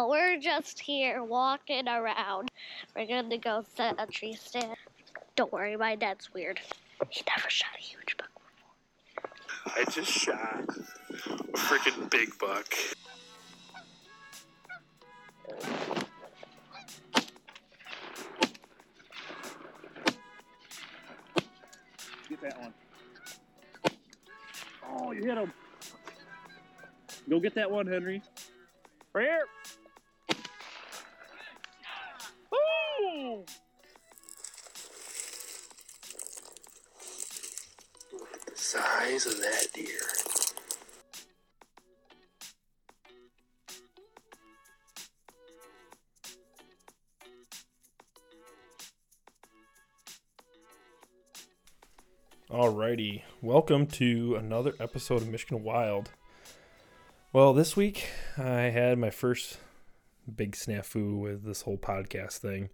We're 0.00 0.38
just 0.38 0.78
here 0.78 1.24
walking 1.24 1.88
around. 1.88 2.50
We're 2.94 3.06
gonna 3.06 3.36
go 3.36 3.64
set 3.74 3.96
a 3.98 4.06
tree 4.06 4.34
stand. 4.34 4.76
Don't 5.34 5.52
worry, 5.52 5.76
my 5.76 5.96
dad's 5.96 6.32
weird. 6.32 6.60
He 7.10 7.22
never 7.36 7.50
shot 7.50 7.70
a 7.76 7.82
huge 7.82 8.16
buck 8.16 8.30
before. 9.64 9.82
I 9.82 9.90
just 9.90 10.10
shot 10.10 10.64
a 10.68 11.58
freaking 11.58 12.08
big 12.10 12.38
buck. 12.38 12.72
Get 22.28 22.40
that 22.42 22.60
one. 22.60 22.74
Oh, 24.90 25.10
you 25.10 25.24
hit 25.24 25.38
him. 25.38 25.52
Go 27.28 27.40
get 27.40 27.54
that 27.56 27.68
one, 27.68 27.86
Henry. 27.86 28.22
Right 29.12 29.26
here. 29.26 29.44
Ooh! 32.54 33.44
Look 38.12 38.34
at 38.34 38.46
the 38.46 38.56
size 38.56 39.26
of 39.26 39.38
that 39.40 39.66
deer. 39.74 39.86
Alrighty, 52.50 53.22
welcome 53.42 53.86
to 53.86 54.34
another 54.36 54.72
episode 54.80 55.20
of 55.20 55.28
Michigan 55.28 55.62
Wild. 55.62 56.10
Well, 57.30 57.52
this 57.52 57.76
week 57.76 58.08
I 58.38 58.62
had 58.70 58.98
my 58.98 59.10
first 59.10 59.58
big 60.36 60.52
snafu 60.52 61.18
with 61.18 61.44
this 61.44 61.62
whole 61.62 61.78
podcast 61.78 62.38
thing. 62.38 62.70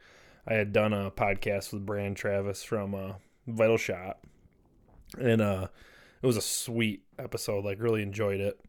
I 0.47 0.55
had 0.55 0.73
done 0.73 0.93
a 0.93 1.11
podcast 1.11 1.73
with 1.73 1.87
Brand 1.87 2.17
Travis 2.17 2.63
from 2.63 2.95
uh, 2.95 3.13
Vital 3.47 3.79
Shot, 3.79 4.19
and 5.19 5.41
uh, 5.41 5.69
it 6.23 6.27
was 6.27 6.37
a 6.37 6.43
sweet 6.43 7.03
episode. 7.19 7.65
Like, 7.65 7.81
really 7.81 8.03
enjoyed 8.03 8.41
it. 8.41 8.61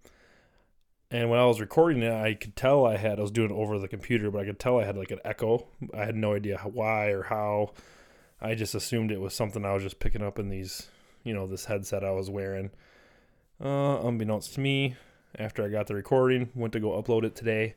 And 1.11 1.29
when 1.29 1.39
I 1.39 1.45
was 1.45 1.61
recording 1.61 2.01
it, 2.01 2.11
I 2.11 2.33
could 2.33 2.55
tell 2.55 2.85
I 2.85 2.97
had 2.97 3.19
I 3.19 3.21
was 3.21 3.31
doing 3.31 3.51
it 3.51 3.53
over 3.53 3.77
the 3.77 3.87
computer, 3.87 4.31
but 4.31 4.41
I 4.41 4.45
could 4.45 4.59
tell 4.59 4.79
I 4.79 4.85
had 4.85 4.97
like 4.97 5.11
an 5.11 5.19
echo. 5.23 5.67
I 5.93 6.05
had 6.05 6.15
no 6.15 6.33
idea 6.33 6.57
why 6.63 7.07
or 7.09 7.23
how. 7.23 7.71
I 8.41 8.55
just 8.55 8.75
assumed 8.75 9.11
it 9.11 9.21
was 9.21 9.33
something 9.33 9.65
I 9.65 9.73
was 9.73 9.83
just 9.83 9.99
picking 9.99 10.23
up 10.23 10.39
in 10.39 10.49
these, 10.49 10.89
you 11.23 11.33
know, 11.33 11.47
this 11.47 11.65
headset 11.65 12.03
I 12.03 12.11
was 12.11 12.29
wearing. 12.29 12.71
Uh, 13.63 13.99
unbeknownst 14.05 14.55
to 14.55 14.59
me, 14.59 14.95
after 15.37 15.63
I 15.63 15.69
got 15.69 15.87
the 15.87 15.95
recording, 15.95 16.49
went 16.55 16.73
to 16.73 16.79
go 16.79 17.01
upload 17.01 17.23
it 17.23 17.35
today, 17.35 17.75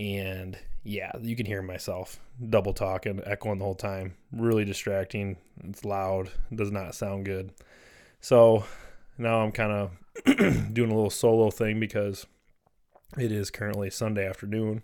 and 0.00 0.58
yeah, 0.82 1.12
you 1.20 1.36
can 1.36 1.44
hear 1.44 1.60
myself 1.60 2.18
double 2.48 2.72
talking, 2.72 3.20
echoing 3.26 3.58
the 3.58 3.64
whole 3.64 3.74
time. 3.74 4.14
Really 4.32 4.64
distracting. 4.64 5.36
It's 5.62 5.84
loud. 5.84 6.30
Does 6.54 6.72
not 6.72 6.94
sound 6.94 7.26
good. 7.26 7.52
So 8.22 8.64
now 9.18 9.42
I'm 9.42 9.52
kind 9.52 9.72
of 9.72 9.90
doing 10.72 10.90
a 10.90 10.94
little 10.94 11.10
solo 11.10 11.50
thing 11.50 11.78
because 11.78 12.26
it 13.18 13.30
is 13.30 13.50
currently 13.50 13.90
Sunday 13.90 14.26
afternoon, 14.26 14.82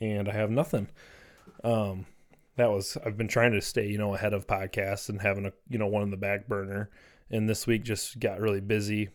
and 0.00 0.30
I 0.30 0.32
have 0.32 0.50
nothing. 0.50 0.88
Um, 1.62 2.06
that 2.56 2.70
was 2.70 2.96
I've 3.04 3.18
been 3.18 3.28
trying 3.28 3.52
to 3.52 3.60
stay, 3.60 3.86
you 3.86 3.98
know, 3.98 4.14
ahead 4.14 4.32
of 4.32 4.46
podcasts 4.46 5.10
and 5.10 5.20
having 5.20 5.44
a 5.44 5.52
you 5.68 5.78
know 5.78 5.88
one 5.88 6.02
in 6.02 6.10
the 6.10 6.16
back 6.16 6.48
burner. 6.48 6.88
And 7.30 7.48
this 7.48 7.66
week 7.66 7.82
just 7.82 8.18
got 8.18 8.40
really 8.40 8.60
busy 8.60 9.10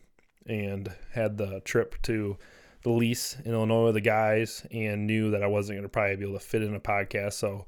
and 0.46 0.92
had 1.12 1.38
the 1.38 1.62
trip 1.62 1.96
to 2.04 2.38
the 2.84 2.90
lease 2.92 3.38
in 3.44 3.52
Illinois 3.54 3.86
with 3.86 3.96
the 3.96 4.02
guys 4.02 4.66
and 4.72 5.06
knew 5.06 5.32
that 5.32 5.44
I 5.44 5.48
wasn't 5.48 5.78
going 5.78 5.84
to 5.84 5.90
probably 5.90 6.16
be 6.16 6.24
able 6.24 6.40
to 6.40 6.46
fit 6.46 6.62
in 6.62 6.76
a 6.76 6.80
podcast. 6.80 7.34
So 7.34 7.66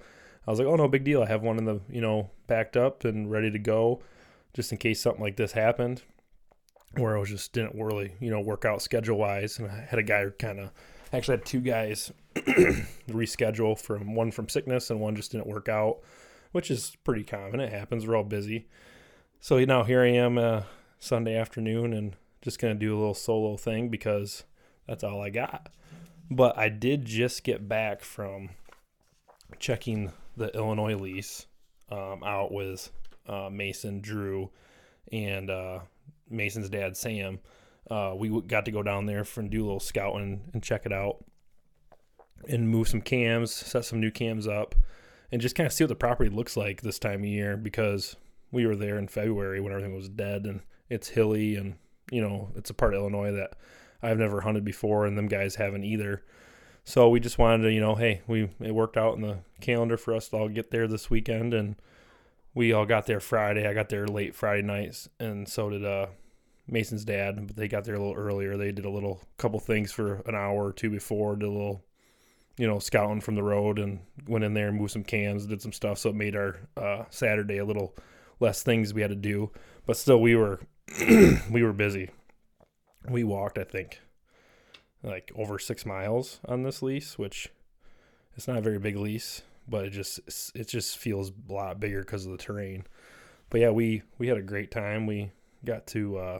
I 0.47 0.51
was 0.51 0.59
like, 0.59 0.67
oh 0.67 0.75
no, 0.75 0.87
big 0.87 1.03
deal. 1.03 1.21
I 1.21 1.27
have 1.27 1.43
one 1.43 1.57
in 1.57 1.65
the 1.65 1.81
you 1.89 2.01
know 2.01 2.29
backed 2.47 2.77
up 2.77 3.03
and 3.05 3.29
ready 3.29 3.51
to 3.51 3.59
go, 3.59 4.01
just 4.53 4.71
in 4.71 4.77
case 4.77 5.01
something 5.01 5.21
like 5.21 5.35
this 5.35 5.51
happened, 5.51 6.01
where 6.95 7.15
I 7.15 7.19
was 7.19 7.29
just 7.29 7.53
didn't 7.53 7.75
really 7.75 8.13
you 8.19 8.31
know 8.31 8.39
work 8.39 8.65
out 8.65 8.81
schedule 8.81 9.17
wise. 9.17 9.59
And 9.59 9.69
I 9.69 9.85
had 9.89 9.99
a 9.99 10.03
guy 10.03 10.25
kind 10.39 10.59
of 10.59 10.71
actually 11.13 11.37
had 11.37 11.45
two 11.45 11.59
guys 11.59 12.11
reschedule 13.09 13.77
from 13.77 14.15
one 14.15 14.31
from 14.31 14.47
sickness 14.47 14.89
and 14.89 14.99
one 14.99 15.15
just 15.15 15.31
didn't 15.31 15.47
work 15.47 15.67
out, 15.67 15.99
which 16.53 16.71
is 16.71 16.95
pretty 17.03 17.23
common. 17.23 17.59
It 17.59 17.71
happens. 17.71 18.07
We're 18.07 18.15
all 18.15 18.23
busy. 18.23 18.67
So 19.39 19.63
know, 19.65 19.83
here 19.83 20.03
I 20.03 20.09
am 20.09 20.37
uh, 20.37 20.63
Sunday 20.99 21.35
afternoon 21.35 21.93
and 21.93 22.15
just 22.41 22.59
gonna 22.59 22.75
do 22.75 22.95
a 22.95 22.97
little 22.97 23.13
solo 23.13 23.57
thing 23.57 23.89
because 23.89 24.43
that's 24.87 25.03
all 25.03 25.21
I 25.21 25.29
got. 25.29 25.69
But 26.29 26.57
I 26.57 26.69
did 26.69 27.05
just 27.05 27.43
get 27.43 27.67
back 27.67 28.01
from 28.01 28.49
checking 29.59 30.11
the 30.37 30.47
Illinois 30.55 30.95
lease 30.95 31.45
um, 31.91 32.23
out 32.23 32.51
with 32.51 32.89
uh, 33.27 33.49
Mason, 33.51 34.01
Drew, 34.01 34.49
and 35.11 35.49
uh, 35.49 35.79
Mason's 36.29 36.69
dad 36.69 36.95
Sam. 36.95 37.39
Uh, 37.89 38.13
we 38.15 38.29
got 38.41 38.65
to 38.65 38.71
go 38.71 38.81
down 38.81 39.05
there 39.05 39.25
and 39.35 39.49
do 39.49 39.63
a 39.63 39.65
little 39.65 39.79
scouting 39.79 40.41
and 40.53 40.63
check 40.63 40.85
it 40.85 40.93
out 40.93 41.23
and 42.47 42.69
move 42.69 42.87
some 42.87 43.01
cams, 43.01 43.51
set 43.51 43.85
some 43.85 43.99
new 43.99 44.11
cams 44.11 44.47
up, 44.47 44.75
and 45.31 45.41
just 45.41 45.55
kind 45.55 45.67
of 45.67 45.73
see 45.73 45.83
what 45.83 45.89
the 45.89 45.95
property 45.95 46.29
looks 46.29 46.55
like 46.55 46.81
this 46.81 46.99
time 46.99 47.21
of 47.21 47.25
year 47.25 47.57
because 47.57 48.15
we 48.51 48.65
were 48.65 48.75
there 48.75 48.97
in 48.97 49.07
February 49.07 49.59
when 49.59 49.71
everything 49.71 49.95
was 49.95 50.09
dead 50.09 50.45
and 50.45 50.61
it's 50.89 51.09
hilly 51.09 51.55
and 51.55 51.75
you 52.11 52.21
know 52.21 52.49
it's 52.55 52.69
a 52.69 52.73
part 52.73 52.93
of 52.93 52.99
Illinois 52.99 53.31
that 53.31 53.53
I've 54.01 54.17
never 54.17 54.41
hunted 54.41 54.63
before 54.63 55.05
and 55.05 55.17
them 55.17 55.27
guys 55.27 55.55
haven't 55.55 55.83
either. 55.83 56.23
So 56.83 57.09
we 57.09 57.19
just 57.19 57.37
wanted 57.37 57.63
to, 57.63 57.71
you 57.71 57.79
know, 57.79 57.95
hey, 57.95 58.21
we 58.27 58.49
it 58.59 58.73
worked 58.73 58.97
out 58.97 59.15
in 59.15 59.21
the 59.21 59.39
calendar 59.59 59.97
for 59.97 60.15
us 60.15 60.29
to 60.29 60.37
all 60.37 60.49
get 60.49 60.71
there 60.71 60.87
this 60.87 61.09
weekend 61.09 61.53
and 61.53 61.75
we 62.53 62.73
all 62.73 62.85
got 62.85 63.05
there 63.05 63.19
Friday. 63.19 63.67
I 63.67 63.73
got 63.73 63.89
there 63.89 64.07
late 64.07 64.35
Friday 64.35 64.63
nights 64.63 65.09
and 65.19 65.47
so 65.47 65.69
did 65.69 65.85
uh 65.85 66.07
Mason's 66.67 67.03
dad, 67.03 67.47
but 67.47 67.55
they 67.55 67.67
got 67.67 67.83
there 67.83 67.95
a 67.95 67.99
little 67.99 68.15
earlier. 68.15 68.55
They 68.55 68.71
did 68.71 68.85
a 68.85 68.89
little 68.89 69.21
couple 69.37 69.59
things 69.59 69.91
for 69.91 70.21
an 70.25 70.35
hour 70.35 70.67
or 70.67 70.73
two 70.73 70.89
before, 70.89 71.35
did 71.35 71.47
a 71.47 71.51
little 71.51 71.83
you 72.57 72.67
know, 72.67 72.79
scouting 72.79 73.21
from 73.21 73.35
the 73.35 73.43
road 73.43 73.79
and 73.79 73.99
went 74.27 74.43
in 74.43 74.53
there 74.53 74.67
and 74.67 74.77
moved 74.77 74.91
some 74.91 75.03
cans, 75.03 75.45
did 75.45 75.61
some 75.61 75.71
stuff. 75.71 75.97
So 75.97 76.09
it 76.09 76.15
made 76.15 76.35
our 76.35 76.59
uh, 76.77 77.05
Saturday 77.09 77.57
a 77.57 77.65
little 77.65 77.95
less 78.39 78.61
things 78.63 78.93
we 78.93 79.01
had 79.01 79.09
to 79.09 79.15
do. 79.15 79.51
But 79.85 79.97
still, 79.97 80.21
we 80.21 80.35
were 80.35 80.59
we 81.51 81.63
were 81.63 81.73
busy. 81.73 82.09
We 83.09 83.23
walked, 83.23 83.57
I 83.57 83.63
think, 83.63 83.99
like 85.03 85.31
over 85.35 85.57
six 85.57 85.85
miles 85.85 86.39
on 86.45 86.63
this 86.63 86.81
lease, 86.81 87.17
which 87.17 87.49
it's 88.35 88.47
not 88.47 88.57
a 88.57 88.61
very 88.61 88.79
big 88.79 88.95
lease, 88.95 89.41
but 89.67 89.85
it 89.85 89.89
just 89.91 90.19
it 90.55 90.67
just 90.67 90.97
feels 90.97 91.31
a 91.49 91.53
lot 91.53 91.79
bigger 91.79 92.01
because 92.01 92.25
of 92.25 92.31
the 92.31 92.37
terrain. 92.37 92.85
But 93.49 93.61
yeah, 93.61 93.71
we 93.71 94.03
we 94.17 94.27
had 94.27 94.37
a 94.37 94.43
great 94.43 94.71
time. 94.71 95.07
We 95.07 95.31
got 95.65 95.87
to 95.87 96.17
uh, 96.17 96.39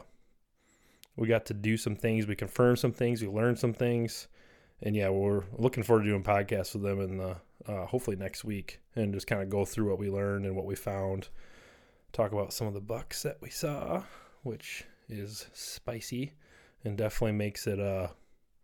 we 1.16 1.28
got 1.28 1.46
to 1.48 1.54
do 1.54 1.78
some 1.78 1.96
things. 1.96 2.28
We 2.28 2.36
confirmed 2.36 2.80
some 2.80 2.94
things. 2.94 3.22
We 3.22 3.28
learned 3.28 3.60
some 3.60 3.74
things 3.74 4.28
and 4.84 4.96
yeah, 4.96 5.10
we're 5.10 5.44
looking 5.58 5.84
forward 5.84 6.04
to 6.04 6.10
doing 6.10 6.24
podcasts 6.24 6.74
with 6.74 6.84
them 6.84 7.00
in 7.02 7.18
the 7.18 7.36
uh, 7.68 7.86
hopefully 7.86 8.16
next 8.16 8.44
week 8.44 8.80
and 8.96 9.14
just 9.14 9.28
kind 9.28 9.42
of 9.42 9.50
go 9.50 9.64
through 9.64 9.90
what 9.90 10.00
we 10.00 10.10
learned 10.10 10.46
and 10.46 10.56
what 10.56 10.66
we 10.66 10.76
found. 10.76 11.30
Talk 12.14 12.32
about 12.32 12.54
some 12.54 12.68
of 12.68 12.74
the 12.74 12.82
bucks 12.82 13.22
that 13.24 13.38
we 13.42 13.50
saw, 13.50 14.04
which 14.42 14.86
is 15.08 15.48
spicy 15.54 16.34
and 16.84 16.98
definitely 16.98 17.34
makes 17.34 17.68
it 17.68 17.80
uh 17.80 18.08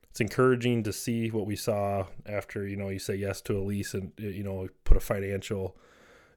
it's 0.09 0.21
encouraging 0.21 0.83
to 0.83 0.91
see 0.91 1.29
what 1.29 1.45
we 1.45 1.55
saw 1.55 2.05
after 2.25 2.67
you 2.67 2.75
know 2.75 2.89
you 2.89 2.99
say 2.99 3.15
yes 3.15 3.41
to 3.41 3.57
a 3.57 3.61
lease 3.61 3.93
and 3.93 4.11
you 4.17 4.43
know 4.43 4.67
put 4.83 4.97
a 4.97 5.01
financial 5.01 5.77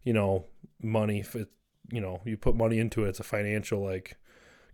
you 0.03 0.13
know 0.13 0.45
money 0.83 1.25
it 1.35 1.49
you 1.91 2.01
know 2.01 2.21
you 2.25 2.37
put 2.37 2.55
money 2.55 2.79
into 2.79 3.05
it 3.05 3.11
it's 3.11 3.21
a 3.21 3.25
financial 3.25 3.83
like 3.83 4.17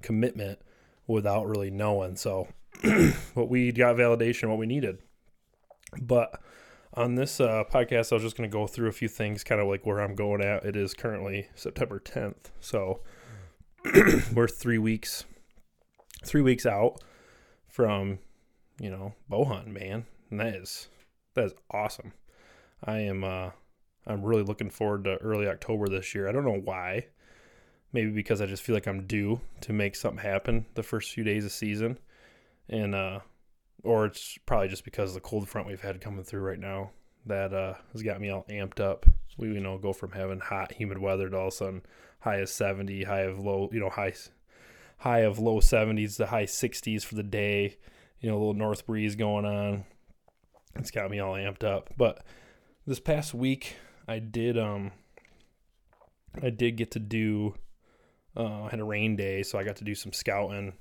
commitment 0.03 0.59
without 1.07 1.47
really 1.47 1.71
knowing 1.71 2.17
so 2.17 2.49
what 3.35 3.49
we 3.49 3.73
got 3.73 3.97
validation, 3.97 4.49
what 4.49 4.59
we 4.59 4.67
needed. 4.67 4.99
But 6.01 6.41
on 6.95 7.15
this 7.15 7.41
uh, 7.41 7.65
podcast, 7.71 8.13
I 8.13 8.17
was 8.17 8.23
just 8.23 8.37
going 8.37 8.49
to 8.51 8.55
go 8.55 8.67
through 8.67 8.89
a 8.89 8.93
few 8.93 9.09
things, 9.09 9.45
kind 9.45 9.61
of 9.61 9.69
like 9.69 9.87
where 9.87 10.01
I'm 10.01 10.15
going 10.15 10.43
at. 10.43 10.65
It 10.65 10.77
is 10.77 10.95
currently 10.95 11.49
September 11.55 12.01
10th, 12.01 12.51
so 12.61 13.01
we're 14.35 14.49
three 14.49 14.79
weeks, 14.79 15.25
three 16.25 16.43
weeks 16.43 16.67
out 16.67 17.01
from, 17.69 18.19
you 18.81 18.91
know, 18.91 19.15
bow 19.29 19.45
hunting, 19.45 19.73
man. 19.73 20.07
And 20.31 20.41
that 20.41 20.55
is 20.55 20.89
that 21.35 21.45
is 21.45 21.55
awesome. 21.71 22.13
I 22.85 22.99
am 23.01 23.25
uh 23.25 23.51
I'm 24.07 24.23
really 24.23 24.43
looking 24.43 24.71
forward 24.71 25.05
to 25.05 25.17
early 25.17 25.49
October 25.49 25.89
this 25.89 26.15
year. 26.15 26.29
I 26.29 26.33
don't 26.33 26.45
know 26.45 26.61
why. 26.63 27.07
Maybe 27.93 28.11
because 28.11 28.41
I 28.41 28.47
just 28.47 28.63
feel 28.63 28.75
like 28.75 28.87
I'm 28.87 29.07
due 29.07 29.41
to 29.63 29.73
make 29.73 29.97
something 29.97 30.23
happen 30.23 30.67
the 30.75 30.83
first 30.83 31.13
few 31.13 31.25
days 31.25 31.45
of 31.45 31.53
season. 31.53 31.99
And 32.69 32.95
uh 32.95 33.21
or 33.83 34.07
it's 34.07 34.39
probably 34.47 34.69
just 34.69 34.85
because 34.85 35.11
of 35.11 35.15
the 35.15 35.21
cold 35.21 35.49
front 35.49 35.69
we've 35.69 35.81
had 35.81 36.01
coming 36.01 36.25
through 36.25 36.41
right 36.41 36.59
now 36.59 36.91
that 37.27 37.53
uh 37.53 37.75
has 37.93 38.03
got 38.03 38.21
me 38.21 38.31
all 38.31 38.47
amped 38.49 38.81
up. 38.81 39.07
We 39.39 39.49
you 39.49 39.61
know 39.61 39.79
go 39.79 39.93
from 39.93 40.13
having 40.13 40.41
hot, 40.41 40.73
humid 40.73 40.99
weather 40.99 41.29
to 41.29 41.37
all 41.37 41.49
of 41.49 41.53
a 41.53 41.57
sudden 41.57 41.83
high 42.21 42.37
of 42.37 42.49
70, 42.49 43.05
high 43.05 43.21
of 43.21 43.39
low, 43.39 43.69
you 43.73 43.79
know, 43.79 43.89
high 43.89 44.13
high 44.99 45.21
of 45.21 45.39
low 45.39 45.61
70s 45.61 46.17
to 46.17 46.27
high 46.27 46.45
60s 46.45 47.05
for 47.05 47.15
the 47.15 47.23
day. 47.23 47.77
You 48.21 48.31
know, 48.31 48.37
a 48.37 48.39
little 48.39 48.55
north 48.55 48.87
breeze 48.87 49.15
going 49.15 49.45
on. 49.45 49.85
It's 50.75 50.91
got 50.91 51.11
me 51.11 51.21
all 51.21 51.35
amped 51.35 51.65
up. 51.65 51.91
But 51.97 52.25
this 52.87 53.01
past 53.01 53.35
week, 53.35 53.77
I 54.09 54.19
did 54.19 54.59
um, 54.59 54.93
I 56.43 56.51
did 56.51 56.77
get 56.77 56.91
to 56.93 56.99
do. 56.99 57.55
Uh, 58.37 58.65
I 58.65 58.71
had 58.71 58.81
a 58.81 58.85
rain 58.85 59.17
day, 59.17 59.43
so 59.43 59.59
I 59.59 59.65
got 59.65 59.77
to 59.77 59.85
do 59.85 59.95
some 59.95 60.13
scouting 60.13 60.75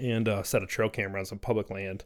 and 0.00 0.28
uh, 0.28 0.42
set 0.42 0.62
a 0.62 0.66
trail 0.66 0.88
camera 0.88 1.18
on 1.20 1.26
some 1.26 1.38
public 1.38 1.70
land. 1.70 2.04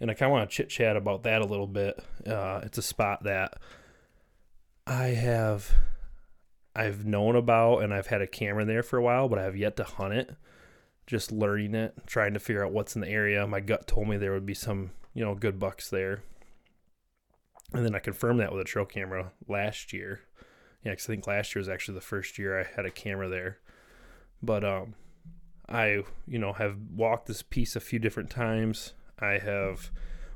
And 0.00 0.10
I 0.10 0.14
kind 0.14 0.30
of 0.30 0.32
want 0.32 0.50
to 0.50 0.56
chit 0.56 0.70
chat 0.70 0.96
about 0.96 1.22
that 1.24 1.42
a 1.42 1.46
little 1.46 1.66
bit. 1.66 2.02
Uh, 2.26 2.60
it's 2.62 2.78
a 2.78 2.82
spot 2.82 3.24
that 3.24 3.54
I 4.86 5.08
have 5.08 5.72
I've 6.76 7.04
known 7.04 7.36
about 7.36 7.78
and 7.78 7.94
I've 7.94 8.08
had 8.08 8.22
a 8.22 8.26
camera 8.26 8.64
there 8.64 8.82
for 8.82 8.98
a 8.98 9.02
while, 9.02 9.28
but 9.28 9.38
I 9.38 9.44
have 9.44 9.56
yet 9.56 9.76
to 9.76 9.84
hunt 9.84 10.14
it. 10.14 10.34
Just 11.06 11.30
learning 11.30 11.74
it, 11.74 11.94
trying 12.06 12.34
to 12.34 12.40
figure 12.40 12.64
out 12.64 12.72
what's 12.72 12.94
in 12.94 13.02
the 13.02 13.08
area. 13.08 13.46
My 13.46 13.60
gut 13.60 13.86
told 13.86 14.08
me 14.08 14.16
there 14.16 14.32
would 14.32 14.46
be 14.46 14.54
some, 14.54 14.90
you 15.12 15.24
know, 15.24 15.34
good 15.34 15.58
bucks 15.58 15.90
there. 15.90 16.22
And 17.72 17.84
then 17.84 17.94
I 17.94 17.98
confirmed 17.98 18.40
that 18.40 18.52
with 18.52 18.62
a 18.62 18.64
trail 18.64 18.86
camera 18.86 19.32
last 19.46 19.92
year. 19.92 20.20
Yeah, 20.82 20.92
because 20.92 21.06
I 21.06 21.12
think 21.12 21.26
last 21.26 21.54
year 21.54 21.60
was 21.60 21.68
actually 21.68 21.94
the 21.94 22.00
first 22.00 22.38
year 22.38 22.58
I 22.58 22.64
had 22.64 22.86
a 22.86 22.90
camera 22.90 23.28
there. 23.28 23.58
But 24.42 24.64
um, 24.64 24.94
I, 25.68 26.04
you 26.26 26.38
know, 26.38 26.52
have 26.52 26.76
walked 26.94 27.26
this 27.26 27.42
piece 27.42 27.76
a 27.76 27.80
few 27.80 27.98
different 27.98 28.30
times. 28.30 28.92
I 29.18 29.38
have 29.38 29.90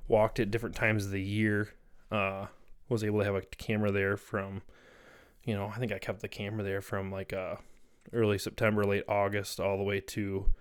walked 0.06 0.38
it 0.38 0.50
different 0.50 0.76
times 0.76 1.06
of 1.06 1.12
the 1.12 1.22
year. 1.22 1.74
Uh, 2.10 2.46
was 2.88 3.04
able 3.04 3.18
to 3.18 3.24
have 3.24 3.34
a 3.34 3.42
camera 3.42 3.90
there 3.90 4.16
from 4.16 4.62
you 5.48 5.54
know, 5.54 5.72
I 5.74 5.78
think 5.78 5.92
I 5.92 5.98
kept 5.98 6.20
the 6.20 6.28
camera 6.28 6.62
there 6.62 6.82
from 6.82 7.10
like 7.10 7.32
uh, 7.32 7.54
early 8.12 8.36
September, 8.36 8.84
late 8.84 9.04
August, 9.08 9.58
all 9.58 9.78
the 9.78 9.82
way 9.82 9.98
to 9.98 10.52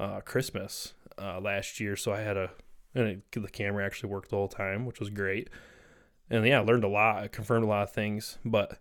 uh, 0.00 0.20
Christmas 0.20 0.94
uh, 1.18 1.38
last 1.38 1.80
year. 1.80 1.96
So 1.96 2.14
I 2.14 2.20
had 2.20 2.38
a, 2.38 2.50
and 2.94 3.08
it, 3.08 3.32
the 3.32 3.50
camera 3.50 3.84
actually 3.84 4.08
worked 4.08 4.30
the 4.30 4.36
whole 4.36 4.48
time, 4.48 4.86
which 4.86 5.00
was 5.00 5.10
great. 5.10 5.50
And 6.30 6.46
yeah, 6.46 6.60
I 6.60 6.62
learned 6.62 6.84
a 6.84 6.88
lot. 6.88 7.24
I 7.24 7.28
confirmed 7.28 7.66
a 7.66 7.68
lot 7.68 7.82
of 7.82 7.92
things, 7.92 8.38
but 8.42 8.80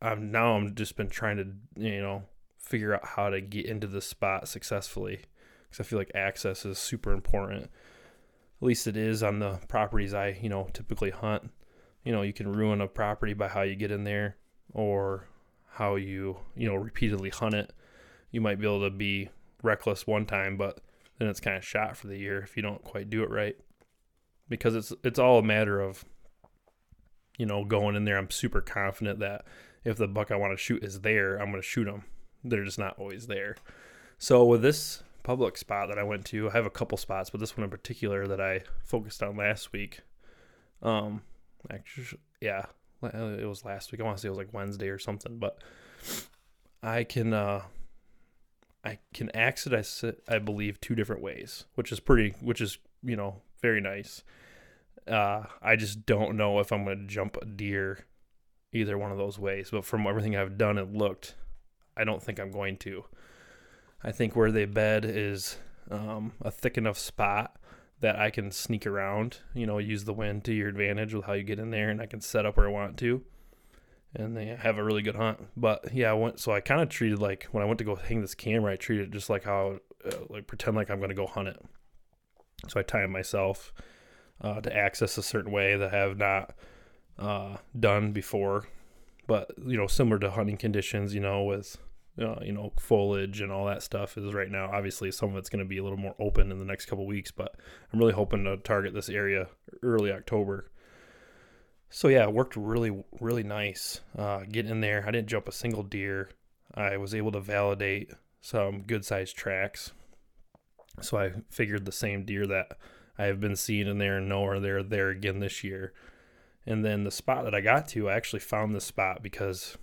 I'm 0.00 0.32
now 0.32 0.56
I'm 0.56 0.74
just 0.74 0.96
been 0.96 1.08
trying 1.08 1.36
to, 1.36 1.46
you 1.80 2.02
know, 2.02 2.24
figure 2.58 2.92
out 2.92 3.06
how 3.06 3.30
to 3.30 3.40
get 3.40 3.66
into 3.66 3.86
the 3.86 4.00
spot 4.00 4.48
successfully 4.48 5.20
because 5.70 5.78
I 5.78 5.88
feel 5.88 6.00
like 6.00 6.10
access 6.12 6.66
is 6.66 6.78
super 6.78 7.12
important. 7.12 7.62
At 7.62 7.70
least 8.66 8.88
it 8.88 8.96
is 8.96 9.22
on 9.22 9.38
the 9.38 9.60
properties 9.68 10.12
I, 10.12 10.36
you 10.42 10.48
know, 10.48 10.66
typically 10.72 11.10
hunt. 11.10 11.52
You 12.02 12.10
know, 12.10 12.22
you 12.22 12.32
can 12.32 12.52
ruin 12.52 12.80
a 12.80 12.88
property 12.88 13.32
by 13.32 13.46
how 13.46 13.62
you 13.62 13.76
get 13.76 13.92
in 13.92 14.02
there 14.02 14.38
or 14.72 15.28
how 15.74 15.96
you 15.96 16.38
you 16.56 16.68
know 16.68 16.74
repeatedly 16.74 17.30
hunt 17.30 17.54
it. 17.54 17.72
You 18.30 18.40
might 18.40 18.58
be 18.58 18.66
able 18.66 18.82
to 18.82 18.90
be 18.90 19.30
reckless 19.62 20.06
one 20.06 20.26
time 20.26 20.56
but 20.56 20.80
then 21.18 21.28
it's 21.28 21.40
kind 21.40 21.56
of 21.56 21.64
shot 21.64 21.96
for 21.96 22.08
the 22.08 22.18
year 22.18 22.40
if 22.40 22.56
you 22.56 22.62
don't 22.62 22.82
quite 22.82 23.10
do 23.10 23.22
it 23.22 23.30
right. 23.30 23.56
Because 24.48 24.74
it's 24.74 24.92
it's 25.04 25.18
all 25.18 25.38
a 25.38 25.42
matter 25.42 25.80
of 25.80 26.04
you 27.38 27.46
know 27.46 27.64
going 27.64 27.96
in 27.96 28.04
there. 28.04 28.18
I'm 28.18 28.30
super 28.30 28.60
confident 28.60 29.20
that 29.20 29.44
if 29.84 29.96
the 29.96 30.08
buck 30.08 30.30
i 30.30 30.36
want 30.36 30.52
to 30.52 30.62
shoot 30.62 30.82
is 30.84 31.00
there 31.00 31.36
i'm 31.36 31.50
going 31.50 31.60
to 31.60 31.66
shoot 31.66 31.84
them 31.84 32.04
they're 32.44 32.64
just 32.64 32.78
not 32.78 32.98
always 32.98 33.26
there. 33.26 33.56
So 34.18 34.44
with 34.44 34.62
this 34.62 35.02
public 35.22 35.56
spot 35.56 35.88
that 35.88 35.98
i 35.98 36.02
went 36.02 36.24
to 36.24 36.50
i 36.50 36.52
have 36.52 36.66
a 36.66 36.70
couple 36.70 36.98
spots 36.98 37.30
but 37.30 37.38
this 37.38 37.56
one 37.56 37.62
in 37.62 37.70
particular 37.70 38.26
that 38.26 38.40
i 38.40 38.60
focused 38.82 39.22
on 39.22 39.36
last 39.36 39.72
week 39.72 40.00
um 40.82 41.22
actually 41.70 42.18
yeah 42.40 42.64
it 43.02 43.48
was 43.48 43.64
last 43.64 43.92
week. 43.92 44.00
I 44.00 44.04
want 44.04 44.16
to 44.16 44.20
say 44.22 44.28
it 44.28 44.30
was 44.30 44.38
like 44.38 44.52
Wednesday 44.52 44.88
or 44.88 44.98
something, 44.98 45.38
but 45.38 45.58
I 46.82 47.04
can 47.04 47.32
uh 47.32 47.62
I 48.84 48.98
can 49.14 49.30
access 49.34 50.02
it 50.02 50.22
I 50.28 50.38
believe 50.38 50.80
two 50.80 50.94
different 50.94 51.22
ways, 51.22 51.64
which 51.74 51.92
is 51.92 52.00
pretty 52.00 52.34
which 52.40 52.60
is, 52.60 52.78
you 53.02 53.16
know, 53.16 53.42
very 53.60 53.80
nice. 53.80 54.22
Uh 55.06 55.44
I 55.60 55.76
just 55.76 56.06
don't 56.06 56.36
know 56.36 56.58
if 56.60 56.72
I'm 56.72 56.84
going 56.84 56.98
to 56.98 57.06
jump 57.06 57.36
a 57.40 57.46
deer 57.46 58.06
either 58.72 58.96
one 58.96 59.12
of 59.12 59.18
those 59.18 59.38
ways, 59.38 59.68
but 59.70 59.84
from 59.84 60.06
everything 60.06 60.34
I've 60.34 60.56
done 60.56 60.78
and 60.78 60.96
looked, 60.96 61.34
I 61.96 62.04
don't 62.04 62.22
think 62.22 62.40
I'm 62.40 62.50
going 62.50 62.78
to. 62.78 63.04
I 64.02 64.10
think 64.10 64.34
where 64.34 64.50
they 64.50 64.64
bed 64.64 65.04
is 65.04 65.58
um, 65.90 66.32
a 66.40 66.50
thick 66.50 66.78
enough 66.78 66.98
spot 66.98 67.56
that 68.02 68.18
I 68.18 68.30
can 68.30 68.50
sneak 68.50 68.84
around, 68.84 69.38
you 69.54 69.64
know, 69.64 69.78
use 69.78 70.04
the 70.04 70.12
wind 70.12 70.44
to 70.44 70.52
your 70.52 70.68
advantage 70.68 71.14
with 71.14 71.24
how 71.24 71.34
you 71.34 71.44
get 71.44 71.60
in 71.60 71.70
there, 71.70 71.88
and 71.88 72.02
I 72.02 72.06
can 72.06 72.20
set 72.20 72.44
up 72.44 72.56
where 72.56 72.66
I 72.66 72.70
want 72.70 72.98
to, 72.98 73.22
and 74.14 74.36
they 74.36 74.46
have 74.46 74.76
a 74.76 74.84
really 74.84 75.02
good 75.02 75.14
hunt. 75.14 75.38
But 75.56 75.94
yeah, 75.94 76.10
I 76.10 76.14
went 76.14 76.40
so 76.40 76.52
I 76.52 76.60
kind 76.60 76.82
of 76.82 76.88
treated 76.88 77.20
like 77.20 77.46
when 77.52 77.62
I 77.62 77.66
went 77.66 77.78
to 77.78 77.84
go 77.84 77.94
hang 77.94 78.20
this 78.20 78.34
camera, 78.34 78.72
I 78.72 78.76
treated 78.76 79.08
it 79.08 79.12
just 79.12 79.30
like 79.30 79.44
how 79.44 79.78
uh, 80.04 80.16
like 80.28 80.48
pretend 80.48 80.76
like 80.76 80.90
I'm 80.90 81.00
gonna 81.00 81.14
go 81.14 81.28
hunt 81.28 81.48
it. 81.48 81.64
So 82.68 82.80
I 82.80 82.82
time 82.82 83.12
myself 83.12 83.72
uh, 84.40 84.60
to 84.60 84.76
access 84.76 85.16
a 85.16 85.22
certain 85.22 85.52
way 85.52 85.76
that 85.76 85.94
I 85.94 85.96
have 85.96 86.18
not 86.18 86.54
uh, 87.20 87.58
done 87.78 88.10
before, 88.10 88.66
but 89.28 89.52
you 89.64 89.76
know, 89.76 89.86
similar 89.86 90.18
to 90.18 90.32
hunting 90.32 90.56
conditions, 90.56 91.14
you 91.14 91.20
know, 91.20 91.44
with 91.44 91.78
uh, 92.20 92.36
you 92.42 92.52
know, 92.52 92.72
foliage 92.78 93.40
and 93.40 93.50
all 93.50 93.66
that 93.66 93.82
stuff 93.82 94.18
is 94.18 94.34
right 94.34 94.50
now. 94.50 94.70
Obviously, 94.72 95.10
some 95.10 95.30
of 95.30 95.36
it's 95.36 95.48
going 95.48 95.64
to 95.64 95.68
be 95.68 95.78
a 95.78 95.82
little 95.82 95.98
more 95.98 96.14
open 96.18 96.52
in 96.52 96.58
the 96.58 96.64
next 96.64 96.86
couple 96.86 97.06
weeks, 97.06 97.30
but 97.30 97.54
I'm 97.92 97.98
really 97.98 98.12
hoping 98.12 98.44
to 98.44 98.56
target 98.58 98.94
this 98.94 99.08
area 99.08 99.48
early 99.82 100.12
October. 100.12 100.70
So 101.88 102.08
yeah, 102.08 102.24
it 102.24 102.32
worked 102.32 102.56
really, 102.56 103.04
really 103.20 103.42
nice. 103.42 104.00
Uh, 104.16 104.40
getting 104.50 104.70
in 104.70 104.80
there, 104.80 105.04
I 105.06 105.10
didn't 105.10 105.28
jump 105.28 105.48
a 105.48 105.52
single 105.52 105.82
deer. 105.82 106.30
I 106.74 106.96
was 106.96 107.14
able 107.14 107.32
to 107.32 107.40
validate 107.40 108.12
some 108.40 108.82
good 108.82 109.04
sized 109.04 109.36
tracks. 109.36 109.92
So 111.00 111.18
I 111.18 111.32
figured 111.50 111.84
the 111.84 111.92
same 111.92 112.24
deer 112.24 112.46
that 112.46 112.78
I 113.18 113.24
have 113.24 113.40
been 113.40 113.56
seeing 113.56 113.86
in 113.86 113.98
there 113.98 114.18
and 114.18 114.28
know 114.28 114.44
are 114.46 114.60
there 114.60 114.82
there 114.82 115.10
again 115.10 115.38
this 115.38 115.62
year. 115.64 115.92
And 116.66 116.84
then 116.84 117.04
the 117.04 117.10
spot 117.10 117.44
that 117.44 117.54
I 117.54 117.60
got 117.60 117.88
to, 117.88 118.08
I 118.08 118.14
actually 118.14 118.40
found 118.40 118.74
this 118.74 118.84
spot 118.84 119.22
because 119.22 119.76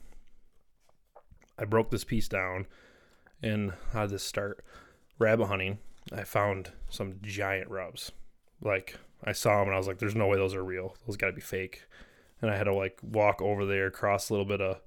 I 1.59 1.65
broke 1.65 1.91
this 1.91 2.03
piece 2.03 2.27
down 2.27 2.65
and 3.43 3.73
did 3.93 4.09
this 4.09 4.23
start? 4.23 4.63
Rabbit 5.17 5.47
hunting. 5.47 5.79
I 6.11 6.23
found 6.23 6.71
some 6.89 7.15
giant 7.21 7.69
rubs. 7.69 8.11
Like 8.61 8.95
I 9.23 9.33
saw 9.33 9.59
them 9.59 9.67
and 9.67 9.75
I 9.75 9.77
was 9.77 9.87
like, 9.87 9.99
"There's 9.99 10.15
no 10.15 10.27
way 10.27 10.37
those 10.37 10.55
are 10.55 10.63
real. 10.63 10.95
Those 11.05 11.17
got 11.17 11.27
to 11.27 11.33
be 11.33 11.41
fake." 11.41 11.83
And 12.41 12.49
I 12.49 12.55
had 12.55 12.63
to 12.63 12.73
like 12.73 12.97
walk 13.03 13.41
over 13.41 13.65
there, 13.65 13.91
cross 13.91 14.29
a 14.29 14.33
little 14.33 14.45
bit 14.45 14.61
of 14.61 14.81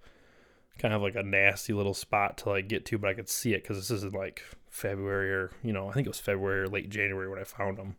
kind 0.78 0.94
of 0.94 1.02
like 1.02 1.14
a 1.14 1.22
nasty 1.22 1.72
little 1.72 1.94
spot 1.94 2.38
to 2.38 2.48
like 2.50 2.68
get 2.68 2.86
to, 2.86 2.98
but 2.98 3.10
I 3.10 3.14
could 3.14 3.28
see 3.28 3.52
it 3.52 3.62
because 3.62 3.76
this 3.76 3.90
is 3.90 4.04
in 4.04 4.12
like 4.12 4.42
February 4.70 5.32
or 5.32 5.50
you 5.62 5.72
know 5.72 5.88
I 5.88 5.92
think 5.92 6.06
it 6.06 6.10
was 6.10 6.20
February 6.20 6.62
or 6.62 6.68
late 6.68 6.88
January 6.88 7.28
when 7.28 7.38
I 7.38 7.44
found 7.44 7.76
them. 7.76 7.96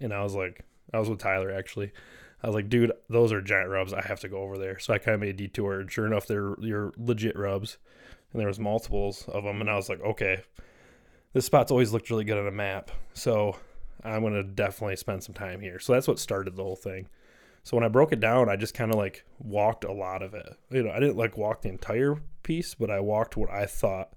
And 0.00 0.12
I 0.12 0.22
was 0.22 0.34
like, 0.34 0.64
I 0.92 0.98
was 0.98 1.08
with 1.08 1.20
Tyler 1.20 1.52
actually. 1.52 1.92
I 2.42 2.46
was 2.46 2.54
like, 2.54 2.68
dude, 2.68 2.92
those 3.08 3.32
are 3.32 3.40
giant 3.40 3.70
rubs. 3.70 3.92
I 3.92 4.02
have 4.06 4.20
to 4.20 4.28
go 4.28 4.42
over 4.42 4.58
there. 4.58 4.78
So 4.78 4.94
I 4.94 4.98
kind 4.98 5.14
of 5.14 5.20
made 5.20 5.30
a 5.30 5.32
detour, 5.32 5.80
and 5.80 5.90
sure 5.90 6.06
enough, 6.06 6.26
they're 6.26 6.54
you're 6.60 6.92
legit 6.96 7.36
rubs, 7.36 7.78
and 8.32 8.40
there 8.40 8.48
was 8.48 8.60
multiples 8.60 9.26
of 9.28 9.44
them. 9.44 9.60
And 9.60 9.70
I 9.70 9.76
was 9.76 9.88
like, 9.88 10.00
okay, 10.00 10.42
this 11.32 11.46
spot's 11.46 11.70
always 11.70 11.92
looked 11.92 12.10
really 12.10 12.24
good 12.24 12.38
on 12.38 12.46
a 12.46 12.52
map, 12.52 12.90
so 13.12 13.56
I'm 14.04 14.22
gonna 14.22 14.44
definitely 14.44 14.96
spend 14.96 15.24
some 15.24 15.34
time 15.34 15.60
here. 15.60 15.78
So 15.78 15.92
that's 15.92 16.08
what 16.08 16.18
started 16.18 16.56
the 16.56 16.62
whole 16.62 16.76
thing. 16.76 17.08
So 17.64 17.76
when 17.76 17.84
I 17.84 17.88
broke 17.88 18.12
it 18.12 18.20
down, 18.20 18.48
I 18.48 18.56
just 18.56 18.72
kind 18.72 18.90
of 18.90 18.98
like 18.98 19.24
walked 19.38 19.84
a 19.84 19.92
lot 19.92 20.22
of 20.22 20.32
it. 20.32 20.56
You 20.70 20.84
know, 20.84 20.90
I 20.90 21.00
didn't 21.00 21.16
like 21.16 21.36
walk 21.36 21.62
the 21.62 21.68
entire 21.68 22.16
piece, 22.42 22.74
but 22.74 22.90
I 22.90 23.00
walked 23.00 23.36
what 23.36 23.50
I 23.50 23.66
thought 23.66 24.14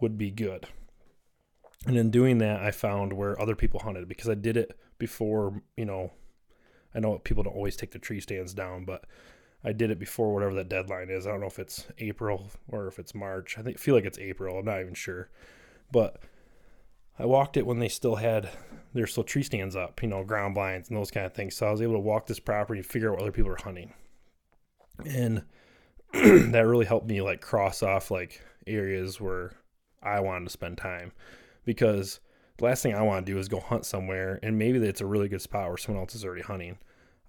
would 0.00 0.18
be 0.18 0.30
good. 0.30 0.66
And 1.86 1.96
in 1.96 2.10
doing 2.10 2.38
that, 2.38 2.60
I 2.60 2.72
found 2.72 3.12
where 3.12 3.40
other 3.40 3.54
people 3.54 3.80
hunted 3.80 4.08
because 4.08 4.28
I 4.28 4.34
did 4.34 4.56
it 4.56 4.76
before, 4.98 5.62
you 5.76 5.84
know, 5.84 6.10
I 6.94 7.00
know 7.00 7.18
people 7.18 7.42
don't 7.42 7.54
always 7.54 7.76
take 7.76 7.92
the 7.92 7.98
tree 7.98 8.20
stands 8.20 8.54
down, 8.54 8.84
but 8.84 9.04
I 9.62 9.72
did 9.72 9.90
it 9.90 9.98
before 9.98 10.32
whatever 10.32 10.54
that 10.54 10.68
deadline 10.68 11.10
is. 11.10 11.26
I 11.26 11.30
don't 11.30 11.40
know 11.40 11.46
if 11.46 11.58
it's 11.58 11.86
April 11.98 12.50
or 12.68 12.86
if 12.86 12.98
it's 12.98 13.14
March. 13.14 13.58
I 13.58 13.62
think 13.62 13.78
feel 13.78 13.94
like 13.94 14.04
it's 14.04 14.18
April. 14.18 14.58
I'm 14.58 14.64
not 14.64 14.80
even 14.80 14.94
sure, 14.94 15.28
but 15.92 16.20
I 17.18 17.26
walked 17.26 17.56
it 17.56 17.66
when 17.66 17.78
they 17.78 17.88
still 17.88 18.16
had 18.16 18.48
their 18.94 19.06
still 19.06 19.24
tree 19.24 19.42
stands 19.42 19.76
up, 19.76 20.02
you 20.02 20.08
know, 20.08 20.24
ground 20.24 20.54
blinds 20.54 20.88
and 20.88 20.98
those 20.98 21.10
kind 21.10 21.26
of 21.26 21.34
things. 21.34 21.54
So 21.54 21.66
I 21.66 21.70
was 21.70 21.82
able 21.82 21.92
to 21.94 22.00
walk 22.00 22.26
this 22.26 22.40
property 22.40 22.80
and 22.80 22.86
figure 22.86 23.10
out 23.10 23.16
what 23.16 23.22
other 23.22 23.32
people 23.32 23.52
are 23.52 23.62
hunting, 23.62 23.92
and 25.04 25.42
that 26.12 26.66
really 26.66 26.86
helped 26.86 27.06
me 27.06 27.20
like 27.20 27.40
cross 27.40 27.82
off 27.82 28.10
like 28.10 28.40
areas 28.66 29.20
where 29.20 29.52
I 30.02 30.20
wanted 30.20 30.46
to 30.46 30.50
spend 30.50 30.78
time 30.78 31.12
because 31.64 32.20
the 32.60 32.66
last 32.66 32.82
thing 32.82 32.94
I 32.94 33.02
want 33.02 33.24
to 33.24 33.32
do 33.32 33.38
is 33.38 33.48
go 33.48 33.58
hunt 33.58 33.86
somewhere 33.86 34.38
and 34.42 34.58
maybe 34.58 34.78
it's 34.78 35.00
a 35.00 35.06
really 35.06 35.28
good 35.28 35.42
spot 35.42 35.68
where 35.68 35.76
someone 35.76 36.02
else 36.02 36.14
is 36.14 36.24
already 36.24 36.42
hunting. 36.42 36.78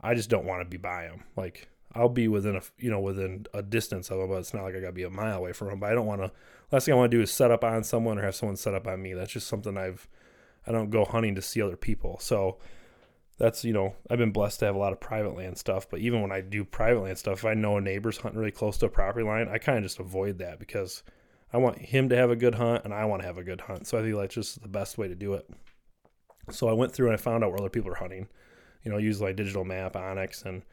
I 0.01 0.13
just 0.13 0.29
don't 0.29 0.45
want 0.45 0.61
to 0.61 0.69
be 0.69 0.77
by 0.77 1.03
them. 1.03 1.23
Like 1.37 1.69
I'll 1.93 2.09
be 2.09 2.27
within 2.27 2.55
a 2.55 2.61
you 2.77 2.91
know 2.91 2.99
within 2.99 3.45
a 3.53 3.61
distance 3.61 4.09
of 4.09 4.19
them, 4.19 4.29
but 4.29 4.39
it's 4.39 4.53
not 4.53 4.63
like 4.63 4.75
I 4.75 4.79
gotta 4.79 4.91
be 4.91 5.03
a 5.03 5.09
mile 5.09 5.37
away 5.37 5.53
from 5.53 5.69
them. 5.69 5.79
But 5.79 5.91
I 5.91 5.95
don't 5.95 6.05
want 6.05 6.21
to. 6.21 6.31
Last 6.71 6.85
thing 6.85 6.93
I 6.93 6.97
want 6.97 7.11
to 7.11 7.17
do 7.17 7.23
is 7.23 7.31
set 7.31 7.51
up 7.51 7.63
on 7.63 7.83
someone 7.83 8.17
or 8.17 8.23
have 8.23 8.35
someone 8.35 8.55
set 8.55 8.73
up 8.73 8.87
on 8.87 9.01
me. 9.01 9.13
That's 9.13 9.31
just 9.31 9.47
something 9.47 9.77
I've. 9.77 10.07
I 10.67 10.71
don't 10.71 10.89
go 10.89 11.05
hunting 11.05 11.35
to 11.35 11.41
see 11.41 11.61
other 11.61 11.77
people. 11.77 12.19
So 12.19 12.57
that's 13.37 13.63
you 13.63 13.73
know 13.73 13.95
I've 14.09 14.19
been 14.19 14.31
blessed 14.31 14.59
to 14.59 14.65
have 14.65 14.75
a 14.75 14.79
lot 14.79 14.93
of 14.93 14.99
private 14.99 15.35
land 15.35 15.57
stuff. 15.57 15.89
But 15.89 16.01
even 16.01 16.21
when 16.21 16.31
I 16.31 16.41
do 16.41 16.65
private 16.65 17.01
land 17.01 17.17
stuff, 17.17 17.39
if 17.39 17.45
I 17.45 17.53
know 17.53 17.77
a 17.77 17.81
neighbor's 17.81 18.17
hunting 18.17 18.39
really 18.39 18.51
close 18.51 18.77
to 18.79 18.87
a 18.87 18.89
property 18.89 19.25
line, 19.25 19.47
I 19.49 19.57
kind 19.57 19.77
of 19.77 19.83
just 19.83 19.99
avoid 19.99 20.39
that 20.39 20.59
because 20.59 21.03
I 21.53 21.57
want 21.57 21.77
him 21.77 22.09
to 22.09 22.15
have 22.15 22.29
a 22.29 22.35
good 22.35 22.55
hunt 22.55 22.85
and 22.85 22.93
I 22.93 23.05
want 23.05 23.21
to 23.21 23.27
have 23.27 23.37
a 23.37 23.43
good 23.43 23.61
hunt. 23.61 23.87
So 23.87 23.97
I 23.97 24.01
think 24.01 24.15
like 24.15 24.29
just 24.29 24.61
the 24.61 24.67
best 24.67 24.97
way 24.97 25.07
to 25.07 25.15
do 25.15 25.33
it. 25.33 25.49
So 26.49 26.69
I 26.69 26.73
went 26.73 26.93
through 26.93 27.07
and 27.07 27.13
I 27.13 27.17
found 27.17 27.43
out 27.43 27.51
where 27.51 27.59
other 27.59 27.69
people 27.69 27.91
are 27.91 27.95
hunting. 27.95 28.27
You 28.83 28.91
know, 28.91 28.97
use 28.97 29.21
like 29.21 29.35
digital 29.35 29.63
map, 29.63 29.93
onX, 29.93 30.45
and 30.45 30.63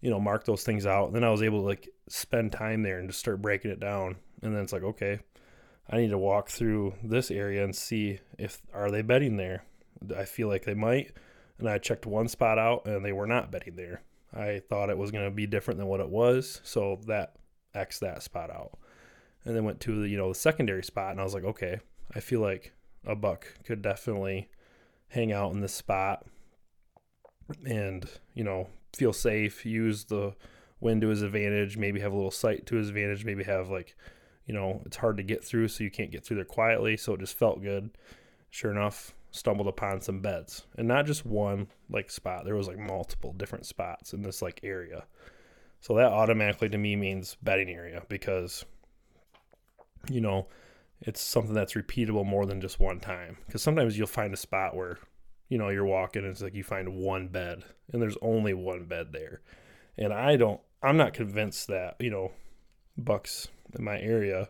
you 0.00 0.10
know, 0.10 0.18
mark 0.18 0.44
those 0.44 0.64
things 0.64 0.84
out. 0.84 1.06
And 1.06 1.14
then 1.14 1.24
I 1.24 1.30
was 1.30 1.42
able 1.42 1.60
to 1.60 1.66
like 1.66 1.88
spend 2.08 2.52
time 2.52 2.82
there 2.82 2.98
and 2.98 3.08
just 3.08 3.20
start 3.20 3.42
breaking 3.42 3.70
it 3.70 3.80
down. 3.80 4.16
And 4.42 4.54
then 4.54 4.62
it's 4.62 4.72
like, 4.72 4.82
okay, 4.82 5.20
I 5.88 5.98
need 5.98 6.10
to 6.10 6.18
walk 6.18 6.48
through 6.48 6.94
this 7.04 7.30
area 7.30 7.62
and 7.62 7.74
see 7.74 8.18
if 8.38 8.60
are 8.74 8.90
they 8.90 9.02
bedding 9.02 9.36
there. 9.36 9.64
I 10.16 10.24
feel 10.24 10.48
like 10.48 10.64
they 10.64 10.74
might. 10.74 11.12
And 11.58 11.68
I 11.68 11.78
checked 11.78 12.06
one 12.06 12.26
spot 12.26 12.58
out 12.58 12.86
and 12.86 13.04
they 13.04 13.12
were 13.12 13.26
not 13.26 13.52
bedding 13.52 13.76
there. 13.76 14.02
I 14.34 14.62
thought 14.68 14.90
it 14.90 14.98
was 14.98 15.10
going 15.10 15.24
to 15.24 15.30
be 15.30 15.46
different 15.46 15.78
than 15.78 15.88
what 15.88 16.00
it 16.00 16.08
was, 16.08 16.60
so 16.64 16.98
that 17.06 17.36
X 17.74 17.98
that 17.98 18.22
spot 18.22 18.50
out. 18.50 18.78
And 19.44 19.56
then 19.56 19.64
went 19.64 19.80
to 19.80 20.02
the 20.02 20.08
you 20.08 20.16
know 20.16 20.28
the 20.28 20.34
secondary 20.34 20.84
spot 20.84 21.12
and 21.12 21.20
I 21.20 21.24
was 21.24 21.34
like, 21.34 21.44
okay, 21.44 21.80
I 22.14 22.20
feel 22.20 22.40
like 22.40 22.72
a 23.06 23.16
buck 23.16 23.46
could 23.64 23.82
definitely 23.82 24.48
hang 25.08 25.32
out 25.32 25.52
in 25.52 25.60
this 25.60 25.74
spot 25.74 26.24
and 27.64 28.08
you 28.34 28.44
know 28.44 28.68
feel 28.94 29.12
safe, 29.12 29.64
use 29.64 30.04
the 30.04 30.34
wind 30.80 31.00
to 31.00 31.08
his 31.08 31.22
advantage, 31.22 31.76
maybe 31.76 32.00
have 32.00 32.12
a 32.12 32.16
little 32.16 32.30
sight 32.30 32.66
to 32.66 32.76
his 32.76 32.88
advantage, 32.88 33.24
maybe 33.24 33.44
have 33.44 33.70
like, 33.70 33.96
you 34.46 34.52
know, 34.52 34.82
it's 34.84 34.96
hard 34.96 35.16
to 35.16 35.22
get 35.22 35.44
through, 35.44 35.68
so 35.68 35.84
you 35.84 35.90
can't 35.90 36.10
get 36.10 36.24
through 36.24 36.36
there 36.36 36.44
quietly. 36.44 36.96
So 36.96 37.14
it 37.14 37.20
just 37.20 37.38
felt 37.38 37.62
good. 37.62 37.90
Sure 38.50 38.70
enough, 38.70 39.14
stumbled 39.30 39.68
upon 39.68 40.00
some 40.00 40.20
beds 40.20 40.66
and 40.76 40.86
not 40.86 41.06
just 41.06 41.24
one 41.24 41.68
like 41.88 42.10
spot. 42.10 42.44
There 42.44 42.56
was 42.56 42.68
like 42.68 42.78
multiple 42.78 43.32
different 43.32 43.64
spots 43.64 44.12
in 44.12 44.22
this 44.22 44.42
like 44.42 44.60
area. 44.62 45.04
So 45.80 45.94
that 45.94 46.12
automatically 46.12 46.68
to 46.68 46.78
me 46.78 46.96
means 46.96 47.36
bedding 47.42 47.70
area 47.70 48.02
because, 48.08 48.64
you 50.10 50.20
know, 50.20 50.48
it's 51.00 51.20
something 51.20 51.54
that's 51.54 51.74
repeatable 51.74 52.24
more 52.24 52.46
than 52.46 52.60
just 52.60 52.80
one 52.80 53.00
time. 53.00 53.38
Because 53.46 53.62
sometimes 53.62 53.98
you'll 53.98 54.06
find 54.06 54.32
a 54.32 54.36
spot 54.36 54.76
where 54.76 54.98
you 55.52 55.58
know, 55.58 55.68
you're 55.68 55.84
walking 55.84 56.22
and 56.22 56.30
it's 56.30 56.40
like 56.40 56.54
you 56.54 56.64
find 56.64 56.94
one 56.94 57.28
bed 57.28 57.62
and 57.92 58.00
there's 58.00 58.16
only 58.22 58.54
one 58.54 58.86
bed 58.86 59.08
there. 59.12 59.42
And 59.98 60.10
I 60.10 60.36
don't, 60.36 60.62
I'm 60.82 60.96
not 60.96 61.12
convinced 61.12 61.66
that, 61.66 61.96
you 62.00 62.08
know, 62.08 62.32
bucks 62.96 63.48
in 63.78 63.84
my 63.84 64.00
area, 64.00 64.48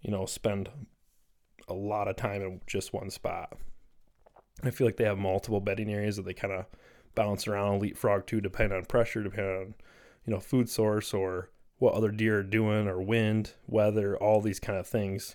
you 0.00 0.10
know, 0.10 0.24
spend 0.24 0.70
a 1.68 1.74
lot 1.74 2.08
of 2.08 2.16
time 2.16 2.40
in 2.40 2.62
just 2.66 2.94
one 2.94 3.10
spot. 3.10 3.52
I 4.64 4.70
feel 4.70 4.86
like 4.86 4.96
they 4.96 5.04
have 5.04 5.18
multiple 5.18 5.60
bedding 5.60 5.92
areas 5.92 6.16
that 6.16 6.24
they 6.24 6.32
kind 6.32 6.54
of 6.54 6.64
bounce 7.14 7.46
around, 7.46 7.82
leapfrog 7.82 8.26
to, 8.28 8.40
depending 8.40 8.78
on 8.78 8.86
pressure, 8.86 9.22
depending 9.22 9.54
on, 9.54 9.74
you 10.24 10.32
know, 10.32 10.40
food 10.40 10.70
source 10.70 11.12
or 11.12 11.50
what 11.82 11.94
other 11.94 12.12
deer 12.12 12.38
are 12.38 12.44
doing 12.44 12.86
or 12.86 13.02
wind, 13.02 13.54
weather, 13.66 14.16
all 14.16 14.40
these 14.40 14.60
kind 14.60 14.78
of 14.78 14.86
things. 14.86 15.34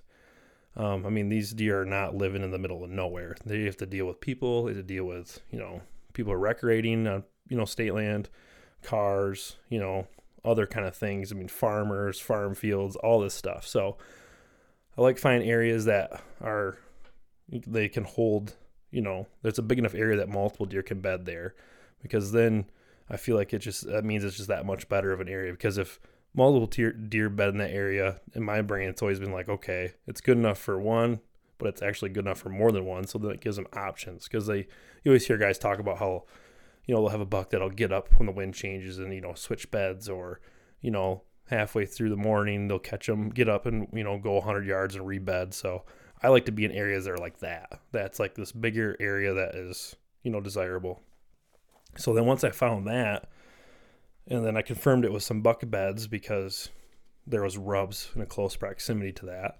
Um, 0.77 1.05
I 1.05 1.09
mean, 1.09 1.27
these 1.27 1.51
deer 1.51 1.81
are 1.81 1.85
not 1.85 2.15
living 2.15 2.41
in 2.41 2.51
the 2.51 2.57
middle 2.57 2.85
of 2.85 2.89
nowhere. 2.89 3.35
They 3.45 3.65
have 3.65 3.75
to 3.77 3.85
deal 3.85 4.05
with 4.05 4.21
people. 4.21 4.63
They 4.63 4.69
have 4.69 4.77
to 4.77 4.83
deal 4.83 5.03
with, 5.03 5.41
you 5.51 5.59
know, 5.59 5.81
people 6.13 6.31
are 6.31 6.39
recreating 6.39 7.05
on, 7.05 7.25
you 7.49 7.57
know, 7.57 7.65
state 7.65 7.93
land, 7.93 8.29
cars, 8.81 9.57
you 9.67 9.77
know, 9.77 10.07
other 10.45 10.65
kind 10.65 10.87
of 10.87 10.95
things. 10.95 11.33
I 11.33 11.35
mean, 11.35 11.49
farmers, 11.49 12.17
farm 12.17 12.55
fields, 12.55 12.95
all 12.95 13.19
this 13.19 13.33
stuff. 13.33 13.67
So 13.67 13.97
I 14.97 15.01
like 15.01 15.17
find 15.17 15.43
areas 15.43 15.83
that 15.83 16.23
are, 16.39 16.77
they 17.49 17.89
can 17.89 18.05
hold, 18.05 18.53
you 18.89 19.01
know, 19.01 19.27
there's 19.41 19.59
a 19.59 19.63
big 19.63 19.79
enough 19.79 19.95
area 19.95 20.15
that 20.15 20.29
multiple 20.29 20.65
deer 20.65 20.81
can 20.81 21.01
bed 21.01 21.25
there 21.25 21.55
because 22.01 22.31
then 22.31 22.67
I 23.09 23.17
feel 23.17 23.35
like 23.35 23.53
it 23.53 23.59
just, 23.59 23.85
that 23.85 24.05
means 24.05 24.23
it's 24.23 24.37
just 24.37 24.47
that 24.47 24.65
much 24.65 24.87
better 24.87 25.11
of 25.11 25.19
an 25.19 25.27
area 25.27 25.51
because 25.51 25.77
if, 25.77 25.99
multiple 26.33 26.67
deer, 26.67 26.91
deer 26.91 27.29
bed 27.29 27.49
in 27.49 27.57
that 27.57 27.71
area. 27.71 28.19
In 28.33 28.43
my 28.43 28.61
brain, 28.61 28.89
it's 28.89 29.01
always 29.01 29.19
been 29.19 29.31
like, 29.31 29.49
okay, 29.49 29.93
it's 30.05 30.21
good 30.21 30.37
enough 30.37 30.57
for 30.57 30.79
one, 30.79 31.19
but 31.57 31.67
it's 31.69 31.81
actually 31.81 32.09
good 32.09 32.25
enough 32.25 32.39
for 32.39 32.49
more 32.49 32.71
than 32.71 32.85
one. 32.85 33.07
So 33.07 33.17
then 33.17 33.31
it 33.31 33.41
gives 33.41 33.55
them 33.55 33.67
options 33.73 34.25
because 34.25 34.47
they, 34.47 34.67
you 35.03 35.11
always 35.11 35.25
hear 35.25 35.37
guys 35.37 35.57
talk 35.57 35.79
about 35.79 35.97
how, 35.97 36.25
you 36.85 36.93
know, 36.93 37.01
they'll 37.01 37.09
have 37.09 37.21
a 37.21 37.25
buck 37.25 37.49
that'll 37.49 37.69
get 37.69 37.91
up 37.91 38.09
when 38.17 38.27
the 38.27 38.31
wind 38.31 38.53
changes 38.53 38.99
and, 38.99 39.13
you 39.13 39.21
know, 39.21 39.33
switch 39.33 39.69
beds 39.71 40.07
or, 40.07 40.39
you 40.81 40.91
know, 40.91 41.23
halfway 41.49 41.85
through 41.85 42.09
the 42.09 42.17
morning, 42.17 42.67
they'll 42.67 42.79
catch 42.79 43.07
them, 43.07 43.29
get 43.29 43.49
up 43.49 43.65
and, 43.65 43.87
you 43.93 44.03
know, 44.03 44.17
go 44.17 44.33
100 44.33 44.65
yards 44.65 44.95
and 44.95 45.07
rebed. 45.07 45.53
So 45.53 45.83
I 46.21 46.29
like 46.29 46.45
to 46.45 46.51
be 46.51 46.65
in 46.65 46.71
areas 46.71 47.05
that 47.05 47.11
are 47.11 47.17
like 47.17 47.39
that. 47.39 47.81
That's 47.91 48.19
like 48.19 48.35
this 48.35 48.51
bigger 48.51 48.95
area 48.99 49.33
that 49.33 49.55
is, 49.55 49.95
you 50.23 50.31
know, 50.31 50.41
desirable. 50.41 51.01
So 51.97 52.13
then 52.13 52.25
once 52.25 52.43
I 52.43 52.51
found 52.51 52.87
that, 52.87 53.29
and 54.29 54.45
then 54.45 54.57
I 54.57 54.61
confirmed 54.61 55.05
it 55.05 55.13
with 55.13 55.23
some 55.23 55.41
buck 55.41 55.61
beds 55.65 56.07
because 56.07 56.69
there 57.25 57.43
was 57.43 57.57
rubs 57.57 58.09
in 58.15 58.21
a 58.21 58.25
close 58.25 58.55
proximity 58.55 59.11
to 59.13 59.25
that. 59.27 59.59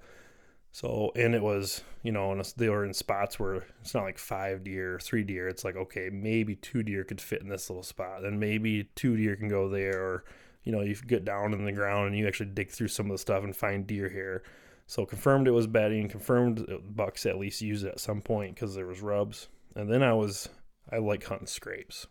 So 0.72 1.12
and 1.16 1.34
it 1.34 1.42
was 1.42 1.82
you 2.04 2.12
know 2.12 2.32
and 2.32 2.54
they 2.58 2.70
were 2.70 2.86
in 2.86 2.94
spots 2.94 3.40
where 3.40 3.66
it's 3.82 3.94
not 3.94 4.04
like 4.04 4.18
five 4.18 4.64
deer, 4.64 5.00
three 5.02 5.24
deer. 5.24 5.48
It's 5.48 5.64
like 5.64 5.76
okay 5.76 6.10
maybe 6.12 6.56
two 6.56 6.84
deer 6.84 7.04
could 7.04 7.22
fit 7.22 7.42
in 7.42 7.50
this 7.50 7.70
little 7.70 7.84
spot, 7.84 8.22
then 8.22 8.40
maybe 8.40 8.90
two 8.96 9.18
deer 9.18 9.36
can 9.36 9.48
go 9.48 9.70
there, 9.70 10.00
or 10.00 10.24
you 10.64 10.72
know 10.72 10.82
you 10.82 10.96
get 10.96 11.26
down 11.26 11.54
in 11.54 11.66
the 11.66 11.72
ground 11.72 12.08
and 12.08 12.18
you 12.18 12.28
actually 12.28 12.52
dig 12.52 12.70
through 12.70 12.90
some 12.90 13.08
of 13.08 13.12
the 13.12 13.18
stuff 13.18 13.44
and 13.44 13.56
find 13.56 13.88
deer 13.88 14.10
here. 14.10 14.44
So 14.86 15.06
confirmed 15.06 15.48
it 15.48 15.52
was 15.52 15.68
bedding, 15.68 16.08
confirmed 16.08 16.66
bucks 16.96 17.26
at 17.26 17.38
least 17.38 17.62
use 17.62 17.84
it 17.84 17.94
at 17.94 18.00
some 18.00 18.22
point 18.22 18.56
because 18.56 18.76
there 18.76 18.88
was 18.88 19.02
rubs, 19.02 19.48
and 19.76 19.92
then 19.92 20.04
I 20.04 20.14
was 20.14 20.48
I 20.92 20.98
like 20.98 21.26
hunting 21.26 21.48
scrapes. 21.48 22.08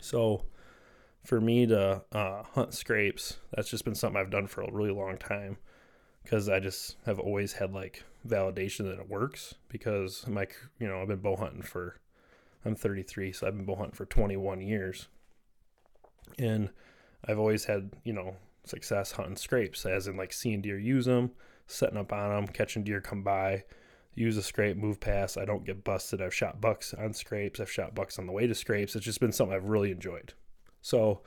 So 0.00 0.44
for 1.24 1.40
me 1.40 1.66
to 1.66 2.02
uh, 2.12 2.42
hunt 2.52 2.74
scrapes, 2.74 3.38
that's 3.52 3.70
just 3.70 3.84
been 3.84 3.94
something 3.94 4.20
I've 4.20 4.30
done 4.30 4.46
for 4.46 4.62
a 4.62 4.70
really 4.70 4.92
long 4.92 5.16
time 5.16 5.56
because 6.22 6.48
I 6.48 6.60
just 6.60 6.96
have 7.06 7.18
always 7.18 7.54
had 7.54 7.72
like 7.72 8.04
validation 8.26 8.84
that 8.90 9.00
it 9.00 9.08
works 9.08 9.54
because 9.68 10.26
my 10.26 10.46
you 10.78 10.86
know 10.86 11.00
I've 11.00 11.08
been 11.08 11.18
bow 11.18 11.36
hunting 11.36 11.62
for 11.62 12.00
I'm 12.64 12.74
33 12.74 13.32
so 13.32 13.46
I've 13.46 13.56
been 13.56 13.66
bow 13.66 13.76
hunting 13.76 13.94
for 13.94 14.06
21 14.06 14.60
years. 14.60 15.08
And 16.38 16.70
I've 17.26 17.38
always 17.38 17.64
had 17.64 17.90
you 18.04 18.12
know 18.12 18.36
success 18.64 19.12
hunting 19.12 19.36
scrapes 19.36 19.86
as 19.86 20.06
in 20.06 20.16
like 20.16 20.32
seeing 20.32 20.62
deer 20.62 20.78
use 20.78 21.04
them 21.06 21.30
setting 21.66 21.98
up 21.98 22.12
on 22.12 22.30
them 22.30 22.46
catching 22.46 22.82
deer 22.82 23.00
come 23.00 23.22
by 23.22 23.64
use 24.14 24.36
a 24.36 24.42
scrape 24.42 24.76
move 24.76 25.00
past 25.00 25.38
I 25.38 25.46
don't 25.46 25.64
get 25.64 25.84
busted. 25.84 26.20
I've 26.20 26.34
shot 26.34 26.60
bucks 26.60 26.92
on 26.92 27.14
scrapes 27.14 27.60
I've 27.60 27.70
shot 27.70 27.94
bucks 27.94 28.18
on 28.18 28.26
the 28.26 28.32
way 28.32 28.46
to 28.46 28.54
scrapes. 28.54 28.94
It's 28.94 29.06
just 29.06 29.20
been 29.20 29.32
something 29.32 29.56
I've 29.56 29.64
really 29.64 29.90
enjoyed 29.90 30.34
so 30.84 31.22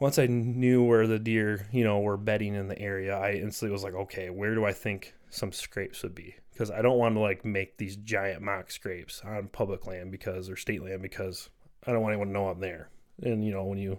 once 0.00 0.18
I 0.18 0.24
knew 0.24 0.82
where 0.82 1.06
the 1.06 1.18
deer, 1.18 1.68
you 1.70 1.84
know, 1.84 2.00
were 2.00 2.16
bedding 2.16 2.54
in 2.54 2.66
the 2.66 2.78
area, 2.78 3.14
I 3.14 3.32
instantly 3.32 3.70
was 3.70 3.84
like, 3.84 3.92
okay, 3.92 4.30
where 4.30 4.54
do 4.54 4.64
I 4.64 4.72
think 4.72 5.14
some 5.28 5.52
scrapes 5.52 6.02
would 6.02 6.14
be? 6.14 6.36
Because 6.50 6.70
I 6.70 6.80
don't 6.80 6.96
want 6.96 7.14
to 7.14 7.20
like 7.20 7.44
make 7.44 7.76
these 7.76 7.96
giant 7.96 8.40
mock 8.40 8.70
scrapes 8.70 9.20
on 9.22 9.48
public 9.48 9.86
land 9.86 10.10
because 10.10 10.48
or 10.48 10.56
state 10.56 10.82
land 10.82 11.02
because 11.02 11.50
I 11.86 11.92
don't 11.92 12.00
want 12.00 12.14
anyone 12.14 12.28
to 12.28 12.32
know 12.32 12.48
I'm 12.48 12.60
there. 12.60 12.88
And 13.22 13.44
you 13.44 13.52
know, 13.52 13.64
when 13.64 13.76
you 13.76 13.98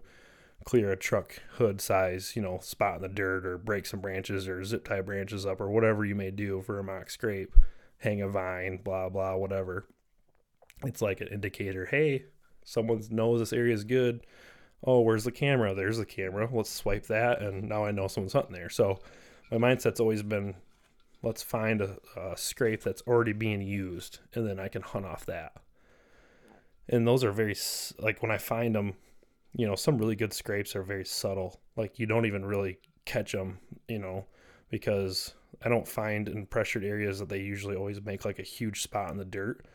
clear 0.66 0.92
a 0.92 0.98
truck 0.98 1.40
hood 1.58 1.80
size, 1.80 2.36
you 2.36 2.42
know, 2.42 2.58
spot 2.63 2.96
in 2.96 3.02
the 3.04 3.10
dirt 3.10 3.46
or 3.46 3.60
break 3.60 3.86
some 3.86 4.02
branches 4.02 4.48
or 4.48 4.63
zip 4.63 4.84
tie 4.84 5.02
branches 5.02 5.46
up 5.46 5.62
or 5.62 5.70
whatever 5.70 6.04
you 6.04 6.16
may 6.16 6.32
do 6.32 6.63
for 6.63 6.80
a 6.80 6.84
mock 6.84 7.12
scrape, 7.12 7.54
hang 8.00 8.20
a 8.24 8.28
vine, 8.28 8.78
blah 8.84 9.10
blah, 9.10 9.36
whatever. 9.36 9.86
It's 10.84 11.04
like 11.04 11.22
an 11.22 11.28
indicator, 11.28 11.86
hey, 11.86 12.25
someone 12.63 13.03
knows 13.10 13.39
this 13.39 13.53
area 13.53 13.74
is 13.74 13.84
good. 13.84 14.25
Oh, 14.84 15.01
where's 15.01 15.24
the 15.24 15.32
camera? 15.32 15.74
There's 15.74 15.98
the 15.98 16.05
camera. 16.05 16.50
Let's 16.51 16.70
swipe 16.70 17.08
that, 17.08 17.41
and 17.41 17.70
now 17.70 17.86
I 17.86 17.91
know 17.91 18.08
someone's 18.08 18.34
hunting 18.34 18.53
there. 18.53 18.70
So 18.70 19.00
my 19.51 19.58
mindset's 19.58 20.00
always 20.00 20.24
been, 20.24 20.55
let's 21.22 21.41
find 21.41 21.82
a, 21.82 21.98
a 22.17 22.36
scrape 22.36 22.84
that's 22.84 23.01
already 23.03 23.34
being 23.34 23.62
used, 23.62 24.20
and 24.34 24.48
then 24.48 24.60
I 24.60 24.67
can 24.67 24.82
hunt 24.82 25.05
off 25.05 25.25
that. 25.27 25.53
And 26.89 27.08
those 27.08 27.24
are 27.24 27.32
very 27.32 27.55
like 28.00 28.22
when 28.22 28.32
I 28.32 28.38
find 28.38 28.75
them, 28.75 28.96
you 29.55 29.65
know, 29.65 29.75
some 29.75 29.98
really 29.98 30.15
good 30.15 30.34
scrapes 30.34 30.75
are 30.75 30.84
very 30.84 31.05
subtle. 31.05 31.62
Like 31.77 31.98
you 31.98 32.05
don't 32.05 32.25
even 32.25 32.46
really 32.46 32.79
catch 33.05 33.32
them, 33.32 33.60
you 33.88 34.00
know, 34.00 34.25
because 34.70 35.34
I 35.62 35.70
don't 35.70 35.88
find 35.88 36.27
in 36.27 36.46
pressured 36.46 36.84
areas 36.84 37.20
that 37.20 37.29
they 37.29 37.39
usually 37.39 37.75
always 37.75 38.01
make 38.01 38.25
like 38.25 38.39
a 38.39 38.43
huge 38.43 38.82
spot 38.82 39.12
in 39.12 39.17
the 39.17 39.25
dirt 39.25 39.65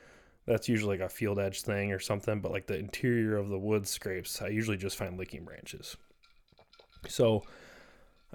that's 0.49 0.69
usually 0.69 0.99
like 0.99 1.07
a 1.07 1.09
field 1.09 1.39
edge 1.39 1.63
thing 1.63 1.93
or 1.93 1.99
something 1.99 2.41
but 2.41 2.51
like 2.51 2.67
the 2.67 2.79
interior 2.79 3.37
of 3.37 3.49
the 3.49 3.59
wood 3.59 3.87
scrapes 3.87 4.43
i 4.43 4.49
usually 4.49 4.77
just 4.77 4.97
find 4.97 5.19
licking 5.19 5.45
branches 5.45 5.97
so 7.07 7.43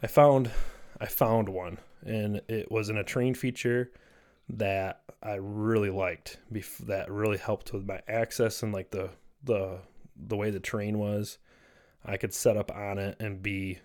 i 0.02 0.08
found 0.08 0.50
i 1.02 1.06
found 1.06 1.50
one 1.50 1.78
and 2.06 2.42
it 2.48 2.72
was 2.72 2.90
in 2.90 2.98
a 2.98 3.04
terrain 3.04 3.34
feature 3.34 3.92
that 4.50 5.02
I 5.22 5.36
really 5.36 5.90
liked. 5.90 6.38
That 6.82 7.12
really 7.12 7.38
helped 7.38 7.74
with 7.74 7.86
my 7.86 8.02
access 8.08 8.64
and 8.64 8.74
like 8.74 8.92
the 8.92 9.10
the 9.44 9.80
the 10.16 10.38
way 10.38 10.52
the 10.52 10.60
terrain 10.60 11.00
was. 11.00 11.38
I 12.06 12.18
could 12.18 12.34
set 12.34 12.58
up 12.58 12.72
on 12.72 12.98
it 12.98 13.18
and 13.20 13.42
be. 13.42 13.80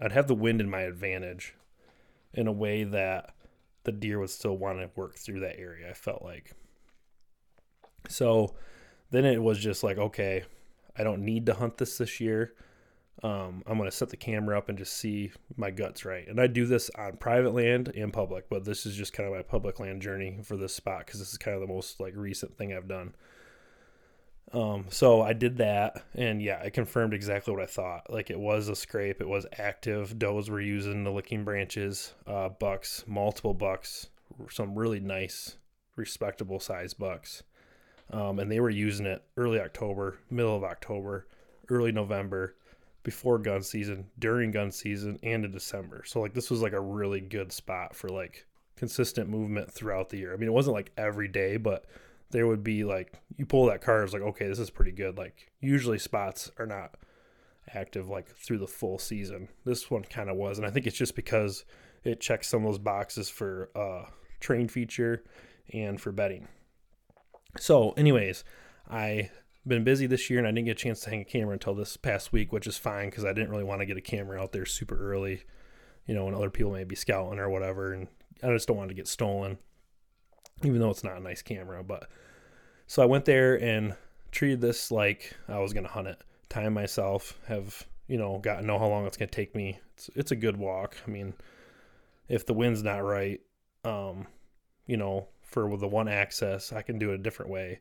I'd 0.00 0.12
have 0.12 0.26
the 0.26 0.34
wind 0.34 0.60
in 0.60 0.70
my 0.70 0.82
advantage, 0.82 1.54
in 2.32 2.46
a 2.46 2.52
way 2.52 2.84
that 2.84 3.34
the 3.84 3.92
deer 3.92 4.18
would 4.18 4.30
still 4.30 4.56
want 4.56 4.78
to 4.78 4.90
work 4.96 5.16
through 5.16 5.40
that 5.40 5.58
area. 5.58 5.90
I 5.90 5.94
felt 5.94 6.22
like. 6.22 6.52
So, 8.08 8.54
then 9.10 9.24
it 9.24 9.42
was 9.42 9.58
just 9.58 9.82
like, 9.82 9.98
okay, 9.98 10.44
I 10.96 11.04
don't 11.04 11.24
need 11.24 11.46
to 11.46 11.54
hunt 11.54 11.78
this 11.78 11.98
this 11.98 12.20
year. 12.20 12.54
Um, 13.22 13.62
I'm 13.66 13.78
going 13.78 13.90
to 13.90 13.96
set 13.96 14.10
the 14.10 14.16
camera 14.16 14.58
up 14.58 14.68
and 14.68 14.76
just 14.76 14.96
see 14.96 15.32
my 15.56 15.70
guts 15.70 16.04
right. 16.04 16.26
And 16.28 16.40
I 16.40 16.46
do 16.46 16.66
this 16.66 16.90
on 16.96 17.16
private 17.16 17.54
land 17.54 17.92
and 17.96 18.12
public, 18.12 18.50
but 18.50 18.64
this 18.64 18.84
is 18.84 18.96
just 18.96 19.12
kind 19.12 19.26
of 19.26 19.34
my 19.34 19.42
public 19.42 19.80
land 19.80 20.02
journey 20.02 20.38
for 20.42 20.56
this 20.56 20.74
spot 20.74 21.06
because 21.06 21.20
this 21.20 21.32
is 21.32 21.38
kind 21.38 21.54
of 21.54 21.60
the 21.60 21.72
most 21.72 22.00
like 22.00 22.14
recent 22.16 22.58
thing 22.58 22.74
I've 22.74 22.88
done. 22.88 23.14
Um, 24.52 24.86
so 24.90 25.22
I 25.22 25.32
did 25.32 25.56
that, 25.56 26.04
and 26.14 26.40
yeah, 26.40 26.60
I 26.62 26.70
confirmed 26.70 27.14
exactly 27.14 27.52
what 27.52 27.62
I 27.62 27.66
thought. 27.66 28.12
Like 28.12 28.30
it 28.30 28.38
was 28.38 28.68
a 28.68 28.76
scrape, 28.76 29.20
it 29.20 29.28
was 29.28 29.46
active. 29.58 30.18
Does 30.18 30.50
were 30.50 30.60
using 30.60 31.02
the 31.02 31.10
licking 31.10 31.44
branches, 31.44 32.14
uh, 32.26 32.50
bucks, 32.50 33.04
multiple 33.06 33.54
bucks, 33.54 34.08
some 34.50 34.78
really 34.78 35.00
nice, 35.00 35.56
respectable 35.96 36.60
size 36.60 36.94
bucks, 36.94 37.42
um, 38.14 38.38
and 38.38 38.50
they 38.50 38.60
were 38.60 38.70
using 38.70 39.06
it 39.06 39.24
early 39.36 39.60
October, 39.60 40.18
middle 40.30 40.56
of 40.56 40.62
October, 40.62 41.26
early 41.68 41.90
November, 41.90 42.54
before 43.02 43.38
gun 43.38 43.60
season, 43.60 44.06
during 44.20 44.52
gun 44.52 44.70
season, 44.70 45.18
and 45.24 45.44
in 45.44 45.50
December. 45.50 46.04
So 46.06 46.20
like 46.20 46.32
this 46.32 46.48
was 46.48 46.62
like 46.62 46.72
a 46.72 46.80
really 46.80 47.20
good 47.20 47.50
spot 47.50 47.94
for 47.94 48.08
like 48.08 48.46
consistent 48.76 49.28
movement 49.28 49.70
throughout 49.70 50.10
the 50.10 50.18
year. 50.18 50.32
I 50.32 50.36
mean, 50.36 50.48
it 50.48 50.52
wasn't 50.52 50.76
like 50.76 50.92
every 50.96 51.26
day, 51.26 51.56
but 51.56 51.86
there 52.30 52.46
would 52.46 52.62
be 52.62 52.84
like 52.84 53.12
you 53.36 53.46
pull 53.46 53.66
that 53.66 53.82
card, 53.82 54.04
it's 54.04 54.12
like 54.12 54.22
okay, 54.22 54.46
this 54.46 54.60
is 54.60 54.70
pretty 54.70 54.92
good. 54.92 55.18
Like 55.18 55.50
usually 55.60 55.98
spots 55.98 56.52
are 56.56 56.66
not 56.66 56.94
active 57.74 58.08
like 58.08 58.28
through 58.28 58.58
the 58.58 58.68
full 58.68 59.00
season. 59.00 59.48
This 59.64 59.90
one 59.90 60.04
kind 60.04 60.30
of 60.30 60.36
was, 60.36 60.58
and 60.58 60.66
I 60.66 60.70
think 60.70 60.86
it's 60.86 60.96
just 60.96 61.16
because 61.16 61.64
it 62.04 62.20
checks 62.20 62.46
some 62.46 62.64
of 62.64 62.70
those 62.70 62.78
boxes 62.78 63.28
for 63.28 63.70
uh, 63.74 64.04
train 64.38 64.68
feature 64.68 65.24
and 65.72 66.00
for 66.00 66.12
bedding. 66.12 66.46
So, 67.58 67.92
anyways, 67.92 68.44
I've 68.88 69.30
been 69.66 69.84
busy 69.84 70.06
this 70.06 70.28
year 70.28 70.38
and 70.38 70.48
I 70.48 70.50
didn't 70.50 70.66
get 70.66 70.72
a 70.72 70.82
chance 70.82 71.00
to 71.00 71.10
hang 71.10 71.20
a 71.20 71.24
camera 71.24 71.52
until 71.52 71.74
this 71.74 71.96
past 71.96 72.32
week, 72.32 72.52
which 72.52 72.66
is 72.66 72.76
fine 72.76 73.10
because 73.10 73.24
I 73.24 73.32
didn't 73.32 73.50
really 73.50 73.64
want 73.64 73.80
to 73.80 73.86
get 73.86 73.96
a 73.96 74.02
camera 74.02 74.40
out 74.40 74.52
there 74.52 74.66
super 74.66 74.96
early, 74.96 75.44
you 76.06 76.14
know, 76.14 76.24
when 76.24 76.34
other 76.34 76.50
people 76.50 76.72
may 76.72 76.84
be 76.84 76.96
scouting 76.96 77.38
or 77.38 77.48
whatever, 77.48 77.92
and 77.92 78.08
I 78.42 78.48
just 78.48 78.68
don't 78.68 78.76
want 78.76 78.90
to 78.90 78.94
get 78.94 79.08
stolen, 79.08 79.58
even 80.62 80.80
though 80.80 80.90
it's 80.90 81.04
not 81.04 81.16
a 81.16 81.20
nice 81.20 81.42
camera. 81.42 81.82
But 81.82 82.08
so 82.86 83.02
I 83.02 83.06
went 83.06 83.24
there 83.24 83.60
and 83.60 83.94
treated 84.32 84.60
this 84.60 84.90
like 84.90 85.34
I 85.48 85.58
was 85.60 85.72
gonna 85.72 85.88
hunt 85.88 86.08
it, 86.08 86.20
time 86.48 86.74
myself, 86.74 87.38
have 87.46 87.86
you 88.06 88.18
know, 88.18 88.38
got 88.38 88.60
to 88.60 88.66
know 88.66 88.78
how 88.78 88.86
long 88.86 89.06
it's 89.06 89.16
gonna 89.16 89.30
take 89.30 89.54
me. 89.54 89.78
It's 89.94 90.10
it's 90.14 90.30
a 90.30 90.36
good 90.36 90.56
walk. 90.56 90.96
I 91.06 91.10
mean, 91.10 91.34
if 92.28 92.46
the 92.46 92.54
wind's 92.54 92.82
not 92.82 92.98
right, 92.98 93.40
um, 93.84 94.26
you 94.86 94.96
know, 94.96 95.28
for 95.54 95.76
the 95.76 95.86
one 95.86 96.08
access, 96.08 96.72
I 96.72 96.82
can 96.82 96.98
do 96.98 97.12
it 97.12 97.14
a 97.14 97.22
different 97.22 97.52
way. 97.52 97.78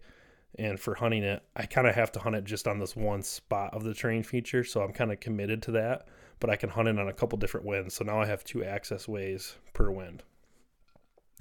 And 0.60 0.80
for 0.80 0.94
hunting 0.94 1.24
it, 1.24 1.42
I 1.56 1.65
kind 1.65 1.88
of 1.88 1.96
have 1.96 2.12
to 2.12 2.20
hunt 2.20 2.36
it 2.36 2.44
just 2.44 2.68
on 2.68 2.77
this 2.77 2.96
one 2.96 3.24
spot 3.24 3.74
of 3.74 3.84
the 3.84 3.96
terrain 3.96 4.22
feature. 4.22 4.63
So 4.63 4.84
I'm 4.84 4.94
kind 4.94 5.12
of 5.12 5.20
committed 5.20 5.63
to 5.63 5.72
that, 5.72 6.08
but 6.39 6.51
I 6.51 6.56
can 6.56 6.70
hunt 6.70 6.88
it 6.88 7.00
on 7.00 7.08
a 7.08 7.13
couple 7.13 7.39
different 7.39 7.65
winds. 7.65 7.96
So 7.96 8.06
now 8.06 8.22
I 8.22 8.27
have 8.27 8.44
two 8.44 8.63
access 8.63 9.08
ways 9.08 9.56
per 9.74 9.89
wind. 9.89 10.22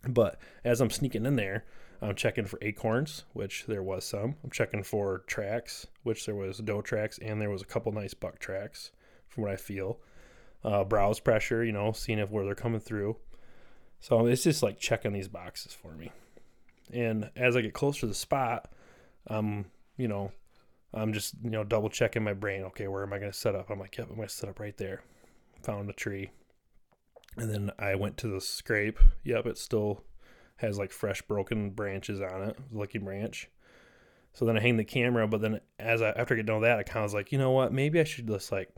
But 0.08 0.40
as 0.64 0.80
I'm 0.80 0.88
sneaking 0.88 1.26
in 1.26 1.36
there, 1.36 1.66
I'm 2.00 2.14
checking 2.14 2.46
for 2.46 2.58
acorns, 2.62 3.24
which 3.34 3.66
there 3.66 3.82
was 3.82 4.02
some. 4.06 4.36
I'm 4.42 4.50
checking 4.50 4.82
for 4.82 5.18
tracks, 5.26 5.86
which 6.02 6.24
there 6.24 6.34
was 6.34 6.58
doe 6.58 6.80
tracks, 6.80 7.18
and 7.18 7.42
there 7.42 7.50
was 7.50 7.60
a 7.60 7.66
couple 7.66 7.92
nice 7.92 8.14
buck 8.14 8.38
tracks, 8.38 8.90
from 9.28 9.42
what 9.42 9.52
I 9.52 9.56
feel. 9.56 10.00
Uh, 10.64 10.82
browse 10.82 11.20
pressure, 11.20 11.62
you 11.62 11.72
know, 11.72 11.92
seeing 11.92 12.18
if 12.18 12.30
where 12.30 12.46
they're 12.46 12.54
coming 12.54 12.80
through. 12.80 13.18
So 14.00 14.26
it's 14.26 14.44
just 14.44 14.62
like 14.62 14.80
checking 14.80 15.12
these 15.12 15.28
boxes 15.28 15.74
for 15.74 15.92
me. 15.92 16.10
And 16.92 17.30
as 17.36 17.56
I 17.56 17.60
get 17.62 17.74
closer 17.74 18.00
to 18.00 18.06
the 18.06 18.14
spot, 18.14 18.70
I'm, 19.26 19.66
you 19.96 20.08
know, 20.08 20.32
I'm 20.94 21.12
just, 21.12 21.34
you 21.42 21.50
know, 21.50 21.64
double 21.64 21.88
checking 21.88 22.22
my 22.22 22.34
brain. 22.34 22.62
Okay, 22.64 22.88
where 22.88 23.02
am 23.02 23.12
I 23.12 23.18
going 23.18 23.32
to 23.32 23.36
set 23.36 23.54
up? 23.54 23.70
I'm 23.70 23.78
like, 23.78 23.96
yep, 23.96 24.08
I'm 24.10 24.16
going 24.16 24.28
to 24.28 24.34
set 24.34 24.50
up 24.50 24.60
right 24.60 24.76
there. 24.76 25.02
Found 25.62 25.88
a 25.88 25.94
tree. 25.94 26.30
And 27.36 27.50
then 27.50 27.70
I 27.78 27.94
went 27.94 28.18
to 28.18 28.28
the 28.28 28.40
scrape. 28.40 28.98
Yep, 29.24 29.46
it 29.46 29.58
still 29.58 30.02
has 30.56 30.78
like 30.78 30.92
fresh 30.92 31.22
broken 31.22 31.70
branches 31.70 32.20
on 32.20 32.42
it, 32.42 32.56
licking 32.70 33.04
branch. 33.04 33.48
So 34.34 34.44
then 34.44 34.56
I 34.56 34.60
hang 34.60 34.76
the 34.76 34.84
camera, 34.84 35.28
but 35.28 35.40
then 35.40 35.60
as 35.78 36.00
I 36.00 36.10
after 36.10 36.34
I 36.34 36.38
get 36.38 36.46
done 36.46 36.60
with 36.60 36.68
that, 36.68 36.78
I 36.78 36.82
kind 36.82 36.98
of 36.98 37.04
was 37.04 37.14
like, 37.14 37.32
you 37.32 37.38
know 37.38 37.50
what, 37.50 37.72
maybe 37.72 38.00
I 38.00 38.04
should 38.04 38.26
just 38.26 38.50
like 38.50 38.70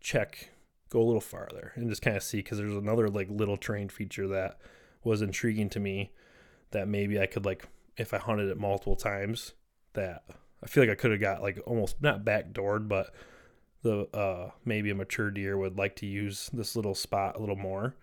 check, 0.00 0.50
go 0.90 1.00
a 1.00 1.04
little 1.04 1.20
farther, 1.20 1.72
and 1.74 1.88
just 1.88 2.02
kind 2.02 2.16
of 2.16 2.22
see 2.22 2.38
because 2.38 2.58
there's 2.58 2.74
another 2.74 3.08
like 3.08 3.28
little 3.30 3.56
terrain 3.56 3.88
feature 3.88 4.28
that 4.28 4.58
was 5.02 5.22
intriguing 5.22 5.70
to 5.70 5.80
me 5.80 6.12
that 6.70 6.88
maybe 6.88 7.20
I 7.20 7.26
could 7.26 7.44
like 7.44 7.66
if 7.96 8.14
I 8.14 8.18
hunted 8.18 8.48
it 8.48 8.58
multiple 8.58 8.96
times 8.96 9.52
that 9.94 10.24
I 10.62 10.66
feel 10.66 10.82
like 10.82 10.90
I 10.90 10.94
could 10.94 11.10
have 11.10 11.20
got 11.20 11.42
like 11.42 11.58
almost 11.66 12.00
not 12.00 12.24
backdoored, 12.24 12.88
but 12.88 13.14
the 13.82 14.06
uh 14.14 14.50
maybe 14.64 14.90
a 14.90 14.94
mature 14.94 15.30
deer 15.30 15.56
would 15.56 15.78
like 15.78 15.96
to 15.96 16.06
use 16.06 16.50
this 16.52 16.76
little 16.76 16.94
spot 16.94 17.36
a 17.36 17.40
little 17.40 17.56
more. 17.56 17.94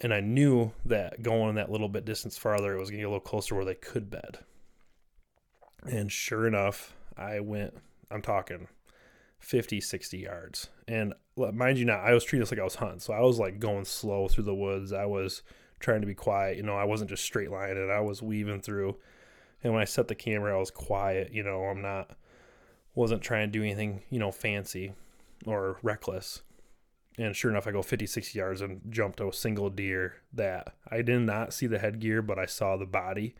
And 0.00 0.12
I 0.12 0.20
knew 0.20 0.72
that 0.84 1.22
going 1.22 1.54
that 1.54 1.70
little 1.70 1.88
bit 1.88 2.04
distance 2.04 2.36
farther, 2.36 2.74
it 2.74 2.80
was 2.80 2.90
gonna 2.90 3.02
get 3.02 3.06
a 3.06 3.10
little 3.10 3.20
closer 3.20 3.54
where 3.54 3.64
they 3.64 3.74
could 3.74 4.10
bed. 4.10 4.38
And 5.84 6.10
sure 6.10 6.46
enough, 6.46 6.94
I 7.16 7.40
went, 7.40 7.74
I'm 8.10 8.22
talking 8.22 8.68
50, 9.38 9.80
60 9.80 10.18
yards. 10.18 10.68
And 10.86 11.14
mind 11.36 11.78
you, 11.78 11.84
not, 11.84 12.00
I 12.00 12.14
was 12.14 12.24
treating 12.24 12.42
this 12.42 12.50
like 12.50 12.60
I 12.60 12.64
was 12.64 12.76
hunting. 12.76 13.00
So 13.00 13.12
I 13.12 13.20
was 13.20 13.38
like 13.38 13.58
going 13.58 13.84
slow 13.84 14.28
through 14.28 14.44
the 14.44 14.54
woods. 14.54 14.92
I 14.92 15.06
was 15.06 15.42
trying 15.82 16.00
to 16.00 16.06
be 16.06 16.14
quiet. 16.14 16.56
You 16.56 16.62
know, 16.62 16.76
I 16.76 16.84
wasn't 16.84 17.10
just 17.10 17.24
straight 17.24 17.50
lining 17.50 17.76
it, 17.76 17.90
I 17.90 18.00
was 18.00 18.22
weaving 18.22 18.62
through. 18.62 18.96
And 19.62 19.72
when 19.72 19.82
I 19.82 19.86
set 19.86 20.08
the 20.08 20.14
camera, 20.14 20.56
I 20.56 20.58
was 20.58 20.70
quiet. 20.70 21.32
You 21.32 21.42
know, 21.42 21.64
I'm 21.64 21.82
not, 21.82 22.16
wasn't 22.94 23.22
trying 23.22 23.48
to 23.48 23.58
do 23.58 23.62
anything, 23.62 24.02
you 24.10 24.18
know, 24.18 24.32
fancy 24.32 24.94
or 25.46 25.78
reckless. 25.82 26.42
And 27.18 27.36
sure 27.36 27.50
enough, 27.50 27.66
I 27.66 27.72
go 27.72 27.82
50, 27.82 28.06
60 28.06 28.38
yards 28.38 28.60
and 28.60 28.80
jumped 28.88 29.20
a 29.20 29.32
single 29.32 29.70
deer 29.70 30.14
that 30.32 30.74
I 30.90 31.02
did 31.02 31.20
not 31.20 31.52
see 31.52 31.66
the 31.66 31.78
headgear, 31.78 32.22
but 32.22 32.38
I 32.38 32.46
saw 32.46 32.76
the 32.76 32.86
body 32.86 33.34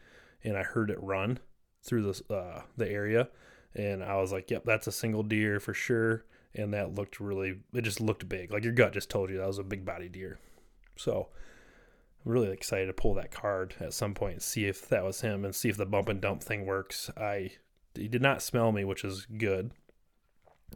and 0.45 0.57
I 0.57 0.63
heard 0.63 0.91
it 0.91 1.03
run 1.03 1.39
through 1.83 2.13
the, 2.13 2.35
uh, 2.35 2.63
the 2.77 2.89
area. 2.89 3.29
And 3.75 4.05
I 4.05 4.17
was 4.17 4.31
like, 4.31 4.51
yep, 4.51 4.65
that's 4.65 4.87
a 4.87 4.93
single 4.93 5.23
deer 5.23 5.59
for 5.59 5.73
sure. 5.73 6.25
And 6.55 6.75
that 6.75 6.95
looked 6.95 7.19
really, 7.19 7.61
it 7.73 7.83
just 7.83 8.01
looked 8.01 8.29
big. 8.29 8.53
Like 8.53 8.63
your 8.63 8.75
gut 8.75 8.93
just 8.93 9.09
told 9.09 9.31
you 9.31 9.39
that 9.39 9.47
was 9.47 9.59
a 9.59 9.65
big 9.65 9.87
body 9.87 10.09
deer. 10.09 10.39
So 10.97 11.29
really 12.25 12.51
excited 12.51 12.87
to 12.87 12.93
pull 12.93 13.15
that 13.15 13.31
card 13.31 13.75
at 13.81 13.93
some 13.93 14.15
point 14.15 14.35
and 14.35 14.43
see 14.43 14.67
if 14.67 14.89
that 14.89 15.05
was 15.05 15.21
him 15.21 15.45
and 15.45 15.55
see 15.55 15.69
if 15.69 15.77
the 15.77 15.87
bump 15.87 16.09
and 16.09 16.21
dump 16.21 16.43
thing 16.43 16.67
works. 16.67 17.11
I 17.17 17.53
he 17.95 18.09
did 18.09 18.23
not 18.23 18.43
smell 18.43 18.73
me, 18.73 18.85
which 18.85 19.05
is 19.05 19.27
good. 19.27 19.73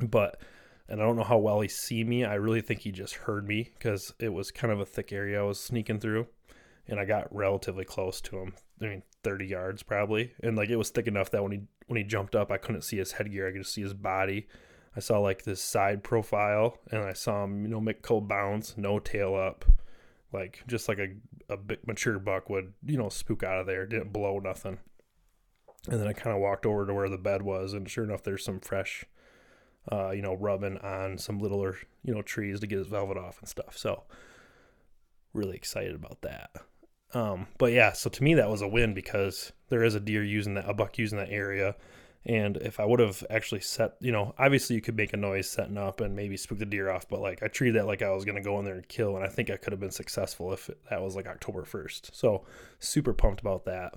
But 0.00 0.40
and 0.88 1.00
I 1.00 1.04
don't 1.04 1.16
know 1.16 1.24
how 1.24 1.38
well 1.38 1.60
he 1.60 1.68
see 1.68 2.04
me. 2.04 2.24
I 2.24 2.34
really 2.34 2.60
think 2.60 2.80
he 2.80 2.92
just 2.92 3.14
heard 3.14 3.46
me 3.46 3.70
because 3.74 4.12
it 4.18 4.32
was 4.32 4.50
kind 4.50 4.72
of 4.72 4.80
a 4.80 4.86
thick 4.86 5.12
area 5.12 5.40
I 5.40 5.44
was 5.44 5.58
sneaking 5.58 6.00
through, 6.00 6.26
and 6.86 7.00
I 7.00 7.04
got 7.04 7.34
relatively 7.34 7.84
close 7.84 8.20
to 8.22 8.38
him. 8.38 8.54
I 8.80 8.86
mean, 8.86 9.02
30 9.24 9.46
yards 9.46 9.82
probably, 9.82 10.32
and 10.42 10.56
like 10.56 10.68
it 10.68 10.76
was 10.76 10.90
thick 10.90 11.06
enough 11.06 11.30
that 11.30 11.42
when 11.42 11.52
he 11.52 11.60
when 11.86 11.96
he 11.96 12.04
jumped 12.04 12.34
up, 12.34 12.50
I 12.50 12.58
couldn't 12.58 12.82
see 12.82 12.98
his 12.98 13.12
headgear. 13.12 13.48
I 13.48 13.52
could 13.52 13.62
just 13.62 13.74
see 13.74 13.82
his 13.82 13.94
body. 13.94 14.46
I 14.96 15.00
saw 15.00 15.18
like 15.18 15.42
this 15.42 15.60
side 15.60 16.02
profile, 16.02 16.78
and 16.90 17.02
I 17.02 17.12
saw 17.12 17.44
him, 17.44 17.62
you 17.62 17.68
know, 17.68 17.80
make 17.80 18.08
a 18.08 18.20
bounce, 18.20 18.76
no 18.78 18.98
tail 18.98 19.34
up, 19.34 19.64
like 20.36 20.62
just 20.66 20.88
like 20.88 20.98
a 20.98 21.08
a 21.52 21.56
bit 21.56 21.86
mature 21.86 22.18
buck 22.18 22.48
would, 22.50 22.74
you 22.84 22.98
know, 22.98 23.08
spook 23.08 23.42
out 23.42 23.60
of 23.60 23.66
there. 23.66 23.86
Didn't 23.86 24.12
blow 24.12 24.38
nothing. 24.38 24.78
And 25.88 26.00
then 26.00 26.06
I 26.06 26.12
kind 26.12 26.34
of 26.34 26.42
walked 26.42 26.66
over 26.66 26.86
to 26.86 26.94
where 26.94 27.08
the 27.08 27.18
bed 27.18 27.42
was, 27.42 27.72
and 27.72 27.88
sure 27.88 28.04
enough, 28.04 28.22
there's 28.22 28.44
some 28.44 28.60
fresh, 28.60 29.04
uh, 29.90 30.10
you 30.10 30.22
know, 30.22 30.34
rubbing 30.34 30.78
on 30.78 31.16
some 31.16 31.38
littler, 31.38 31.76
you 32.02 32.12
know, 32.12 32.22
trees 32.22 32.60
to 32.60 32.66
get 32.66 32.78
his 32.78 32.88
velvet 32.88 33.16
off 33.16 33.38
and 33.38 33.48
stuff. 33.48 33.76
So, 33.76 34.02
really 35.32 35.56
excited 35.56 35.94
about 35.94 36.22
that. 36.22 36.50
Um, 37.14 37.46
but 37.58 37.72
yeah, 37.72 37.92
so 37.92 38.10
to 38.10 38.22
me 38.22 38.34
that 38.34 38.50
was 38.50 38.62
a 38.62 38.68
win 38.68 38.92
because 38.92 39.52
there 39.68 39.84
is 39.84 39.94
a 39.94 40.00
deer 40.00 40.24
using 40.24 40.54
that, 40.54 40.68
a 40.68 40.74
buck 40.74 40.98
using 40.98 41.18
that 41.18 41.30
area. 41.30 41.76
And 42.26 42.56
if 42.56 42.80
I 42.80 42.84
would 42.84 42.98
have 42.98 43.24
actually 43.30 43.60
set, 43.60 43.92
you 44.00 44.10
know, 44.10 44.34
obviously 44.36 44.74
you 44.74 44.82
could 44.82 44.96
make 44.96 45.12
a 45.12 45.16
noise 45.16 45.48
setting 45.48 45.78
up 45.78 46.00
and 46.00 46.16
maybe 46.16 46.36
spook 46.36 46.58
the 46.58 46.66
deer 46.66 46.90
off, 46.90 47.08
but 47.08 47.20
like 47.20 47.42
I 47.42 47.48
treated 47.48 47.76
that 47.76 47.86
like 47.86 48.02
I 48.02 48.10
was 48.10 48.24
going 48.24 48.34
to 48.34 48.42
go 48.42 48.58
in 48.58 48.64
there 48.64 48.74
and 48.74 48.88
kill. 48.88 49.16
And 49.16 49.24
I 49.24 49.28
think 49.28 49.48
I 49.48 49.56
could 49.56 49.72
have 49.72 49.80
been 49.80 49.92
successful 49.92 50.52
if 50.52 50.68
that 50.90 51.00
was 51.00 51.14
like 51.14 51.28
October 51.28 51.62
1st. 51.62 52.14
So 52.14 52.44
super 52.80 53.12
pumped 53.12 53.40
about 53.40 53.64
that. 53.66 53.94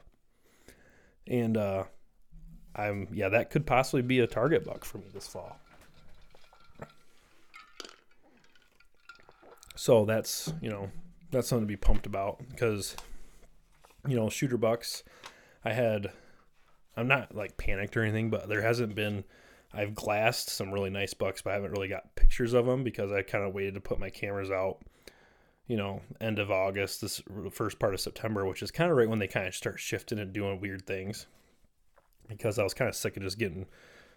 And, 1.27 1.57
uh, 1.57 1.85
I'm, 2.75 3.07
yeah, 3.11 3.29
that 3.29 3.49
could 3.49 3.65
possibly 3.65 4.03
be 4.03 4.19
a 4.19 4.27
target 4.27 4.63
buck 4.63 4.85
for 4.85 4.99
me 4.99 5.05
this 5.11 5.27
fall. 5.27 5.57
So 9.75 10.05
that's, 10.05 10.53
you 10.61 10.69
know, 10.69 10.91
that's 11.31 11.47
something 11.47 11.65
to 11.65 11.71
be 11.71 11.77
pumped 11.77 12.05
about 12.05 12.37
because 12.49 12.95
you 14.07 14.15
know, 14.15 14.29
shooter 14.29 14.57
bucks. 14.57 15.03
I 15.63 15.73
had, 15.73 16.11
I'm 16.97 17.07
not 17.07 17.35
like 17.35 17.57
panicked 17.57 17.95
or 17.95 18.03
anything, 18.03 18.29
but 18.29 18.49
there 18.49 18.61
hasn't 18.61 18.95
been. 18.95 19.23
I've 19.71 19.93
glassed 19.93 20.49
some 20.49 20.71
really 20.71 20.89
nice 20.89 21.13
bucks, 21.13 21.41
but 21.41 21.51
I 21.51 21.53
haven't 21.53 21.71
really 21.71 21.87
got 21.87 22.15
pictures 22.15 22.53
of 22.53 22.65
them 22.65 22.83
because 22.83 23.11
I 23.11 23.21
kind 23.21 23.43
of 23.43 23.53
waited 23.53 23.75
to 23.75 23.81
put 23.81 23.99
my 23.99 24.09
cameras 24.09 24.49
out. 24.49 24.79
You 25.67 25.77
know, 25.77 26.01
end 26.19 26.39
of 26.39 26.49
August, 26.49 27.01
this 27.01 27.21
first 27.51 27.77
part 27.77 27.93
of 27.93 28.01
September, 28.01 28.45
which 28.45 28.63
is 28.63 28.71
kind 28.71 28.89
of 28.89 28.97
right 28.97 29.07
when 29.07 29.19
they 29.19 29.27
kind 29.27 29.47
of 29.47 29.53
start 29.53 29.79
shifting 29.79 30.17
and 30.17 30.33
doing 30.33 30.59
weird 30.59 30.87
things. 30.87 31.27
Because 32.27 32.57
I 32.57 32.63
was 32.63 32.73
kind 32.73 32.89
of 32.89 32.95
sick 32.95 33.17
of 33.17 33.23
just 33.23 33.37
getting 33.37 33.67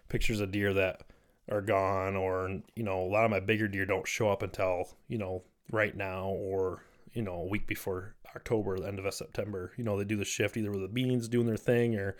pictures 0.09 0.39
of 0.39 0.51
deer 0.51 0.73
that 0.73 1.01
are 1.49 1.61
gone, 1.61 2.15
or 2.15 2.61
you 2.75 2.83
know, 2.83 3.01
a 3.01 3.09
lot 3.09 3.25
of 3.25 3.31
my 3.31 3.39
bigger 3.39 3.67
deer 3.67 3.85
don't 3.85 4.07
show 4.07 4.31
up 4.31 4.41
until 4.41 4.97
you 5.07 5.17
know 5.17 5.43
right 5.71 5.95
now 5.95 6.27
or 6.27 6.83
you 7.13 7.21
know 7.21 7.35
a 7.35 7.47
week 7.47 7.67
before 7.67 8.15
October, 8.35 8.79
the 8.79 8.87
end 8.87 8.99
of 8.99 9.13
September. 9.13 9.71
You 9.77 9.83
know, 9.83 9.97
they 9.97 10.05
do 10.05 10.17
the 10.17 10.25
shift 10.25 10.57
either 10.57 10.71
with 10.71 10.81
the 10.81 10.87
beans 10.87 11.27
doing 11.27 11.45
their 11.45 11.57
thing 11.57 11.95
or 11.95 12.15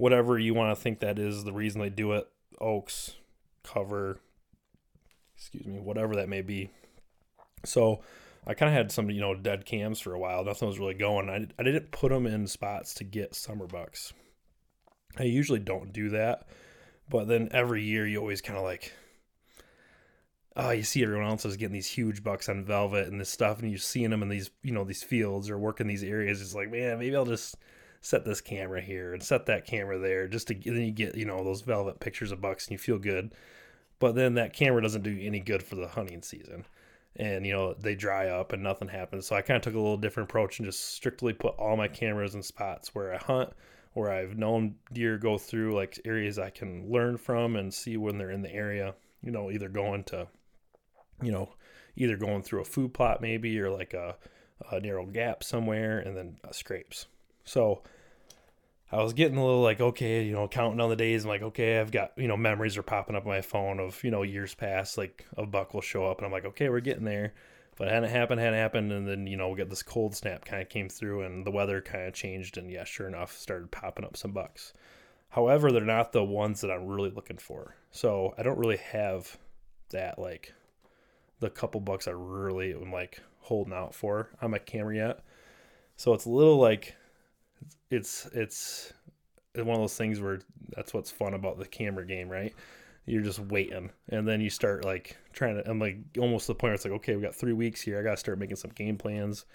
whatever 0.00 0.38
you 0.38 0.54
want 0.54 0.74
to 0.74 0.82
think 0.82 1.00
that 1.00 1.18
is 1.18 1.44
the 1.44 1.52
reason 1.52 1.80
they 1.80 1.90
do 1.90 2.12
it. 2.12 2.26
Oaks, 2.58 3.16
cover, 3.62 4.18
excuse 5.36 5.66
me, 5.66 5.78
whatever 5.78 6.16
that 6.16 6.28
may 6.28 6.40
be. 6.40 6.70
So 7.64 8.00
I 8.46 8.54
kind 8.54 8.70
of 8.70 8.76
had 8.76 8.90
some, 8.90 9.10
you 9.10 9.20
know, 9.20 9.34
dead 9.34 9.66
cams 9.66 10.00
for 10.00 10.14
a 10.14 10.18
while. 10.18 10.42
Nothing 10.42 10.68
was 10.68 10.78
really 10.78 10.94
going. 10.94 11.28
I, 11.28 11.46
I 11.58 11.62
didn't 11.62 11.90
put 11.90 12.10
them 12.10 12.26
in 12.26 12.46
spots 12.46 12.94
to 12.94 13.04
get 13.04 13.34
summer 13.34 13.66
bucks. 13.66 14.14
I 15.18 15.24
usually 15.24 15.58
don't 15.58 15.92
do 15.92 16.08
that. 16.10 16.46
But 17.08 17.28
then 17.28 17.50
every 17.52 17.82
year 17.82 18.06
you 18.06 18.18
always 18.20 18.40
kind 18.40 18.58
of 18.58 18.64
like, 18.64 18.92
oh, 20.56 20.70
you 20.70 20.82
see 20.82 21.02
everyone 21.02 21.26
else 21.26 21.44
is 21.44 21.58
getting 21.58 21.74
these 21.74 21.88
huge 21.88 22.22
bucks 22.22 22.48
on 22.48 22.64
velvet 22.64 23.08
and 23.08 23.20
this 23.20 23.28
stuff, 23.28 23.60
and 23.60 23.68
you're 23.70 23.78
seeing 23.78 24.10
them 24.10 24.22
in 24.22 24.30
these, 24.30 24.50
you 24.62 24.72
know, 24.72 24.84
these 24.84 25.02
fields 25.02 25.50
or 25.50 25.58
working 25.58 25.88
these 25.88 26.04
areas. 26.04 26.40
It's 26.40 26.54
like, 26.54 26.70
man, 26.70 26.98
maybe 26.98 27.16
I'll 27.16 27.26
just 27.26 27.56
set 28.00 28.24
this 28.24 28.40
camera 28.40 28.80
here 28.80 29.12
and 29.12 29.22
set 29.22 29.46
that 29.46 29.66
camera 29.66 29.98
there, 29.98 30.26
just 30.28 30.48
to 30.48 30.54
then 30.54 30.82
you 30.82 30.90
get, 30.90 31.14
you 31.14 31.24
know, 31.24 31.44
those 31.44 31.62
velvet 31.62 32.00
pictures 32.00 32.32
of 32.32 32.40
bucks 32.40 32.66
and 32.66 32.72
you 32.72 32.78
feel 32.78 32.98
good. 32.98 33.32
But 33.98 34.14
then 34.14 34.34
that 34.34 34.54
camera 34.54 34.82
doesn't 34.82 35.02
do 35.02 35.18
any 35.20 35.40
good 35.40 35.62
for 35.62 35.76
the 35.76 35.88
hunting 35.88 36.22
season. 36.22 36.64
And 37.16 37.44
you 37.44 37.52
know 37.52 37.74
they 37.74 37.96
dry 37.96 38.28
up 38.28 38.52
and 38.52 38.62
nothing 38.62 38.88
happens. 38.88 39.26
So 39.26 39.36
I 39.36 39.42
kind 39.42 39.56
of 39.56 39.62
took 39.62 39.74
a 39.74 39.80
little 39.80 39.96
different 39.96 40.30
approach 40.30 40.58
and 40.58 40.66
just 40.66 40.94
strictly 40.94 41.32
put 41.32 41.56
all 41.56 41.76
my 41.76 41.88
cameras 41.88 42.34
in 42.34 42.42
spots 42.42 42.94
where 42.94 43.12
I 43.12 43.18
hunt, 43.18 43.50
where 43.94 44.10
I've 44.10 44.38
known 44.38 44.76
deer 44.92 45.18
go 45.18 45.36
through, 45.36 45.74
like 45.74 45.98
areas 46.04 46.38
I 46.38 46.50
can 46.50 46.90
learn 46.90 47.16
from 47.18 47.56
and 47.56 47.74
see 47.74 47.96
when 47.96 48.16
they're 48.16 48.30
in 48.30 48.42
the 48.42 48.54
area. 48.54 48.94
You 49.22 49.32
know, 49.32 49.50
either 49.50 49.68
going 49.68 50.04
to 50.04 50.28
you 51.22 51.32
know, 51.32 51.50
either 51.96 52.16
going 52.16 52.42
through 52.42 52.60
a 52.60 52.64
food 52.64 52.94
plot 52.94 53.20
maybe 53.20 53.58
or 53.60 53.70
like 53.70 53.94
a, 53.94 54.16
a 54.70 54.80
narrow 54.80 55.06
gap 55.06 55.42
somewhere 55.42 55.98
and 55.98 56.16
then 56.16 56.36
uh, 56.44 56.52
scrapes. 56.52 57.06
So 57.44 57.82
I 58.92 59.02
was 59.02 59.12
getting 59.12 59.38
a 59.38 59.44
little 59.44 59.62
like, 59.62 59.80
okay, 59.80 60.24
you 60.24 60.32
know, 60.32 60.48
counting 60.48 60.80
on 60.80 60.90
the 60.90 60.96
days. 60.96 61.24
I'm 61.24 61.28
like, 61.28 61.42
okay, 61.42 61.78
I've 61.78 61.92
got, 61.92 62.12
you 62.16 62.26
know, 62.26 62.36
memories 62.36 62.76
are 62.76 62.82
popping 62.82 63.14
up 63.14 63.24
on 63.24 63.28
my 63.28 63.40
phone 63.40 63.78
of, 63.78 64.02
you 64.02 64.10
know, 64.10 64.22
years 64.22 64.54
past, 64.54 64.98
like 64.98 65.26
a 65.36 65.46
buck 65.46 65.74
will 65.74 65.80
show 65.80 66.06
up 66.06 66.18
and 66.18 66.26
I'm 66.26 66.32
like, 66.32 66.44
okay, 66.44 66.68
we're 66.68 66.80
getting 66.80 67.04
there. 67.04 67.34
But 67.76 67.88
it 67.88 67.94
hadn't 67.94 68.10
happened, 68.10 68.40
hadn't 68.40 68.58
happened. 68.58 68.92
And 68.92 69.06
then, 69.06 69.26
you 69.26 69.36
know, 69.36 69.48
we 69.48 69.56
get 69.56 69.70
this 69.70 69.82
cold 69.82 70.14
snap 70.14 70.44
kind 70.44 70.60
of 70.60 70.68
came 70.68 70.88
through 70.88 71.22
and 71.22 71.46
the 71.46 71.50
weather 71.50 71.80
kind 71.80 72.06
of 72.06 72.14
changed. 72.14 72.58
And 72.58 72.70
yeah, 72.70 72.84
sure 72.84 73.08
enough, 73.08 73.36
started 73.36 73.70
popping 73.70 74.04
up 74.04 74.16
some 74.16 74.32
bucks. 74.32 74.74
However, 75.30 75.70
they're 75.70 75.82
not 75.82 76.12
the 76.12 76.24
ones 76.24 76.60
that 76.60 76.70
I'm 76.70 76.86
really 76.86 77.10
looking 77.10 77.38
for. 77.38 77.76
So 77.92 78.34
I 78.36 78.42
don't 78.42 78.58
really 78.58 78.78
have 78.78 79.38
that 79.90 80.18
like 80.18 80.52
the 81.38 81.48
couple 81.48 81.80
bucks 81.80 82.06
I 82.08 82.12
really 82.12 82.72
am 82.72 82.92
like 82.92 83.20
holding 83.40 83.72
out 83.72 83.94
for 83.94 84.30
on 84.42 84.50
my 84.50 84.58
camera 84.58 84.96
yet. 84.96 85.20
So 85.96 86.12
it's 86.12 86.26
a 86.26 86.30
little 86.30 86.58
like 86.58 86.96
it's 87.90 88.26
it's 88.32 88.92
one 89.56 89.70
of 89.70 89.80
those 89.80 89.96
things 89.96 90.20
where 90.20 90.40
that's 90.74 90.94
what's 90.94 91.10
fun 91.10 91.34
about 91.34 91.58
the 91.58 91.66
camera 91.66 92.06
game, 92.06 92.28
right? 92.28 92.54
You're 93.06 93.22
just 93.22 93.40
waiting, 93.40 93.90
and 94.08 94.26
then 94.26 94.40
you 94.40 94.50
start 94.50 94.84
like 94.84 95.16
trying 95.32 95.56
to. 95.56 95.68
I'm 95.68 95.78
like 95.78 95.98
almost 96.18 96.46
to 96.46 96.52
the 96.52 96.54
point 96.54 96.70
where 96.70 96.74
it's 96.74 96.84
like, 96.84 96.94
okay, 96.94 97.16
we 97.16 97.22
got 97.22 97.34
three 97.34 97.52
weeks 97.52 97.80
here. 97.80 97.98
I 97.98 98.02
got 98.02 98.12
to 98.12 98.16
start 98.16 98.38
making 98.38 98.56
some 98.56 98.70
game 98.70 98.96
plans. 98.96 99.46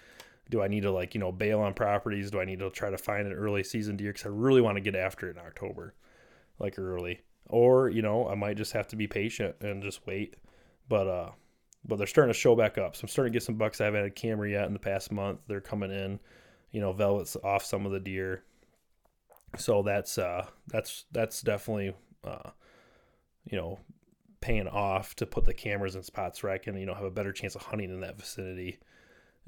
Do 0.50 0.62
I 0.62 0.68
need 0.68 0.82
to 0.82 0.92
like 0.92 1.14
you 1.14 1.20
know 1.20 1.32
bail 1.32 1.60
on 1.60 1.72
properties? 1.74 2.30
Do 2.30 2.40
I 2.40 2.44
need 2.44 2.58
to 2.58 2.70
try 2.70 2.90
to 2.90 2.98
find 2.98 3.26
an 3.26 3.32
early 3.32 3.64
season 3.64 3.96
deer? 3.96 4.12
Because 4.12 4.26
I 4.26 4.30
really 4.30 4.60
want 4.60 4.76
to 4.76 4.82
get 4.82 4.94
after 4.94 5.28
it 5.28 5.36
in 5.36 5.42
October, 5.42 5.94
like 6.58 6.78
early. 6.78 7.20
Or 7.46 7.88
you 7.88 8.02
know 8.02 8.28
I 8.28 8.34
might 8.34 8.56
just 8.56 8.72
have 8.72 8.88
to 8.88 8.96
be 8.96 9.06
patient 9.06 9.56
and 9.60 9.82
just 9.82 10.06
wait. 10.06 10.34
But 10.88 11.06
uh, 11.06 11.30
but 11.86 11.96
they're 11.96 12.06
starting 12.06 12.32
to 12.32 12.38
show 12.38 12.56
back 12.56 12.78
up. 12.78 12.96
So 12.96 13.04
I'm 13.04 13.08
starting 13.08 13.32
to 13.32 13.36
get 13.36 13.44
some 13.44 13.54
bucks 13.54 13.80
I 13.80 13.84
haven't 13.84 14.00
had 14.00 14.08
a 14.08 14.14
camera 14.14 14.50
yet 14.50 14.66
in 14.66 14.72
the 14.72 14.78
past 14.78 15.12
month. 15.12 15.40
They're 15.46 15.60
coming 15.60 15.90
in, 15.90 16.20
you 16.76 16.82
know, 16.82 16.92
velvets 16.92 17.38
off 17.42 17.64
some 17.64 17.86
of 17.86 17.92
the 17.92 17.98
deer. 17.98 18.42
So 19.56 19.82
that's 19.82 20.18
uh 20.18 20.44
that's 20.66 21.06
that's 21.10 21.40
definitely 21.40 21.94
uh 22.22 22.50
you 23.50 23.56
know 23.56 23.78
paying 24.42 24.68
off 24.68 25.16
to 25.16 25.24
put 25.24 25.46
the 25.46 25.54
cameras 25.54 25.96
in 25.96 26.02
spots 26.02 26.42
where 26.42 26.52
I 26.52 26.58
can 26.58 26.76
you 26.76 26.84
know 26.84 26.92
have 26.92 27.06
a 27.06 27.10
better 27.10 27.32
chance 27.32 27.54
of 27.54 27.62
hunting 27.62 27.88
in 27.88 28.00
that 28.00 28.18
vicinity. 28.18 28.78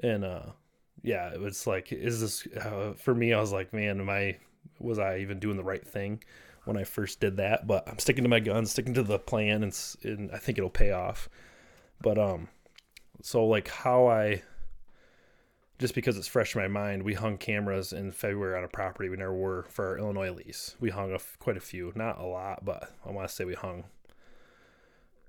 And 0.02 0.24
uh 0.24 0.52
yeah, 1.02 1.28
it 1.28 1.38
was 1.38 1.66
like 1.66 1.92
is 1.92 2.22
this 2.22 2.46
uh, 2.56 2.94
for 2.94 3.14
me? 3.14 3.34
I 3.34 3.40
was 3.40 3.52
like, 3.52 3.74
man, 3.74 4.00
am 4.00 4.08
I 4.08 4.38
was 4.78 4.98
I 4.98 5.18
even 5.18 5.38
doing 5.38 5.58
the 5.58 5.62
right 5.62 5.86
thing 5.86 6.24
when 6.64 6.78
I 6.78 6.84
first 6.84 7.20
did 7.20 7.36
that? 7.36 7.66
But 7.66 7.86
I'm 7.86 7.98
sticking 7.98 8.24
to 8.24 8.30
my 8.30 8.40
guns, 8.40 8.70
sticking 8.70 8.94
to 8.94 9.02
the 9.02 9.18
plan, 9.18 9.62
and, 9.62 9.78
and 10.02 10.30
I 10.32 10.38
think 10.38 10.56
it'll 10.56 10.70
pay 10.70 10.92
off. 10.92 11.28
But 12.00 12.16
um, 12.18 12.48
so 13.20 13.44
like 13.44 13.68
how 13.68 14.06
I 14.06 14.44
just 15.78 15.94
because 15.94 16.16
it's 16.16 16.26
fresh 16.26 16.54
in 16.54 16.60
my 16.60 16.68
mind, 16.68 17.02
we 17.04 17.14
hung 17.14 17.38
cameras 17.38 17.92
in 17.92 18.10
February 18.10 18.56
on 18.56 18.64
a 18.64 18.68
property 18.68 19.08
we 19.08 19.16
never 19.16 19.34
were 19.34 19.64
for 19.68 19.86
our 19.86 19.98
Illinois 19.98 20.32
lease. 20.32 20.74
We 20.80 20.90
hung 20.90 21.12
a, 21.12 21.18
quite 21.38 21.56
a 21.56 21.60
few, 21.60 21.92
not 21.94 22.18
a 22.18 22.24
lot, 22.24 22.64
but 22.64 22.92
I 23.06 23.10
want 23.10 23.28
to 23.28 23.34
say 23.34 23.44
we 23.44 23.54
hung 23.54 23.84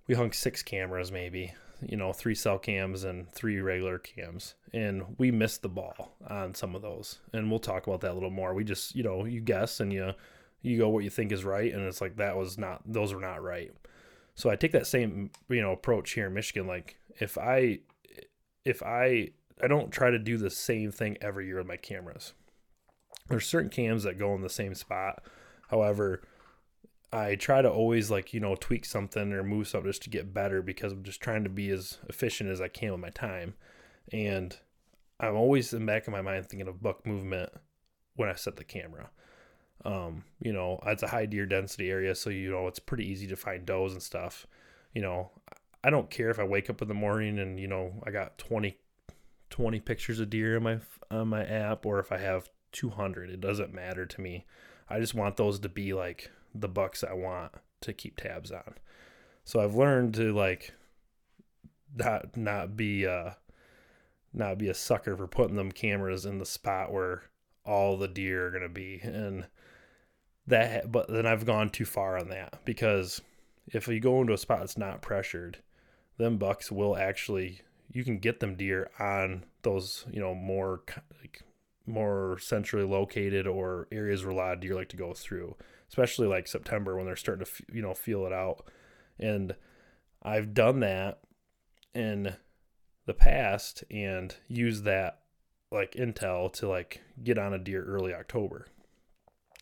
we 0.08 0.16
hung 0.16 0.32
six 0.32 0.64
cameras 0.64 1.12
maybe, 1.12 1.54
you 1.88 1.96
know, 1.96 2.12
three 2.12 2.34
cell 2.34 2.58
cams 2.58 3.04
and 3.04 3.32
three 3.32 3.62
regular 3.62 4.00
cams, 4.00 4.56
and 4.74 5.16
we 5.20 5.30
missed 5.30 5.62
the 5.62 5.70
ball 5.70 6.16
on 6.28 6.56
some 6.56 6.74
of 6.74 6.82
those. 6.82 7.20
And 7.32 7.52
we'll 7.52 7.60
talk 7.60 7.86
about 7.86 8.02
that 8.02 8.12
a 8.12 8.16
little 8.16 8.32
more. 8.32 8.56
We 8.56 8.64
just, 8.64 8.96
you 8.96 9.04
know, 9.04 9.26
you 9.26 9.40
guess 9.40 9.80
and 9.80 9.94
you 9.94 10.14
you 10.64 10.80
go 10.80 10.90
what 10.90 11.04
you 11.04 11.12
think 11.12 11.32
is 11.32 11.46
right, 11.46 11.72
and 11.72 11.86
it's 11.86 12.02
like 12.02 12.16
that 12.16 12.36
was 12.36 12.58
not 12.58 12.82
those 12.88 13.14
were 13.14 13.22
not 13.22 13.44
right. 13.44 13.72
So 14.34 14.50
I 14.50 14.56
take 14.56 14.72
that 14.72 14.88
same 14.88 15.30
you 15.48 15.62
know 15.62 15.74
approach 15.74 16.12
here 16.14 16.26
in 16.26 16.34
Michigan. 16.34 16.66
Like 16.66 16.98
if 17.20 17.38
I 17.38 17.80
if 18.66 18.82
I 18.82 19.30
I 19.62 19.68
don't 19.68 19.92
try 19.92 20.10
to 20.10 20.20
do 20.20 20.38
the 20.38 20.50
same 20.50 20.92
thing 20.92 21.18
every 21.22 21.48
year 21.48 21.58
with 21.58 21.68
my 21.68 21.78
cameras. 21.78 22.34
There's 23.28 23.46
certain 23.46 23.70
cams 23.70 24.04
that 24.04 24.18
go 24.18 24.34
in 24.36 24.42
the 24.42 24.50
same 24.50 24.74
spot. 24.74 25.24
However, 25.70 26.22
I 27.12 27.36
try 27.36 27.62
to 27.62 27.70
always 27.70 28.10
like, 28.10 28.34
you 28.34 28.40
know, 28.40 28.56
tweak 28.56 28.86
something 28.86 29.34
or 29.34 29.44
move 29.44 29.68
something 29.68 29.90
just 29.90 30.04
to 30.04 30.10
get 30.10 30.34
better 30.34 30.62
because 30.62 30.94
I'm 30.94 31.04
just 31.04 31.22
trying 31.22 31.44
to 31.44 31.50
be 31.50 31.70
as 31.70 31.98
efficient 32.08 32.50
as 32.50 32.62
I 32.62 32.68
can 32.68 32.92
with 32.92 33.02
my 33.02 33.10
time. 33.10 33.56
And 34.12 34.56
I'm 35.20 35.36
always 35.36 35.74
in 35.74 35.82
the 35.82 35.92
back 35.92 36.08
of 36.08 36.14
my 36.14 36.22
mind 36.22 36.48
thinking 36.48 36.68
of 36.68 36.82
buck 36.82 37.06
movement 37.06 37.52
when 38.16 38.30
I 38.30 38.36
set 38.36 38.56
the 38.56 38.64
camera. 38.64 39.10
Um, 39.86 40.24
you 40.40 40.54
know, 40.54 40.80
it's 40.86 41.04
a 41.04 41.08
high 41.08 41.26
deer 41.26 41.46
density 41.46 41.90
area, 41.90 42.14
so 42.14 42.30
you 42.30 42.52
know 42.52 42.68
it's 42.68 42.80
pretty 42.80 43.10
easy 43.10 43.28
to 43.28 43.36
find 43.36 43.66
does 43.66 43.94
and 43.94 44.04
stuff. 44.04 44.46
You 44.94 45.02
know, 45.02 45.32
I 45.84 45.90
don't 45.90 46.10
care 46.10 46.30
if 46.30 46.40
I 46.40 46.44
wake 46.44 46.70
up 46.70 46.82
in 46.82 46.88
the 46.88 46.94
morning 46.94 47.40
and 47.40 47.60
you 47.60 47.68
know 47.68 47.94
I 48.06 48.12
got 48.12 48.38
20, 48.38 48.78
20 49.50 49.80
pictures 49.80 50.20
of 50.20 50.30
deer 50.30 50.58
on 50.58 50.64
my 50.64 50.80
on 51.12 51.28
my 51.28 51.44
app, 51.44 51.86
or 51.86 52.00
if 52.00 52.12
I 52.12 52.18
have 52.18 52.50
two 52.72 52.90
hundred, 52.90 53.30
it 53.30 53.42
doesn't 53.42 53.74
matter 53.74 54.06
to 54.06 54.22
me. 54.22 54.46
I 54.90 55.00
just 55.00 55.14
want 55.14 55.38
those 55.38 55.60
to 55.60 55.70
be 55.70 55.94
like 55.94 56.32
the 56.54 56.68
bucks 56.68 57.04
I 57.04 57.14
want 57.14 57.54
to 57.82 57.94
keep 57.94 58.18
tabs 58.18 58.52
on. 58.52 58.76
So 59.44 59.60
I've 59.60 59.76
learned 59.76 60.14
to 60.16 60.34
like 60.34 60.74
not 61.96 62.36
not 62.38 62.78
be 62.78 63.08
uh 63.08 63.32
not 64.34 64.58
be 64.58 64.70
a 64.70 64.74
sucker 64.74 65.16
for 65.16 65.28
putting 65.28 65.56
them 65.56 65.72
cameras 65.72 66.26
in 66.26 66.38
the 66.38 66.46
spot 66.46 66.92
where 66.92 67.24
all 67.66 67.98
the 67.98 68.08
deer 68.08 68.48
are 68.48 68.52
going 68.52 68.64
to 68.64 68.70
be 68.70 69.00
and 69.04 69.48
that 70.46 70.92
but 70.92 71.08
then 71.08 71.26
I've 71.26 71.46
gone 71.46 71.70
too 71.70 71.86
far 71.86 72.18
on 72.18 72.30
that 72.30 72.60
because 72.66 73.22
if 73.68 73.88
you 73.88 74.00
go 74.00 74.22
into 74.22 74.34
a 74.34 74.38
spot 74.38 74.60
that's 74.60 74.78
not 74.78 75.02
pressured, 75.02 75.60
them 76.18 76.38
bucks 76.38 76.72
will 76.72 76.98
actually 76.98 77.62
you 77.92 78.04
can 78.04 78.20
get 78.20 78.40
them 78.40 78.56
deer 78.56 78.90
on 79.00 79.44
those 79.64 80.06
you 80.12 80.20
know 80.20 80.34
more 80.34 80.82
like 81.22 81.44
more 81.90 82.38
centrally 82.40 82.86
located 82.86 83.48
or 83.48 83.88
areas 83.92 84.24
where 84.24 84.32
a 84.32 84.36
lot 84.36 84.54
of 84.54 84.60
deer 84.60 84.76
like 84.76 84.90
to 84.90 84.98
go 84.98 85.14
through, 85.14 85.56
especially 85.90 86.28
like 86.28 86.48
September 86.48 86.96
when 86.96 87.06
they're 87.06 87.16
starting 87.16 87.46
to 87.46 87.52
you 87.74 87.82
know 87.82 87.94
feel 87.94 88.26
it 88.26 88.34
out. 88.34 88.66
And 89.20 89.56
I've 90.24 90.54
done 90.54 90.80
that 90.82 91.20
in 91.94 92.36
the 93.06 93.14
past 93.14 93.84
and 93.90 94.36
used 94.48 94.84
that 94.86 95.20
like 95.72 95.94
intel 95.94 96.52
to 96.54 96.68
like 96.68 97.02
get 97.24 97.38
on 97.38 97.54
a 97.54 97.60
deer 97.60 97.84
early 97.84 98.14
October. 98.14 98.68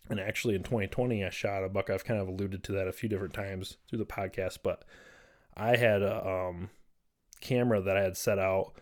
And 0.10 0.22
actually, 0.22 0.56
in 0.56 0.64
2020, 0.64 1.26
I 1.26 1.30
shot 1.30 1.66
a 1.66 1.70
buck. 1.70 1.90
I've 1.90 2.06
kind 2.06 2.22
of 2.22 2.30
alluded 2.30 2.64
to 2.64 2.72
that 2.74 2.88
a 2.88 2.94
few 2.94 3.10
different 3.10 3.34
times 3.34 3.76
through 3.90 4.00
the 4.00 4.06
podcast, 4.06 4.60
but 4.64 4.86
I 5.56 5.76
had 5.76 6.02
a 6.02 6.26
um, 6.26 6.70
camera 7.42 7.82
that 7.82 7.98
I 7.98 8.02
had 8.02 8.18
set 8.18 8.40
out 8.40 8.74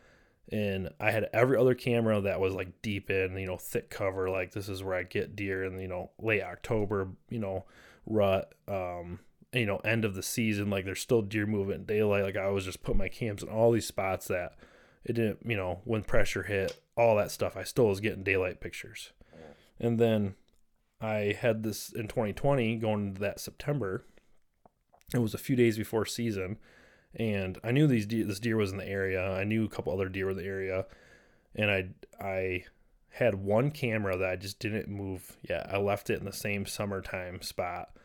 and 0.52 0.89
I 1.00 1.12
had 1.12 1.30
every 1.34 1.58
other 1.58 1.74
camera 1.74 2.22
that 2.22 2.39
was 2.39 2.54
like 2.54 2.82
deep 2.82 3.10
in, 3.10 3.38
you 3.38 3.48
know, 3.48 3.58
thick 3.58 3.89
cover. 3.89 4.30
Like 4.30 4.52
this 4.52 4.70
is 4.70 4.84
where 4.84 4.96
I 4.96 5.04
get 5.04 5.36
deer 5.36 5.63
in, 5.63 5.80
you 5.80 5.88
know, 5.88 6.12
late 6.20 6.44
October, 6.44 7.10
you 7.30 7.39
know, 7.39 7.65
rut, 8.06 8.54
um, 8.68 9.20
you 9.54 9.65
know, 9.65 9.78
end 9.78 10.06
of 10.06 10.13
the 10.13 10.22
season. 10.22 10.70
Like 10.70 10.86
there's 10.86 11.02
still 11.02 11.24
deer 11.24 11.48
movement 11.48 11.82
in 11.82 11.86
daylight. 11.86 12.24
Like 12.24 12.38
I 12.38 12.50
was 12.50 12.65
just 12.65 12.84
put 12.84 12.96
my 12.96 13.10
cams 13.10 13.41
in 13.41 13.50
all 13.50 13.72
these 13.72 13.88
spots 13.88 14.28
that 14.28 14.54
it 15.04 15.13
didn't, 15.13 15.39
you 15.46 15.58
know, 15.58 15.82
when 15.84 16.04
pressure 16.04 16.44
hit, 16.44 16.80
all 16.96 17.15
that 17.15 17.32
stuff. 17.32 17.58
I 17.58 17.63
still 17.63 17.88
was 17.88 18.00
getting 18.00 18.24
daylight 18.24 18.62
pictures. 18.62 19.12
And 19.80 20.00
then 20.00 20.36
I 21.02 21.36
had 21.39 21.63
this 21.63 21.91
in 21.91 22.08
2020 22.08 22.78
going 22.78 23.08
into 23.08 23.22
that 23.22 23.39
September. 23.39 24.06
It 25.13 25.20
was 25.20 25.34
a 25.34 25.39
few 25.39 25.56
days 25.56 25.78
before 25.78 26.06
season 26.06 26.58
and 27.15 27.58
I 27.63 27.71
knew 27.71 27.88
these 27.88 28.06
deer, 28.06 28.25
this 28.25 28.39
deer 28.39 28.58
was 28.58 28.71
in 28.71 28.78
the 28.78 28.88
area. 28.88 29.32
I 29.32 29.43
knew 29.43 29.65
a 29.65 29.69
couple 29.69 29.93
other 29.93 30.10
deer 30.10 30.25
were 30.25 30.32
in 30.32 30.38
the 30.38 30.45
area, 30.45 30.86
and 31.56 31.71
I 31.71 31.89
I 32.19 32.65
had 33.10 33.36
one 33.36 33.71
camera 33.71 34.17
that 34.17 34.30
I 34.30 34.36
just 34.36 34.60
didn't 34.60 34.89
move. 34.89 35.38
Yeah, 35.47 35.65
I 35.71 35.78
left 35.78 36.10
it 36.10 36.19
in 36.19 36.25
the 36.25 36.34
same 36.34 36.65
summertime 36.65 37.41
spot, 37.41 37.95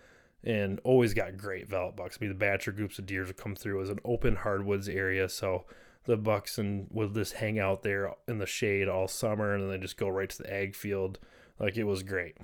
and 0.44 0.81
always 0.85 1.14
got 1.14 1.37
great 1.37 1.68
velvet 1.68 1.96
bucks. 1.96 2.18
I 2.20 2.25
mean, 2.25 2.31
the 2.31 2.38
bachelor 2.38 2.73
groups 2.73 2.99
of 2.99 3.07
deers 3.07 3.27
would 3.27 3.37
come 3.37 3.57
through. 3.57 3.77
It 3.79 3.81
was 3.81 3.90
an 3.90 4.01
open 4.05 4.37
hardwoods 4.37 4.88
area, 4.88 5.29
so 5.29 5.64
the 6.05 6.16
bucks 6.16 6.59
and 6.59 6.87
would 6.90 7.14
just 7.14 7.35
hang 7.35 7.59
out 7.59 7.83
there 7.83 8.14
in 8.29 8.38
the 8.38 8.46
shade 8.46 8.88
all 8.88 9.09
summer, 9.09 9.53
and 9.53 9.64
then 9.64 9.70
they 9.70 9.79
just 9.79 9.96
go 9.96 10.09
right 10.09 10.31
to 10.31 10.42
the 10.42 10.53
ag 10.53 10.77
field. 10.77 11.18
Like 11.59 11.77
it 11.77 11.85
was 11.85 12.03
great, 12.03 12.38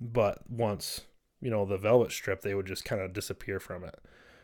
but 0.00 0.50
once 0.50 1.02
you 1.40 1.50
know 1.50 1.64
the 1.64 1.78
velvet 1.78 2.10
strip, 2.10 2.42
they 2.42 2.54
would 2.54 2.66
just 2.66 2.84
kind 2.84 3.00
of 3.00 3.12
disappear 3.12 3.60
from 3.60 3.84
it 3.84 4.00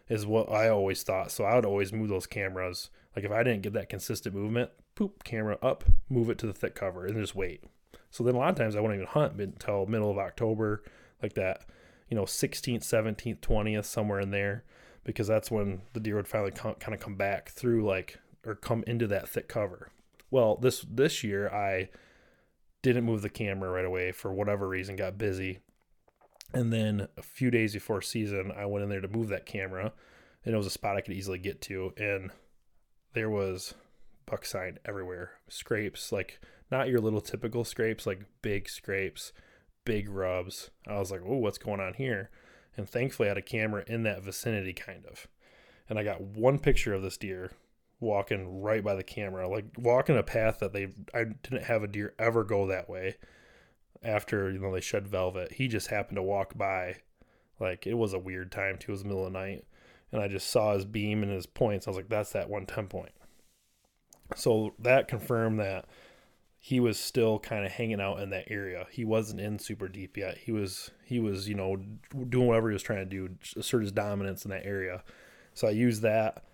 is 0.09 0.27
what 0.27 0.51
I 0.51 0.69
always 0.69 1.03
thought. 1.03 1.31
So 1.31 1.45
I 1.45 1.55
would 1.55 1.65
always 1.65 1.93
move 1.93 2.09
those 2.09 2.27
cameras. 2.27 2.91
Like 3.17 3.25
if 3.25 3.31
I 3.31 3.43
didn't 3.43 3.63
get 3.63 3.73
that 3.75 3.89
consistent 3.89 4.35
movement, 4.35 4.71
poop, 4.95 5.25
camera 5.25 5.59
up, 5.63 5.85
move 6.09 6.31
it 6.31 6.39
to 6.39 6.47
the 6.47 6.53
thick 6.53 6.75
cover, 6.75 7.07
and 7.07 7.17
just 7.17 7.35
wait. 7.35 7.65
So 8.11 8.23
then 8.23 8.35
a 8.35 8.39
lot 8.39 8.51
of 8.51 8.57
times 8.57 8.77
I 8.77 8.81
wouldn't 8.81 9.01
even 9.01 9.13
hunt 9.13 9.41
until 9.41 9.87
middle 9.87 10.11
of 10.11 10.19
October, 10.19 10.83
like 11.23 11.35
that, 11.35 11.65
you 12.09 12.17
know, 12.17 12.25
16th, 12.25 12.83
17th, 12.83 13.41
20th, 13.41 13.87
somewhere 13.87 14.21
in 14.21 14.31
there, 14.31 14.65
because 15.05 15.27
that's 15.27 15.51
when 15.51 15.83
the 15.95 16.01
deer 16.01 16.17
would 16.17 16.29
finally 16.29 16.53
come, 16.53 16.75
kind 16.75 16.95
of 16.95 17.01
come 17.01 17.17
back 17.17 17.51
through 17.51 17.85
like 17.85 18.19
or 18.47 18.55
come 18.55 18.85
into 18.87 19.07
that 19.07 19.29
thick 19.29 19.49
cover. 19.49 19.91
Well, 20.31 20.57
this 20.57 20.85
this 20.89 21.25
year 21.25 21.49
I 21.49 21.89
didn't 22.83 23.05
move 23.05 23.23
the 23.23 23.31
camera 23.31 23.71
right 23.71 23.85
away 23.85 24.13
for 24.13 24.33
whatever 24.33 24.69
reason, 24.69 24.97
got 24.97 25.17
busy, 25.17 25.61
and 26.55 26.73
then 26.73 27.09
a 27.17 27.23
few 27.23 27.51
days 27.51 27.75
before 27.75 28.01
season, 28.01 28.53
I 28.57 28.67
went 28.67 28.85
in 28.85 28.89
there 28.89 29.01
to 29.01 29.09
move 29.09 29.29
that 29.29 29.47
camera, 29.47 29.93
and 30.45 30.55
it 30.55 30.57
was 30.57 30.67
a 30.67 30.71
spot 30.71 30.97
I 30.97 31.01
could 31.01 31.15
easily 31.15 31.39
get 31.39 31.61
to, 31.63 31.93
and 31.97 32.31
there 33.13 33.31
was 33.31 33.75
buck 34.27 34.47
sign 34.47 34.79
everywhere, 34.85 35.33
scrapes 35.49 36.11
like 36.11 36.41
not 36.71 36.89
your 36.89 37.01
little 37.01 37.21
typical 37.21 37.65
scrapes, 37.65 38.07
like 38.07 38.21
big 38.43 38.69
scrapes, 38.69 39.33
big 39.85 40.09
rubs. 40.09 40.71
I 40.89 40.99
was 40.99 41.11
like, 41.11 41.21
oh, 41.27 41.37
what's 41.37 41.59
going 41.59 41.81
on 41.81 41.95
here? 41.95 42.31
And 42.77 42.89
thankfully, 42.89 43.29
I 43.29 43.31
had 43.31 43.39
a 43.39 43.43
camera 43.43 43.85
in 43.87 44.03
that 44.05 44.23
vicinity, 44.23 44.73
kind 44.73 45.05
of. 45.07 45.29
And 45.89 45.99
I 45.99 46.03
got 46.03 46.21
one 46.21 46.59
picture 46.59 46.95
of 46.95 47.03
this 47.03 47.17
deer 47.17 47.53
walking 48.01 48.63
right 48.63 48.83
by 48.83 48.95
the 48.95 49.05
camera, 49.05 49.49
like 49.49 49.67
walking 49.77 50.17
a 50.17 50.23
path 50.23 50.59
that 50.61 50.73
they 50.73 50.89
I 51.15 51.25
didn't 51.43 51.65
have 51.65 51.83
a 51.83 51.89
deer 51.89 52.15
ever 52.19 52.43
go 52.43 52.67
that 52.67 52.89
way 52.89 53.17
after 54.05 54.51
you 54.51 54.59
know 54.59 54.73
they 54.73 54.81
shed 54.81 55.09
velvet 55.09 55.53
he 55.53 55.69
just 55.69 55.89
happened 55.89 56.17
to 56.17 56.23
walk 56.23 56.57
by. 56.57 56.97
Like 57.61 57.87
it 57.87 57.95
was 57.95 58.13
a 58.13 58.19
weird 58.19 58.51
time 58.53 58.79
too 58.79 58.93
it 58.93 58.95
was 58.95 59.03
the 59.03 59.09
middle 59.09 59.27
of 59.27 59.33
the 59.33 59.39
night. 59.39 59.65
And 60.13 60.23
i 60.23 60.29
just 60.29 60.51
saw 60.51 60.75
his 60.75 60.85
beam 60.85 61.23
and 61.23 61.33
his 61.33 61.47
points. 61.47 61.87
I 61.87 61.91
was 61.91 61.97
like 61.97 62.09
that's 62.09 62.33
that 62.33 62.49
110 62.49 62.89
point. 62.89 63.13
So 64.37 64.75
that 64.79 65.09
confirmed 65.09 65.61
that 65.61 65.87
he 66.59 66.81
was 66.81 66.99
still 66.99 67.39
kind 67.39 67.67
of 67.67 67.73
hanging 67.73 68.01
out 68.01 68.21
in 68.21 68.31
that 68.31 68.51
area. 68.51 68.87
He 68.91 69.05
wasn't 69.05 69.41
in 69.41 69.59
super 69.59 69.87
deep 69.87 70.17
yet. 70.17 70.39
He 70.39 70.53
was 70.53 70.91
he 71.05 71.21
was 71.21 71.49
you 71.49 71.55
know 71.55 71.77
doing 72.29 72.47
whatever 72.47 72.71
he 72.71 72.75
was 72.75 72.83
trying 72.83 73.01
to 73.01 73.05
do 73.05 73.31
assert 73.57 73.83
his 73.83 73.93
dominance 73.93 74.45
in 74.45 74.51
that 74.51 74.67
area. 74.67 75.03
So 75.55 75.69
i 75.69 75.71
used 75.71 76.03
that 76.03 76.45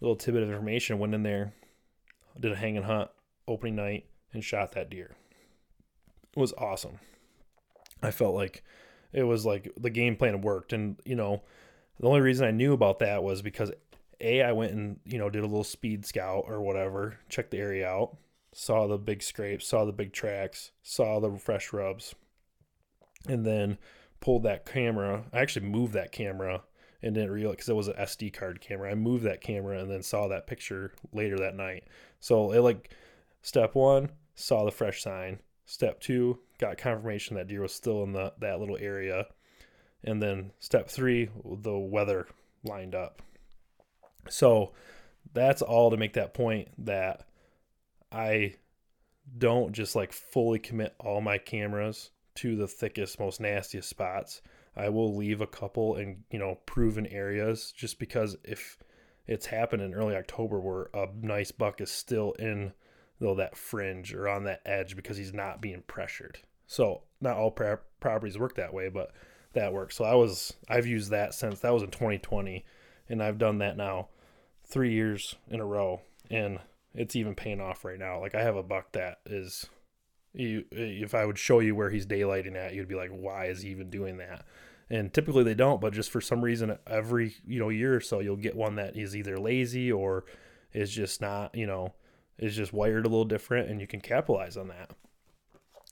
little 0.00 0.16
tidbit 0.16 0.42
of 0.42 0.50
information 0.50 0.98
went 0.98 1.14
in 1.14 1.22
there 1.22 1.54
did 2.38 2.52
a 2.52 2.56
hang 2.56 2.76
and 2.76 2.86
hunt 2.86 3.10
opening 3.46 3.76
night 3.76 4.06
and 4.32 4.42
shot 4.42 4.72
that 4.72 4.90
deer 4.90 5.14
was 6.36 6.52
awesome. 6.58 6.98
I 8.02 8.10
felt 8.10 8.34
like 8.34 8.62
it 9.12 9.22
was 9.24 9.46
like 9.46 9.72
the 9.76 9.90
game 9.90 10.16
plan 10.16 10.40
worked. 10.40 10.72
And, 10.72 11.00
you 11.04 11.16
know, 11.16 11.42
the 12.00 12.08
only 12.08 12.20
reason 12.20 12.46
I 12.46 12.50
knew 12.50 12.72
about 12.72 12.98
that 12.98 13.22
was 13.22 13.42
because 13.42 13.72
A, 14.20 14.42
I 14.42 14.52
went 14.52 14.72
and, 14.72 14.98
you 15.04 15.18
know, 15.18 15.30
did 15.30 15.42
a 15.42 15.46
little 15.46 15.64
speed 15.64 16.04
scout 16.04 16.44
or 16.46 16.60
whatever, 16.60 17.18
checked 17.28 17.52
the 17.52 17.58
area 17.58 17.88
out, 17.88 18.16
saw 18.52 18.86
the 18.86 18.98
big 18.98 19.22
scrapes, 19.22 19.66
saw 19.66 19.84
the 19.84 19.92
big 19.92 20.12
tracks, 20.12 20.72
saw 20.82 21.20
the 21.20 21.38
fresh 21.38 21.72
rubs, 21.72 22.14
and 23.28 23.46
then 23.46 23.78
pulled 24.20 24.42
that 24.42 24.66
camera. 24.66 25.24
I 25.32 25.40
actually 25.40 25.66
moved 25.66 25.92
that 25.94 26.12
camera 26.12 26.62
and 27.02 27.14
didn't 27.14 27.30
realize 27.30 27.56
because 27.56 27.68
it 27.68 27.76
was 27.76 27.88
an 27.88 27.94
SD 27.94 28.32
card 28.32 28.60
camera. 28.60 28.90
I 28.90 28.94
moved 28.94 29.24
that 29.24 29.42
camera 29.42 29.78
and 29.78 29.90
then 29.90 30.02
saw 30.02 30.28
that 30.28 30.46
picture 30.46 30.94
later 31.12 31.36
that 31.38 31.54
night. 31.54 31.84
So 32.18 32.52
it 32.52 32.60
like 32.60 32.90
step 33.42 33.74
one, 33.74 34.10
saw 34.34 34.64
the 34.64 34.70
fresh 34.70 35.02
sign. 35.02 35.38
Step 35.66 36.00
two, 36.00 36.40
got 36.58 36.78
confirmation 36.78 37.36
that 37.36 37.48
deer 37.48 37.62
was 37.62 37.74
still 37.74 38.02
in 38.02 38.12
the 38.12 38.32
that 38.38 38.60
little 38.60 38.78
area. 38.78 39.26
And 40.02 40.22
then 40.22 40.52
step 40.58 40.88
three, 40.88 41.30
the 41.44 41.78
weather 41.78 42.26
lined 42.62 42.94
up. 42.94 43.22
So 44.28 44.72
that's 45.32 45.62
all 45.62 45.90
to 45.90 45.96
make 45.96 46.12
that 46.14 46.34
point 46.34 46.68
that 46.84 47.26
I 48.12 48.54
don't 49.38 49.72
just 49.72 49.96
like 49.96 50.12
fully 50.12 50.58
commit 50.58 50.94
all 51.00 51.20
my 51.20 51.38
cameras 51.38 52.10
to 52.36 52.56
the 52.56 52.68
thickest, 52.68 53.18
most 53.18 53.40
nastiest 53.40 53.88
spots. 53.88 54.42
I 54.76 54.88
will 54.88 55.14
leave 55.16 55.40
a 55.40 55.46
couple 55.46 55.96
in, 55.96 56.24
you 56.30 56.38
know, 56.38 56.58
proven 56.66 57.06
areas 57.06 57.72
just 57.72 57.98
because 57.98 58.36
if 58.44 58.76
it's 59.26 59.46
happened 59.46 59.82
in 59.82 59.94
early 59.94 60.16
October 60.16 60.60
where 60.60 60.90
a 60.92 61.08
nice 61.20 61.52
buck 61.52 61.80
is 61.80 61.90
still 61.90 62.32
in 62.32 62.72
though 63.20 63.34
that 63.34 63.56
fringe 63.56 64.12
or 64.12 64.28
on 64.28 64.44
that 64.44 64.60
edge 64.66 64.96
because 64.96 65.16
he's 65.16 65.32
not 65.32 65.60
being 65.60 65.82
pressured. 65.86 66.38
So 66.66 67.02
not 67.20 67.36
all 67.36 67.50
pra- 67.50 67.80
properties 68.00 68.38
work 68.38 68.56
that 68.56 68.74
way, 68.74 68.88
but 68.88 69.12
that 69.52 69.72
works. 69.72 69.96
So 69.96 70.04
I 70.04 70.14
was 70.14 70.54
I've 70.68 70.86
used 70.86 71.10
that 71.10 71.34
since 71.34 71.60
that 71.60 71.72
was 71.72 71.82
in 71.82 71.90
2020, 71.90 72.64
and 73.08 73.22
I've 73.22 73.38
done 73.38 73.58
that 73.58 73.76
now 73.76 74.08
three 74.66 74.92
years 74.92 75.36
in 75.48 75.60
a 75.60 75.66
row, 75.66 76.00
and 76.30 76.58
it's 76.94 77.16
even 77.16 77.34
paying 77.34 77.60
off 77.60 77.84
right 77.84 77.98
now. 77.98 78.20
Like 78.20 78.34
I 78.34 78.42
have 78.42 78.56
a 78.56 78.62
buck 78.62 78.92
that 78.92 79.20
is, 79.26 79.66
you 80.32 80.64
if 80.70 81.14
I 81.14 81.24
would 81.24 81.38
show 81.38 81.60
you 81.60 81.74
where 81.74 81.90
he's 81.90 82.06
daylighting 82.06 82.56
at, 82.56 82.74
you'd 82.74 82.88
be 82.88 82.94
like, 82.94 83.10
why 83.10 83.46
is 83.46 83.62
he 83.62 83.70
even 83.70 83.90
doing 83.90 84.18
that? 84.18 84.44
And 84.90 85.12
typically 85.12 85.44
they 85.44 85.54
don't, 85.54 85.80
but 85.80 85.94
just 85.94 86.10
for 86.10 86.20
some 86.20 86.42
reason, 86.42 86.76
every 86.86 87.36
you 87.46 87.58
know 87.58 87.68
year 87.68 87.94
or 87.94 88.00
so, 88.00 88.20
you'll 88.20 88.36
get 88.36 88.56
one 88.56 88.76
that 88.76 88.96
is 88.96 89.16
either 89.16 89.38
lazy 89.38 89.90
or 89.90 90.24
is 90.72 90.90
just 90.90 91.20
not 91.20 91.54
you 91.54 91.66
know 91.66 91.94
is 92.38 92.56
just 92.56 92.72
wired 92.72 93.06
a 93.06 93.08
little 93.08 93.24
different 93.24 93.70
and 93.70 93.80
you 93.80 93.86
can 93.86 94.00
capitalize 94.00 94.56
on 94.56 94.68
that. 94.68 94.90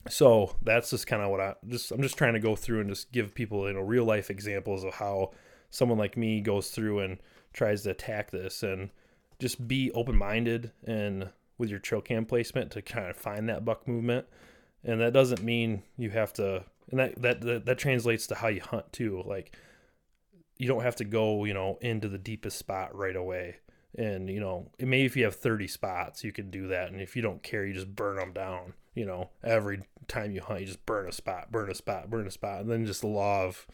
So 0.09 0.57
that's 0.63 0.91
just 0.91 1.07
kind 1.07 1.23
of 1.23 1.31
what 1.31 1.41
I 1.41 1.55
just 1.69 1.93
I'm 1.93 2.03
just 2.03 2.19
trying 2.19 2.35
to 2.35 2.41
go 2.41 2.57
through 2.57 2.81
and 2.81 2.91
just 2.91 3.13
give 3.13 3.35
people 3.35 3.67
you 3.69 3.75
know 3.75 3.81
real 3.81 4.05
life 4.05 4.31
examples 4.31 4.83
of 4.83 4.95
how 4.95 5.33
someone 5.71 5.99
like 5.99 6.17
me 6.17 6.41
goes 6.41 6.71
through 6.71 7.01
and 7.01 7.19
tries 7.53 7.83
to 7.83 7.91
attack 7.91 8.31
this 8.31 8.63
and 8.63 8.91
just 9.39 9.67
be 9.69 9.93
open 9.93 10.17
minded 10.17 10.73
and 10.85 11.29
with 11.57 11.71
your 11.71 11.79
trail 11.79 12.01
cam 12.01 12.25
placement 12.25 12.73
to 12.73 12.83
kind 12.83 13.09
of 13.09 13.17
find 13.17 13.49
that 13.49 13.65
buck 13.65 13.87
movement. 13.87 14.27
And 14.85 15.01
that 15.01 15.13
doesn't 15.13 15.45
mean 15.45 15.85
you 15.97 16.11
have 16.11 16.33
to 16.35 16.65
and 16.91 16.99
that 16.99 17.23
that 17.23 17.41
that, 17.43 17.67
that 17.67 17.79
translates 17.79 18.27
to 18.27 18.35
how 18.35 18.49
you 18.49 18.61
hunt 18.61 18.93
too. 18.93 19.23
Like 19.25 19.57
you 20.59 20.67
don't 20.67 20.83
have 20.83 20.97
to 20.97 21.05
go, 21.05 21.45
you 21.45 21.55
know, 21.55 21.79
into 21.81 22.09
the 22.09 22.19
deepest 22.19 22.59
spot 22.59 22.95
right 22.95 23.17
away 23.17 23.57
and 23.97 24.29
you 24.31 24.41
know 24.41 24.71
it 24.79 24.89
maybe 24.89 25.05
if 25.05 25.17
you 25.17 25.25
have 25.25 25.35
30 25.35 25.67
spots 25.69 26.25
you 26.25 26.33
can 26.33 26.51
do 26.51 26.69
that. 26.69 26.91
And 26.91 27.01
if 27.01 27.17
you 27.17 27.23
don't 27.23 27.43
care 27.43 27.67
you 27.67 27.75
just 27.75 27.95
burn 27.95 28.17
them 28.17 28.33
down 28.33 28.75
you 28.95 29.05
know 29.05 29.31
every 29.43 29.81
time 30.09 30.33
you 30.33 30.41
hunt 30.41 30.61
you 30.61 30.67
just 30.67 30.85
burn 30.87 31.09
a 31.09 31.13
spot 31.13 31.51
burn 31.53 31.71
a 31.71 31.75
spot 31.75 32.11
burn 32.11 32.27
a 32.27 32.31
spot. 32.31 32.63
And 32.63 32.71
then 32.71 32.87
just 32.87 33.03
the 33.03 33.07
law 33.09 33.45
of 33.45 33.67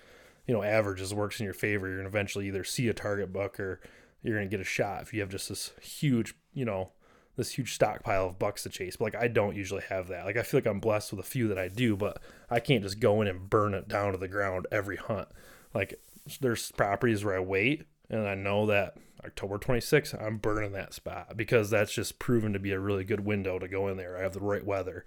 you 0.47 0.55
know 0.55 0.63
averages 0.63 1.15
works 1.15 1.41
in 1.41 1.45
your 1.45 1.55
favor. 1.55 1.89
You're 1.89 2.03
to 2.03 2.09
eventually 2.09 2.49
either 2.49 2.65
see 2.65 2.89
a 2.89 2.95
target 2.95 3.33
buck 3.33 3.61
or 3.61 3.81
you're 4.23 4.41
to 4.41 4.47
get 4.47 4.61
a 4.61 4.65
shot 4.65 5.03
if 5.03 5.15
you 5.15 5.21
have 5.21 5.31
just 5.31 5.49
this 5.49 5.73
huge 5.81 6.35
you 6.53 6.65
know 6.65 6.93
this 7.37 7.53
huge 7.53 7.73
stockpile 7.73 8.27
of 8.27 8.39
bucks 8.39 8.65
to 8.65 8.69
chase. 8.69 8.97
But 8.97 9.13
like 9.13 9.23
i 9.23 9.29
don't 9.29 9.57
usually 9.57 9.83
have 9.89 10.09
that. 10.09 10.25
Like 10.25 10.37
i 10.37 10.43
feel 10.43 10.59
like 10.59 10.67
i'm 10.67 10.81
blessed 10.81 11.13
with 11.13 11.21
a 11.21 11.29
few 11.29 11.49
that 11.49 11.59
i 11.59 11.69
do 11.69 11.97
but 11.97 12.21
i 12.51 12.59
can't 12.59 12.83
just 12.83 12.99
go 12.99 13.21
in 13.21 13.29
and 13.29 13.49
burn 13.49 13.75
it 13.75 13.87
down 13.87 14.13
to 14.13 14.19
the 14.19 14.29
ground 14.29 14.67
every 14.73 14.97
hunt. 14.97 15.29
Like 15.75 16.01
there's 16.41 16.73
properties 16.73 17.25
where 17.25 17.37
i 17.37 17.41
wait 17.41 17.87
and 18.11 18.27
I 18.27 18.35
know 18.35 18.67
that 18.67 18.97
October 19.25 19.59
26th, 19.59 20.21
I'm 20.21 20.39
burning 20.39 20.73
that 20.73 20.95
spot 20.95 21.37
because 21.37 21.71
that's 21.71 21.93
just 21.93 22.19
proven 22.19 22.53
to 22.53 22.59
be 22.59 22.73
a 22.73 22.81
really 22.81 23.05
good 23.05 23.21
window 23.21 23.59
to 23.59 23.69
go 23.69 23.89
in 23.89 23.97
there. 23.97 24.17
I 24.17 24.23
have 24.23 24.35
the 24.35 24.41
right 24.41 24.65
weather. 24.65 25.05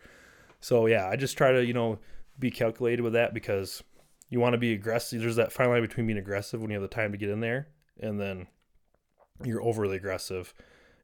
So, 0.60 0.86
yeah, 0.86 1.08
I 1.08 1.16
just 1.16 1.38
try 1.38 1.52
to, 1.52 1.66
you 1.66 1.74
know, 1.74 2.00
be 2.38 2.52
calculated 2.52 3.02
with 3.02 3.14
that 3.14 3.34
because 3.34 3.84
you 4.30 4.40
want 4.40 4.54
to 4.54 4.60
be 4.60 4.74
aggressive. 4.74 5.22
There's 5.22 5.38
that 5.38 5.52
fine 5.52 5.70
line 5.70 5.82
between 5.82 6.08
being 6.08 6.20
aggressive 6.20 6.62
when 6.62 6.72
you 6.72 6.76
have 6.76 6.90
the 6.90 6.96
time 6.96 7.12
to 7.12 7.18
get 7.18 7.30
in 7.30 7.40
there 7.40 7.68
and 8.00 8.20
then 8.20 8.48
you're 9.44 9.64
overly 9.64 9.98
aggressive 9.98 10.54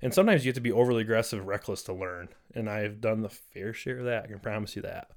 and 0.02 0.14
sometimes 0.14 0.46
you 0.46 0.50
have 0.50 0.56
to 0.56 0.62
be 0.62 0.72
overly 0.72 1.02
aggressive, 1.02 1.46
reckless 1.48 1.84
to 1.84 1.94
learn. 1.94 2.30
And 2.54 2.70
I've 2.70 3.02
done 3.02 3.22
the 3.22 3.30
fair 3.30 3.74
share 3.74 4.00
of 4.00 4.06
that. 4.06 4.26
I 4.26 4.28
can 4.28 4.40
promise 4.40 4.76
you 4.76 4.82
that. 4.84 5.12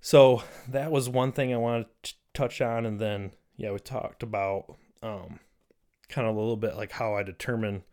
So 0.00 0.42
that 0.68 0.90
was 0.90 1.08
one 1.08 1.32
thing 1.32 1.52
I 1.52 1.58
wanted 1.58 1.86
to 2.04 2.14
touch 2.32 2.60
on. 2.60 2.86
And 2.86 2.98
then, 2.98 3.32
yeah, 3.56 3.72
we 3.72 3.78
talked 3.78 4.22
about 4.22 4.76
um, 5.02 5.40
kind 6.08 6.26
of 6.26 6.36
a 6.36 6.38
little 6.38 6.56
bit 6.56 6.76
like 6.76 6.92
how 6.92 7.14
I 7.14 7.22
determine 7.22 7.84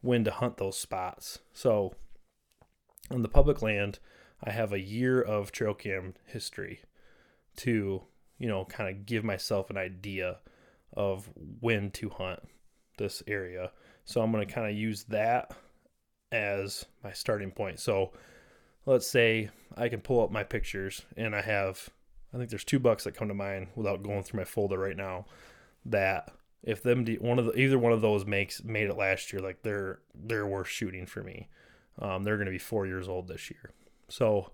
when 0.00 0.24
to 0.24 0.30
hunt 0.30 0.58
those 0.58 0.76
spots. 0.76 1.38
So 1.52 1.94
on 3.10 3.22
the 3.22 3.28
public 3.28 3.62
land, 3.62 3.98
I 4.42 4.50
have 4.50 4.72
a 4.72 4.80
year 4.80 5.20
of 5.20 5.52
trail 5.52 5.74
cam 5.74 6.14
history 6.26 6.80
to, 7.56 8.02
you 8.38 8.48
know, 8.48 8.64
kind 8.64 8.90
of 8.90 9.06
give 9.06 9.24
myself 9.24 9.70
an 9.70 9.78
idea 9.78 10.38
of 10.92 11.30
when 11.60 11.90
to 11.92 12.10
hunt 12.10 12.40
this 12.98 13.22
area. 13.26 13.72
So 14.04 14.20
I'm 14.20 14.30
going 14.32 14.46
to 14.46 14.52
kind 14.52 14.70
of 14.70 14.76
use 14.76 15.04
that 15.04 15.52
as 16.30 16.84
my 17.02 17.12
starting 17.12 17.50
point. 17.50 17.80
So 17.80 18.12
let's 18.86 19.06
say 19.06 19.50
I 19.76 19.88
can 19.88 20.00
pull 20.00 20.22
up 20.22 20.30
my 20.30 20.44
pictures 20.44 21.02
and 21.16 21.34
I 21.34 21.40
have, 21.40 21.88
I 22.32 22.36
think 22.36 22.50
there's 22.50 22.64
two 22.64 22.78
bucks 22.78 23.04
that 23.04 23.16
come 23.16 23.28
to 23.28 23.34
mind 23.34 23.68
without 23.74 24.02
going 24.02 24.22
through 24.22 24.40
my 24.40 24.44
folder 24.44 24.78
right 24.78 24.96
now 24.96 25.26
that 25.86 26.32
if 26.64 26.82
them 26.82 27.06
one 27.20 27.38
of 27.38 27.46
the 27.46 27.58
either 27.58 27.78
one 27.78 27.92
of 27.92 28.00
those 28.00 28.26
makes 28.26 28.64
made 28.64 28.88
it 28.88 28.96
last 28.96 29.32
year, 29.32 29.40
like 29.40 29.62
they're 29.62 30.00
they're 30.14 30.46
worth 30.46 30.68
shooting 30.68 31.06
for 31.06 31.22
me. 31.22 31.48
Um, 31.98 32.24
they're 32.24 32.36
going 32.36 32.46
to 32.46 32.52
be 32.52 32.58
four 32.58 32.86
years 32.86 33.08
old 33.08 33.28
this 33.28 33.50
year, 33.50 33.70
so 34.08 34.50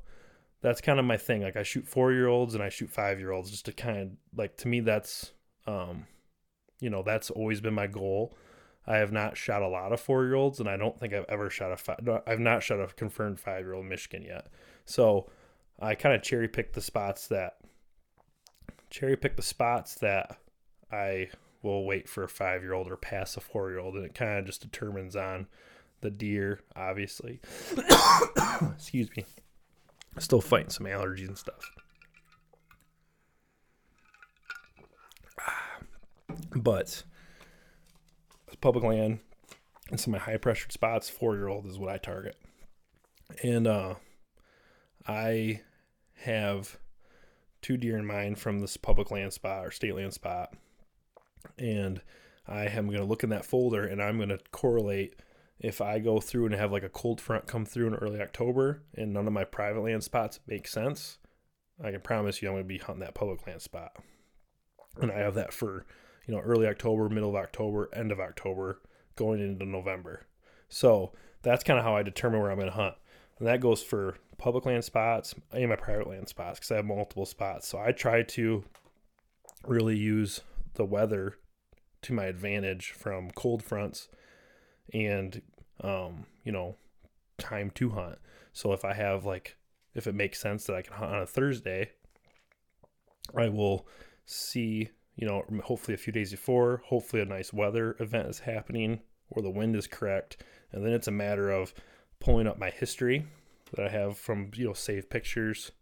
that's 0.61 0.83
kind 0.83 0.99
of 0.99 1.07
my 1.07 1.17
thing. 1.17 1.43
Like 1.43 1.57
I 1.57 1.63
shoot 1.63 1.89
four 1.89 2.13
year 2.13 2.29
olds 2.29 2.55
and 2.55 2.63
I 2.63 2.69
shoot 2.69 2.91
five 2.91 3.19
year 3.19 3.31
olds 3.31 3.51
just 3.51 3.65
to 3.65 3.73
kind 3.73 3.99
of 3.99 4.09
like 4.37 4.57
to 4.59 4.69
me 4.69 4.81
that's 4.81 5.33
um, 5.67 6.07
you 6.81 6.91
know 6.91 7.03
that's 7.03 7.31
always 7.31 7.63
been 7.63 7.75
my 7.75 7.87
goal 7.87 8.37
I 8.87 8.97
have 8.97 9.13
not 9.13 9.37
shot 9.37 9.63
a 9.63 9.69
lot 9.69 9.93
of 9.93 10.01
four 10.01 10.25
year 10.25 10.35
olds, 10.35 10.59
and 10.59 10.69
I 10.69 10.77
don't 10.77 10.99
think 10.99 11.13
I've 11.13 11.27
ever 11.29 11.51
shot 11.51 11.73
a 11.73 11.77
five. 11.77 12.01
I've 12.27 12.41
not 12.41 12.63
shot 12.63 12.81
a 12.81 12.87
confirmed 12.89 13.39
five 13.39 13.65
year 13.65 13.75
old 13.75 13.87
Michigan 13.87 14.25
yet. 14.25 14.49
So 14.85 15.31
I 15.79 15.95
kind 15.95 16.15
of 16.15 16.23
cherry 16.23 16.49
pick 16.49 16.73
the 16.73 16.81
spots 16.81 17.29
that 17.29 17.59
cherry 18.89 19.17
pick 19.17 19.37
the 19.37 19.43
spots 19.43 19.95
that 19.97 20.39
I 20.91 21.29
will 21.63 21.85
wait 21.85 22.09
for 22.09 22.23
a 22.23 22.29
five 22.29 22.63
year 22.63 22.73
old 22.73 22.91
or 22.91 22.97
pass 22.97 23.37
a 23.37 23.41
four 23.41 23.71
year 23.71 23.79
old, 23.79 23.95
and 23.95 24.05
it 24.05 24.15
kind 24.15 24.39
of 24.39 24.47
just 24.47 24.63
determines 24.63 25.17
on 25.17 25.47
the 26.01 26.11
deer, 26.11 26.61
obviously. 26.75 27.41
Excuse 28.75 29.09
me. 29.17 29.25
Still 30.19 30.41
fighting 30.41 30.71
some 30.71 30.87
allergies 30.87 31.29
and 31.29 31.39
stuff. 31.39 31.71
But 36.55 37.05
public 38.61 38.85
land 38.85 39.21
and 39.91 39.99
some 40.01 40.15
of 40.15 40.21
my 40.21 40.25
high 40.25 40.37
pressured 40.37 40.73
spots, 40.73 41.09
four 41.09 41.35
year 41.35 41.49
old 41.49 41.67
is 41.67 41.79
what 41.79 41.91
I 41.91 41.99
target. 41.99 42.37
And 43.43 43.67
uh, 43.67 43.95
I 45.07 45.61
have 46.23 46.79
two 47.63 47.77
deer 47.77 47.99
in 47.99 48.07
mind 48.07 48.39
from 48.39 48.61
this 48.61 48.77
public 48.77 49.11
land 49.11 49.33
spot 49.33 49.67
or 49.67 49.71
state 49.71 49.95
land 49.95 50.15
spot. 50.15 50.55
And 51.59 52.01
I 52.47 52.65
am 52.67 52.87
going 52.87 52.99
to 52.99 53.05
look 53.05 53.23
in 53.23 53.31
that 53.31 53.45
folder 53.45 53.85
and 53.85 54.03
I'm 54.03 54.17
going 54.17 54.31
to 54.31 54.41
correlate 54.51 55.17
if 55.59 55.81
I 55.81 55.99
go 55.99 56.21
through 56.21 56.47
and 56.47 56.55
have 56.55 56.73
like 56.73 56.83
a 56.83 56.89
cold 56.89 57.21
front 57.21 57.47
come 57.47 57.67
through 57.67 57.89
in 57.89 57.95
early 57.95 58.21
October 58.21 58.83
and 58.95 59.13
none 59.13 59.27
of 59.27 59.33
my 59.33 59.45
private 59.45 59.83
land 59.83 60.03
spots 60.03 60.41
make 60.47 60.67
sense. 60.67 61.19
I 61.83 61.91
can 61.91 62.01
promise 62.01 62.41
you 62.41 62.49
I'm 62.49 62.55
going 62.55 62.65
to 62.65 62.69
be 62.69 62.79
hunting 62.79 63.01
that 63.01 63.15
public 63.15 63.47
land 63.47 63.63
spot. 63.63 63.97
And 65.01 65.13
I 65.13 65.19
have 65.19 65.35
that 65.35 65.53
for 65.53 65.87
you 66.27 66.35
know, 66.35 66.43
early 66.43 66.69
October, 66.69 67.09
middle 67.09 67.31
of 67.31 67.37
October, 67.37 67.89
end 67.93 68.13
of 68.13 68.21
October, 68.21 68.81
going 69.17 69.41
into 69.41 69.65
November. 69.65 70.27
So 70.69 71.13
that's 71.43 71.65
kind 71.65 71.79
of 71.79 71.85
how 71.85 71.97
I 71.97 72.05
determine 72.05 72.41
where 72.41 72.51
I'm 72.51 72.59
going 72.59 72.71
to 72.71 72.77
hunt. 72.77 72.95
And 73.39 73.49
that 73.49 73.61
goes 73.61 73.83
for 73.83 74.17
public 74.39 74.65
land 74.65 74.85
spots 74.85 75.35
and 75.53 75.69
my 75.69 75.77
private 75.77 76.07
land 76.07 76.29
spots 76.29 76.59
because 76.59 76.71
I 76.71 76.77
have 76.77 76.85
multiple 76.85 77.27
spots. 77.27 77.67
So 77.67 77.79
I 77.79 77.93
try 77.93 78.23
to 78.23 78.63
really 79.67 79.97
use 79.97 80.41
the 80.75 80.85
weather 80.85 81.37
to 82.03 82.13
my 82.13 82.25
advantage 82.25 82.93
from 82.93 83.31
cold 83.31 83.63
fronts 83.63 84.09
and, 84.93 85.43
um, 85.83 86.27
you 86.45 86.53
know, 86.53 86.77
time 87.39 87.71
to 87.71 87.91
hunt. 87.91 88.19
So 88.53 88.73
if 88.73 88.85
I 88.85 88.95
have 88.95 89.25
like, 89.25 89.57
if 89.95 90.07
it 90.07 90.15
makes 90.15 90.41
sense 90.41 90.65
that 90.65 90.77
I 90.77 90.83
can 90.83 90.95
hunt 90.95 91.15
on 91.15 91.23
a 91.23 91.27
Thursday, 91.27 91.91
I 93.37 93.49
will 93.49 93.87
see 94.25 94.91
you 95.21 95.27
know, 95.27 95.45
hopefully 95.63 95.95
a 95.95 95.99
few 95.99 96.15
days 96.15 96.31
before, 96.31 96.83
hopefully 96.87 97.21
a 97.21 97.27
nice 97.27 97.53
weather 97.53 97.95
event 98.01 98.29
is 98.29 98.41
happening 98.41 99.01
or 99.29 99.43
the 99.43 99.51
wind 99.51 99.77
is 99.77 99.87
correct. 99.87 100.43
And 100.73 100.83
then 100.85 100.93
it's 100.93 101.09
a 101.09 101.13
matter 101.13 101.51
of 101.51 101.75
pulling 102.21 102.47
up 102.47 102.59
my 102.59 102.71
history 102.71 103.27
that 103.75 103.85
I 103.85 103.91
have 103.91 104.17
from, 104.17 104.51
you 104.55 104.67
know, 104.67 104.73
save 104.73 105.11
pictures, 105.11 105.73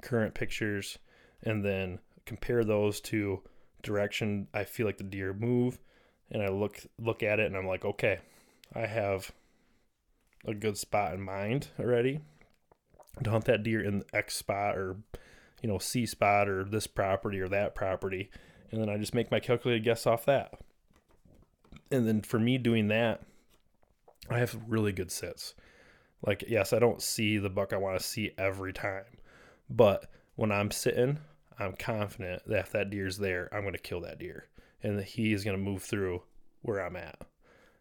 current 0.00 0.34
pictures, 0.34 0.98
and 1.42 1.64
then 1.64 1.98
compare 2.24 2.62
those 2.62 3.00
to 3.02 3.42
direction 3.84 4.48
I 4.52 4.64
feel 4.64 4.86
like 4.86 4.98
the 4.98 5.04
deer 5.04 5.32
move. 5.32 5.78
And 6.30 6.42
I 6.42 6.48
look 6.48 6.80
look 6.98 7.22
at 7.22 7.38
it 7.38 7.46
and 7.46 7.56
I'm 7.56 7.66
like, 7.66 7.84
okay, 7.84 8.18
I 8.74 8.86
have 8.86 9.30
a 10.46 10.54
good 10.54 10.76
spot 10.76 11.14
in 11.14 11.22
mind 11.22 11.68
already 11.78 12.20
to 13.22 13.30
hunt 13.30 13.44
that 13.44 13.62
deer 13.62 13.82
in 13.82 14.02
X 14.12 14.36
spot 14.36 14.76
or 14.76 14.96
you 15.62 15.68
know 15.68 15.78
C 15.78 16.06
spot 16.06 16.48
or 16.48 16.64
this 16.64 16.86
property 16.86 17.40
or 17.40 17.48
that 17.48 17.74
property 17.74 18.30
and 18.74 18.82
then 18.82 18.88
I 18.88 18.98
just 18.98 19.14
make 19.14 19.30
my 19.30 19.38
calculated 19.38 19.84
guess 19.84 20.04
off 20.04 20.24
that. 20.26 20.54
And 21.92 22.08
then 22.08 22.22
for 22.22 22.40
me 22.40 22.58
doing 22.58 22.88
that, 22.88 23.22
I 24.28 24.38
have 24.38 24.58
really 24.66 24.90
good 24.90 25.12
sits. 25.12 25.54
Like, 26.26 26.42
yes, 26.48 26.72
I 26.72 26.80
don't 26.80 27.00
see 27.00 27.38
the 27.38 27.50
buck 27.50 27.72
I 27.72 27.76
want 27.76 27.96
to 27.98 28.04
see 28.04 28.32
every 28.36 28.72
time, 28.72 29.04
but 29.70 30.10
when 30.34 30.50
I'm 30.50 30.72
sitting, 30.72 31.18
I'm 31.58 31.74
confident 31.74 32.42
that 32.46 32.60
if 32.60 32.72
that 32.72 32.90
deer's 32.90 33.18
there, 33.18 33.48
I'm 33.52 33.62
going 33.62 33.74
to 33.74 33.78
kill 33.78 34.00
that 34.02 34.18
deer 34.18 34.48
and 34.82 34.98
that 34.98 35.04
he 35.06 35.32
is 35.32 35.44
going 35.44 35.56
to 35.56 35.62
move 35.62 35.82
through 35.82 36.22
where 36.62 36.84
I'm 36.84 36.96
at. 36.96 37.20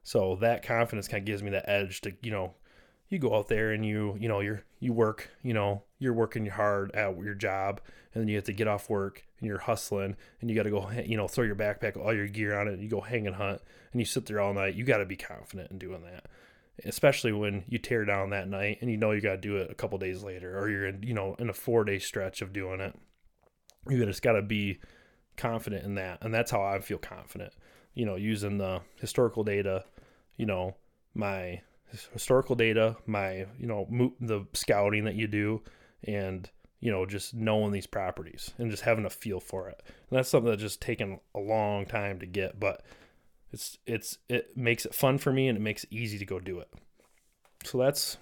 So 0.04 0.36
that 0.42 0.64
confidence 0.64 1.08
kind 1.08 1.22
of 1.22 1.26
gives 1.26 1.42
me 1.42 1.52
that 1.52 1.70
edge 1.70 2.02
to, 2.02 2.14
you 2.22 2.32
know, 2.32 2.56
you 3.10 3.20
go 3.20 3.36
out 3.36 3.48
there 3.48 3.72
and 3.72 3.86
you, 3.86 4.18
you 4.20 4.28
know, 4.28 4.40
you're, 4.40 4.64
you 4.80 4.92
work, 4.92 5.30
you 5.44 5.54
know, 5.54 5.84
you're 6.00 6.14
working 6.14 6.46
hard 6.48 6.92
at 6.94 7.18
your 7.18 7.36
job 7.36 7.80
and 8.14 8.22
then 8.22 8.28
you 8.28 8.36
have 8.36 8.44
to 8.46 8.54
get 8.54 8.68
off 8.68 8.90
work 8.90 9.24
and 9.40 9.48
you're 9.48 9.60
hustling 9.60 10.16
and 10.42 10.50
you 10.50 10.56
got 10.56 10.64
to 10.64 10.70
go, 10.70 10.90
you 11.06 11.18
know, 11.18 11.28
throw 11.28 11.46
your 11.46 11.56
backpack, 11.56 11.98
all 11.98 12.14
your 12.14 12.28
gear 12.28 12.60
on 12.60 12.68
it, 12.68 12.74
and 12.74 12.84
you 12.84 12.90
go 12.90 13.02
hang 13.02 13.28
and 13.28 13.36
hunt 13.36 13.62
and 13.92 14.02
you 14.02 14.06
sit 14.06 14.26
there 14.26 14.42
all 14.42 14.54
night. 14.54 14.76
You 14.76 14.84
got 14.84 14.98
to 14.98 15.06
be 15.06 15.16
confident 15.16 15.72
in 15.72 15.78
doing 15.78 16.04
that, 16.04 16.26
especially 16.86 17.32
when 17.32 17.64
you 17.68 17.78
tear 17.78 18.04
down 18.06 18.32
that 18.32 18.50
night 18.50 18.80
and 18.82 18.90
you 18.90 18.98
know 18.98 19.12
you 19.12 19.22
got 19.22 19.36
to 19.36 19.38
do 19.38 19.58
it 19.58 19.72
a 19.72 19.76
couple 19.76 19.98
days 19.98 20.24
later 20.24 20.58
or 20.58 20.70
you're 20.70 20.88
in, 20.88 21.04
you 21.04 21.14
know, 21.14 21.36
in 21.40 21.50
a 21.50 21.54
four 21.54 21.84
day 21.84 22.00
stretch 22.00 22.42
of 22.42 22.52
doing 22.52 22.80
it. 22.80 22.98
You 23.90 24.06
just 24.06 24.22
got 24.22 24.34
to 24.34 24.42
be 24.42 24.80
confident 25.38 25.86
in 25.86 25.96
that. 25.96 26.20
And 26.22 26.34
that's 26.34 26.52
how 26.52 26.64
I 26.64 26.80
feel 26.80 26.98
confident, 26.98 27.54
you 27.94 28.06
know, 28.06 28.16
using 28.16 28.58
the 28.58 28.82
historical 29.00 29.44
data, 29.44 29.84
you 30.38 30.46
know, 30.46 30.76
my 31.14 31.62
historical 32.12 32.56
data, 32.56 32.96
my, 33.06 33.46
you 33.60 33.68
know, 33.68 33.88
the 34.20 34.46
scouting 34.54 35.06
that 35.06 35.16
you 35.16 35.28
do 35.28 35.62
and 36.06 36.50
you 36.84 36.92
know 36.92 37.06
just 37.06 37.34
knowing 37.34 37.72
these 37.72 37.88
properties 37.88 38.52
and 38.58 38.70
just 38.70 38.84
having 38.84 39.06
a 39.06 39.10
feel 39.10 39.40
for 39.40 39.70
it 39.70 39.82
and 39.86 40.18
that's 40.18 40.28
something 40.28 40.50
that's 40.50 40.62
just 40.62 40.82
taken 40.82 41.18
a 41.34 41.40
long 41.40 41.86
time 41.86 42.20
to 42.20 42.26
get 42.26 42.60
but 42.60 42.84
it's 43.54 43.78
it's 43.86 44.18
it 44.28 44.58
makes 44.58 44.86
it 44.86 44.94
fun 44.94 45.18
for 45.18 45.32
me 45.32 45.48
and 45.48 45.58
it 45.58 45.62
makes 45.62 45.86
it 45.86 45.94
easy 45.94 46.18
to 46.18 46.26
go 46.26 46.42
do 46.42 46.60
it 46.60 46.68
so 47.64 47.78
that's 47.78 48.18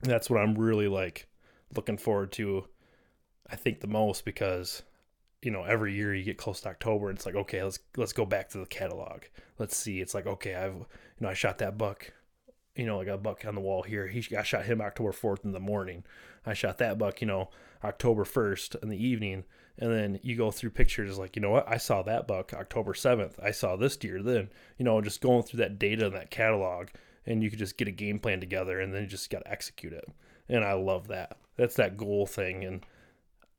that's 0.00 0.30
what 0.30 0.40
i'm 0.40 0.54
really 0.54 0.88
like 0.88 1.26
looking 1.76 1.98
forward 1.98 2.32
to 2.32 2.64
i 3.54 3.56
think 3.56 3.80
the 3.80 3.86
most 3.86 4.24
because 4.24 4.82
you 5.42 5.50
know 5.50 5.62
every 5.62 5.94
year 5.94 6.14
you 6.14 6.24
get 6.24 6.36
close 6.36 6.60
to 6.60 6.68
october 6.68 7.08
and 7.08 7.16
it's 7.16 7.26
like 7.26 7.34
okay 7.34 7.62
let's 7.62 7.78
let's 7.96 8.12
go 8.12 8.26
back 8.26 8.48
to 8.48 8.58
the 8.58 8.66
catalog 8.66 9.22
let's 9.58 9.76
see 9.76 10.00
it's 10.00 10.14
like 10.14 10.26
okay 10.26 10.54
i've 10.54 10.74
you 10.74 10.86
know 11.20 11.28
i 11.28 11.34
shot 11.34 11.58
that 11.58 11.78
buck 11.78 12.12
you 12.76 12.86
know, 12.86 12.98
like 12.98 13.08
a 13.08 13.16
buck 13.16 13.44
on 13.46 13.54
the 13.54 13.60
wall 13.60 13.82
here. 13.82 14.06
He 14.08 14.24
I 14.36 14.42
shot 14.42 14.64
him 14.64 14.80
October 14.80 15.12
4th 15.12 15.44
in 15.44 15.52
the 15.52 15.60
morning. 15.60 16.04
I 16.44 16.54
shot 16.54 16.78
that 16.78 16.98
buck, 16.98 17.20
you 17.20 17.26
know, 17.26 17.50
October 17.82 18.24
1st 18.24 18.82
in 18.82 18.88
the 18.88 19.04
evening. 19.04 19.44
And 19.78 19.92
then 19.92 20.20
you 20.22 20.36
go 20.36 20.50
through 20.50 20.70
pictures 20.70 21.18
like, 21.18 21.36
you 21.36 21.42
know 21.42 21.50
what? 21.50 21.68
I 21.68 21.78
saw 21.78 22.02
that 22.02 22.28
buck 22.28 22.52
October 22.52 22.92
7th. 22.92 23.42
I 23.42 23.50
saw 23.50 23.76
this 23.76 23.96
deer 23.96 24.22
then, 24.22 24.50
you 24.78 24.84
know, 24.84 25.00
just 25.00 25.20
going 25.20 25.42
through 25.42 25.58
that 25.58 25.78
data 25.78 26.06
and 26.06 26.14
that 26.14 26.30
catalog. 26.30 26.88
And 27.26 27.42
you 27.42 27.50
could 27.50 27.58
just 27.58 27.76
get 27.76 27.88
a 27.88 27.92
game 27.92 28.18
plan 28.18 28.40
together 28.40 28.80
and 28.80 28.92
then 28.92 29.02
you 29.02 29.08
just 29.08 29.30
got 29.30 29.44
to 29.44 29.50
execute 29.50 29.92
it. 29.92 30.04
And 30.48 30.64
I 30.64 30.74
love 30.74 31.08
that. 31.08 31.38
That's 31.56 31.76
that 31.76 31.96
goal 31.96 32.26
thing. 32.26 32.64
And 32.64 32.84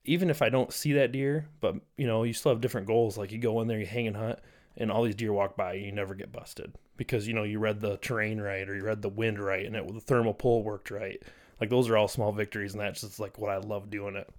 even 0.06 0.30
if 0.30 0.42
I 0.42 0.50
don't 0.50 0.74
see 0.74 0.94
that 0.94 1.12
deer, 1.12 1.48
but, 1.62 1.76
you 1.98 2.08
know, 2.08 2.24
you 2.24 2.34
still 2.34 2.52
have 2.52 2.62
different 2.62 2.88
goals. 2.88 3.18
Like 3.18 3.32
you 3.32 3.38
go 3.38 3.62
in 3.62 3.68
there, 3.68 3.80
you 3.80 3.86
hang 3.86 4.08
and 4.08 4.16
hunt 4.16 4.40
and 4.78 4.92
all 4.92 5.04
these 5.04 5.16
deer 5.16 5.34
walk 5.34 5.56
by 5.56 5.74
and 5.74 5.86
you 5.86 5.92
never 5.92 6.16
get 6.16 6.32
busted 6.32 6.76
because 6.98 7.28
you 7.28 7.34
know 7.34 7.44
you 7.44 7.60
read 7.60 7.80
the 7.80 7.96
terrain 7.98 8.42
right 8.42 8.68
or 8.68 8.76
you 8.76 8.84
read 8.84 9.02
the 9.02 9.08
wind 9.08 9.40
right 9.40 9.66
and 9.66 9.74
it 9.74 9.94
the 9.94 10.02
thermal 10.02 10.34
pull 10.34 10.64
worked 10.64 10.92
right 10.92 11.24
like 11.62 11.70
those 11.70 11.90
are 11.90 11.96
all 11.96 12.10
small 12.10 12.34
victories 12.34 12.74
and 12.74 12.82
that's 12.82 13.00
just 13.00 13.18
like 13.18 13.38
what 13.38 13.50
i 13.50 13.56
love 13.56 13.90
doing 13.90 14.18
it 14.18 14.30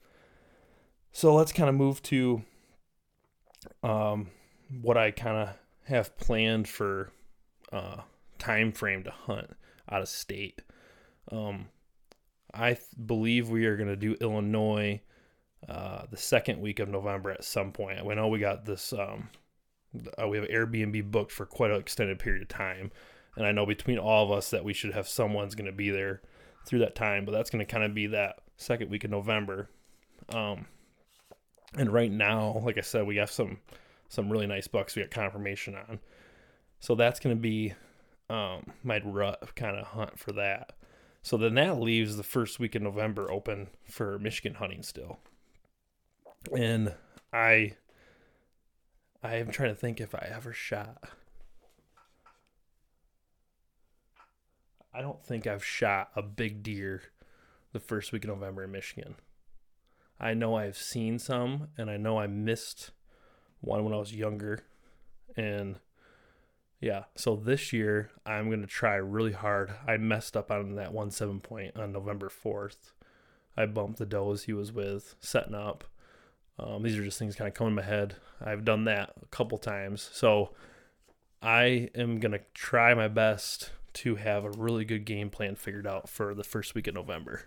so 1.10 1.34
let's 1.34 1.52
kind 1.52 1.70
of 1.70 1.74
move 1.74 2.02
to 2.02 2.42
um, 3.82 4.28
what 4.82 4.98
i 4.98 5.10
kind 5.10 5.38
of 5.38 5.48
have 5.84 6.16
planned 6.18 6.68
for 6.68 7.10
uh, 7.72 8.02
time 8.38 8.72
frame 8.72 9.04
to 9.04 9.10
hunt 9.10 9.56
out 9.90 10.02
of 10.02 10.08
state. 10.08 10.62
Um, 11.30 11.68
I 12.52 12.74
th- 12.74 12.86
believe 13.06 13.48
we 13.48 13.66
are 13.66 13.76
going 13.76 13.88
to 13.88 13.96
do 13.96 14.16
Illinois 14.20 15.00
uh, 15.68 16.02
the 16.10 16.16
second 16.16 16.60
week 16.60 16.78
of 16.78 16.88
November 16.88 17.30
at 17.30 17.44
some 17.44 17.72
point. 17.72 18.04
We 18.04 18.14
know 18.14 18.28
we 18.28 18.38
got 18.38 18.64
this. 18.64 18.92
Um, 18.92 19.28
uh, 20.20 20.28
we 20.28 20.36
have 20.36 20.48
Airbnb 20.48 21.10
booked 21.10 21.32
for 21.32 21.46
quite 21.46 21.70
an 21.70 21.80
extended 21.80 22.18
period 22.18 22.42
of 22.42 22.48
time, 22.48 22.92
and 23.36 23.46
I 23.46 23.52
know 23.52 23.66
between 23.66 23.98
all 23.98 24.24
of 24.24 24.30
us 24.30 24.50
that 24.50 24.64
we 24.64 24.72
should 24.72 24.92
have 24.92 25.08
someone's 25.08 25.54
going 25.54 25.66
to 25.66 25.72
be 25.72 25.90
there 25.90 26.22
through 26.66 26.80
that 26.80 26.94
time. 26.94 27.24
But 27.24 27.32
that's 27.32 27.50
going 27.50 27.64
to 27.64 27.70
kind 27.70 27.84
of 27.84 27.94
be 27.94 28.08
that 28.08 28.36
second 28.56 28.90
week 28.90 29.04
of 29.04 29.10
November. 29.10 29.68
Um, 30.30 30.66
and 31.76 31.92
right 31.92 32.10
now, 32.10 32.60
like 32.64 32.78
I 32.78 32.82
said, 32.82 33.06
we 33.06 33.16
have 33.16 33.30
some 33.30 33.58
some 34.08 34.30
really 34.30 34.46
nice 34.46 34.68
bucks 34.68 34.94
we 34.94 35.02
got 35.02 35.10
confirmation 35.10 35.74
on. 35.74 35.98
So 36.80 36.94
that's 36.94 37.20
going 37.20 37.34
to 37.34 37.40
be 37.40 37.74
um, 38.30 38.72
my 38.82 39.00
rut 39.04 39.54
kind 39.56 39.76
of 39.76 39.86
hunt 39.88 40.18
for 40.18 40.32
that. 40.32 40.72
So 41.22 41.36
then 41.36 41.54
that 41.54 41.80
leaves 41.80 42.16
the 42.16 42.22
first 42.22 42.60
week 42.60 42.74
of 42.76 42.82
November 42.82 43.30
open 43.30 43.68
for 43.84 44.18
Michigan 44.18 44.54
hunting 44.54 44.82
still. 44.82 45.18
And 46.54 46.94
I 47.32 47.74
I 49.22 49.36
am 49.36 49.50
trying 49.50 49.70
to 49.70 49.74
think 49.74 50.00
if 50.00 50.14
I 50.14 50.28
ever 50.32 50.52
shot. 50.52 51.02
I 54.94 55.02
don't 55.02 55.22
think 55.22 55.46
I've 55.46 55.64
shot 55.64 56.10
a 56.16 56.22
big 56.22 56.62
deer 56.62 57.02
the 57.72 57.80
first 57.80 58.12
week 58.12 58.24
of 58.24 58.30
November 58.30 58.64
in 58.64 58.72
Michigan. 58.72 59.16
I 60.18 60.32
know 60.32 60.56
I've 60.56 60.78
seen 60.78 61.18
some 61.18 61.68
and 61.76 61.90
I 61.90 61.98
know 61.98 62.18
I 62.18 62.26
missed 62.26 62.92
one 63.60 63.84
when 63.84 63.92
I 63.92 63.98
was 63.98 64.14
younger. 64.14 64.60
And 65.36 65.76
yeah, 66.80 67.04
so 67.14 67.36
this 67.36 67.72
year 67.72 68.10
I'm 68.24 68.48
going 68.48 68.62
to 68.62 68.66
try 68.66 68.94
really 68.94 69.32
hard. 69.32 69.72
I 69.86 69.98
messed 69.98 70.36
up 70.36 70.50
on 70.50 70.76
that 70.76 70.92
one 70.94 71.10
seven 71.10 71.40
point 71.40 71.76
on 71.76 71.92
November 71.92 72.30
4th. 72.30 72.92
I 73.56 73.66
bumped 73.66 73.98
the 73.98 74.06
does 74.06 74.44
he 74.44 74.52
was 74.52 74.72
with 74.72 75.14
setting 75.20 75.54
up. 75.54 75.84
Um, 76.58 76.82
these 76.82 76.96
are 76.96 77.04
just 77.04 77.18
things 77.18 77.36
kind 77.36 77.48
of 77.48 77.54
coming 77.54 77.72
in 77.72 77.76
my 77.76 77.82
head. 77.82 78.16
I've 78.40 78.64
done 78.64 78.84
that 78.84 79.12
a 79.22 79.26
couple 79.26 79.58
times. 79.58 80.08
So 80.12 80.50
I 81.42 81.90
am 81.94 82.18
going 82.18 82.32
to 82.32 82.40
try 82.54 82.94
my 82.94 83.08
best 83.08 83.70
to 83.94 84.16
have 84.16 84.44
a 84.44 84.50
really 84.50 84.84
good 84.84 85.04
game 85.04 85.30
plan 85.30 85.54
figured 85.56 85.86
out 85.86 86.08
for 86.08 86.34
the 86.34 86.44
first 86.44 86.74
week 86.74 86.86
of 86.86 86.94
November. 86.94 87.42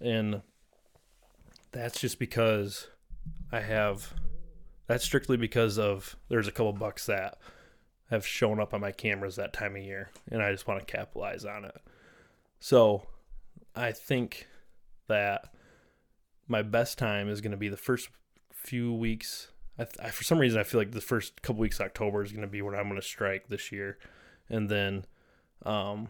And 0.00 0.42
that's 1.72 2.00
just 2.00 2.18
because 2.18 2.88
I 3.50 3.60
have 3.60 4.14
that's 4.86 5.04
strictly 5.04 5.36
because 5.36 5.78
of 5.78 6.16
there's 6.28 6.48
a 6.48 6.52
couple 6.52 6.72
bucks 6.74 7.06
that 7.06 7.38
have 8.10 8.26
shown 8.26 8.60
up 8.60 8.74
on 8.74 8.80
my 8.80 8.92
cameras 8.92 9.36
that 9.36 9.54
time 9.54 9.76
of 9.76 9.82
year 9.82 10.10
and 10.30 10.42
I 10.42 10.52
just 10.52 10.66
want 10.66 10.86
to 10.86 10.96
capitalize 10.96 11.44
on 11.44 11.64
it. 11.64 11.76
So, 12.60 13.06
I 13.74 13.92
think 13.92 14.46
that 15.08 15.52
my 16.48 16.62
best 16.62 16.98
time 16.98 17.28
is 17.28 17.40
going 17.40 17.52
to 17.52 17.56
be 17.56 17.68
the 17.68 17.76
first 17.76 18.08
few 18.52 18.92
weeks. 18.92 19.48
I, 19.78 19.86
I, 20.02 20.10
for 20.10 20.24
some 20.24 20.38
reason, 20.38 20.60
I 20.60 20.64
feel 20.64 20.80
like 20.80 20.92
the 20.92 21.00
first 21.00 21.42
couple 21.42 21.60
weeks 21.60 21.80
October 21.80 22.22
is 22.22 22.32
going 22.32 22.42
to 22.42 22.48
be 22.48 22.62
when 22.62 22.74
I'm 22.74 22.88
going 22.88 23.00
to 23.00 23.06
strike 23.06 23.48
this 23.48 23.72
year, 23.72 23.98
and 24.48 24.68
then 24.68 25.06
um, 25.64 26.08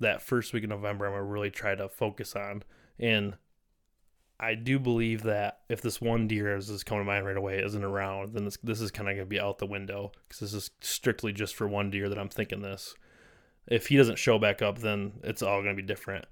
that 0.00 0.22
first 0.22 0.52
week 0.52 0.64
of 0.64 0.70
November, 0.70 1.06
I'm 1.06 1.12
going 1.12 1.22
to 1.22 1.26
really 1.30 1.50
try 1.50 1.74
to 1.74 1.88
focus 1.88 2.34
on. 2.36 2.62
And 2.98 3.36
I 4.38 4.54
do 4.54 4.78
believe 4.78 5.22
that 5.22 5.60
if 5.68 5.80
this 5.80 6.00
one 6.00 6.28
deer, 6.28 6.56
is 6.56 6.84
coming 6.84 7.04
to 7.04 7.06
mind 7.06 7.26
right 7.26 7.36
away, 7.36 7.58
isn't 7.62 7.84
around, 7.84 8.34
then 8.34 8.44
this, 8.44 8.58
this 8.62 8.80
is 8.80 8.90
kind 8.90 9.08
of 9.08 9.14
going 9.14 9.26
to 9.26 9.30
be 9.30 9.40
out 9.40 9.58
the 9.58 9.66
window 9.66 10.12
because 10.28 10.40
this 10.40 10.54
is 10.54 10.70
strictly 10.80 11.32
just 11.32 11.54
for 11.54 11.66
one 11.66 11.90
deer 11.90 12.08
that 12.08 12.18
I'm 12.18 12.28
thinking 12.28 12.60
this. 12.60 12.94
If 13.66 13.86
he 13.86 13.96
doesn't 13.96 14.18
show 14.18 14.38
back 14.38 14.62
up, 14.62 14.78
then 14.78 15.14
it's 15.22 15.42
all 15.42 15.62
going 15.62 15.74
to 15.74 15.82
be 15.82 15.86
different. 15.86 16.26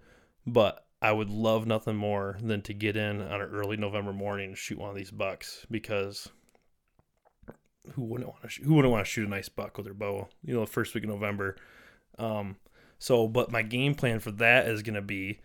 But 0.47 0.85
I 1.05 1.13
would 1.13 1.29
love 1.29 1.67
nothing 1.67 1.97
more 1.97 2.39
than 2.41 2.63
to 2.63 2.73
get 2.73 2.97
in 2.97 3.21
on 3.21 3.43
an 3.43 3.51
early 3.53 3.77
November 3.77 4.15
morning 4.15 4.49
and 4.49 4.59
shoot 4.59 4.79
one 4.79 4.89
of 4.89 4.97
these 4.97 5.11
bucks 5.11 5.67
because 5.71 6.31
who 7.93 8.05
wouldn't 8.05 8.31
want 8.31 8.43
to 8.43 8.49
shoot, 8.49 8.65
who 8.65 8.73
wouldn't 8.73 8.91
want 8.91 9.05
to 9.05 9.11
shoot 9.11 9.27
a 9.27 9.31
nice 9.31 9.51
buck 9.51 9.77
with 9.77 9.85
their 9.85 9.93
bow? 9.93 10.29
You 10.43 10.55
know, 10.55 10.61
the 10.61 10.67
first 10.67 10.95
week 10.95 11.05
of 11.05 11.11
November. 11.11 11.57
Um, 12.19 12.57
so, 12.99 13.29
but 13.29 13.53
my 13.53 13.61
game 13.61 13.95
plan 13.95 14.19
for 14.19 14.31
that 14.31 14.67
is 14.67 14.81
going 14.81 14.95
to 14.95 15.03
be 15.03 15.41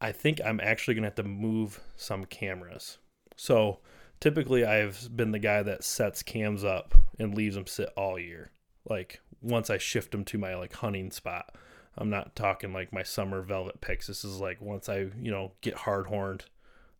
I 0.00 0.12
think 0.12 0.40
I'm 0.42 0.60
actually 0.60 0.94
going 0.94 1.02
to 1.02 1.08
have 1.08 1.14
to 1.16 1.24
move 1.24 1.82
some 1.96 2.24
cameras. 2.24 2.96
So 3.36 3.80
typically 4.18 4.64
I've 4.64 5.14
been 5.14 5.32
the 5.32 5.38
guy 5.38 5.62
that 5.62 5.84
sets 5.84 6.22
cams 6.22 6.64
up 6.64 6.94
and 7.18 7.34
leaves 7.34 7.54
them 7.54 7.66
sit 7.66 7.90
all 7.98 8.18
year. 8.18 8.50
Like 8.88 9.20
once 9.42 9.68
I 9.68 9.76
shift 9.76 10.12
them 10.12 10.24
to 10.24 10.38
my 10.38 10.54
like 10.54 10.72
hunting 10.72 11.10
spot. 11.10 11.54
I'm 11.96 12.10
not 12.10 12.36
talking 12.36 12.72
like 12.72 12.92
my 12.92 13.02
summer 13.02 13.42
velvet 13.42 13.80
picks. 13.80 14.06
This 14.06 14.24
is 14.24 14.40
like 14.40 14.60
once 14.60 14.88
I, 14.88 15.08
you 15.20 15.30
know, 15.30 15.52
get 15.60 15.74
hard 15.74 16.06
horned, 16.06 16.44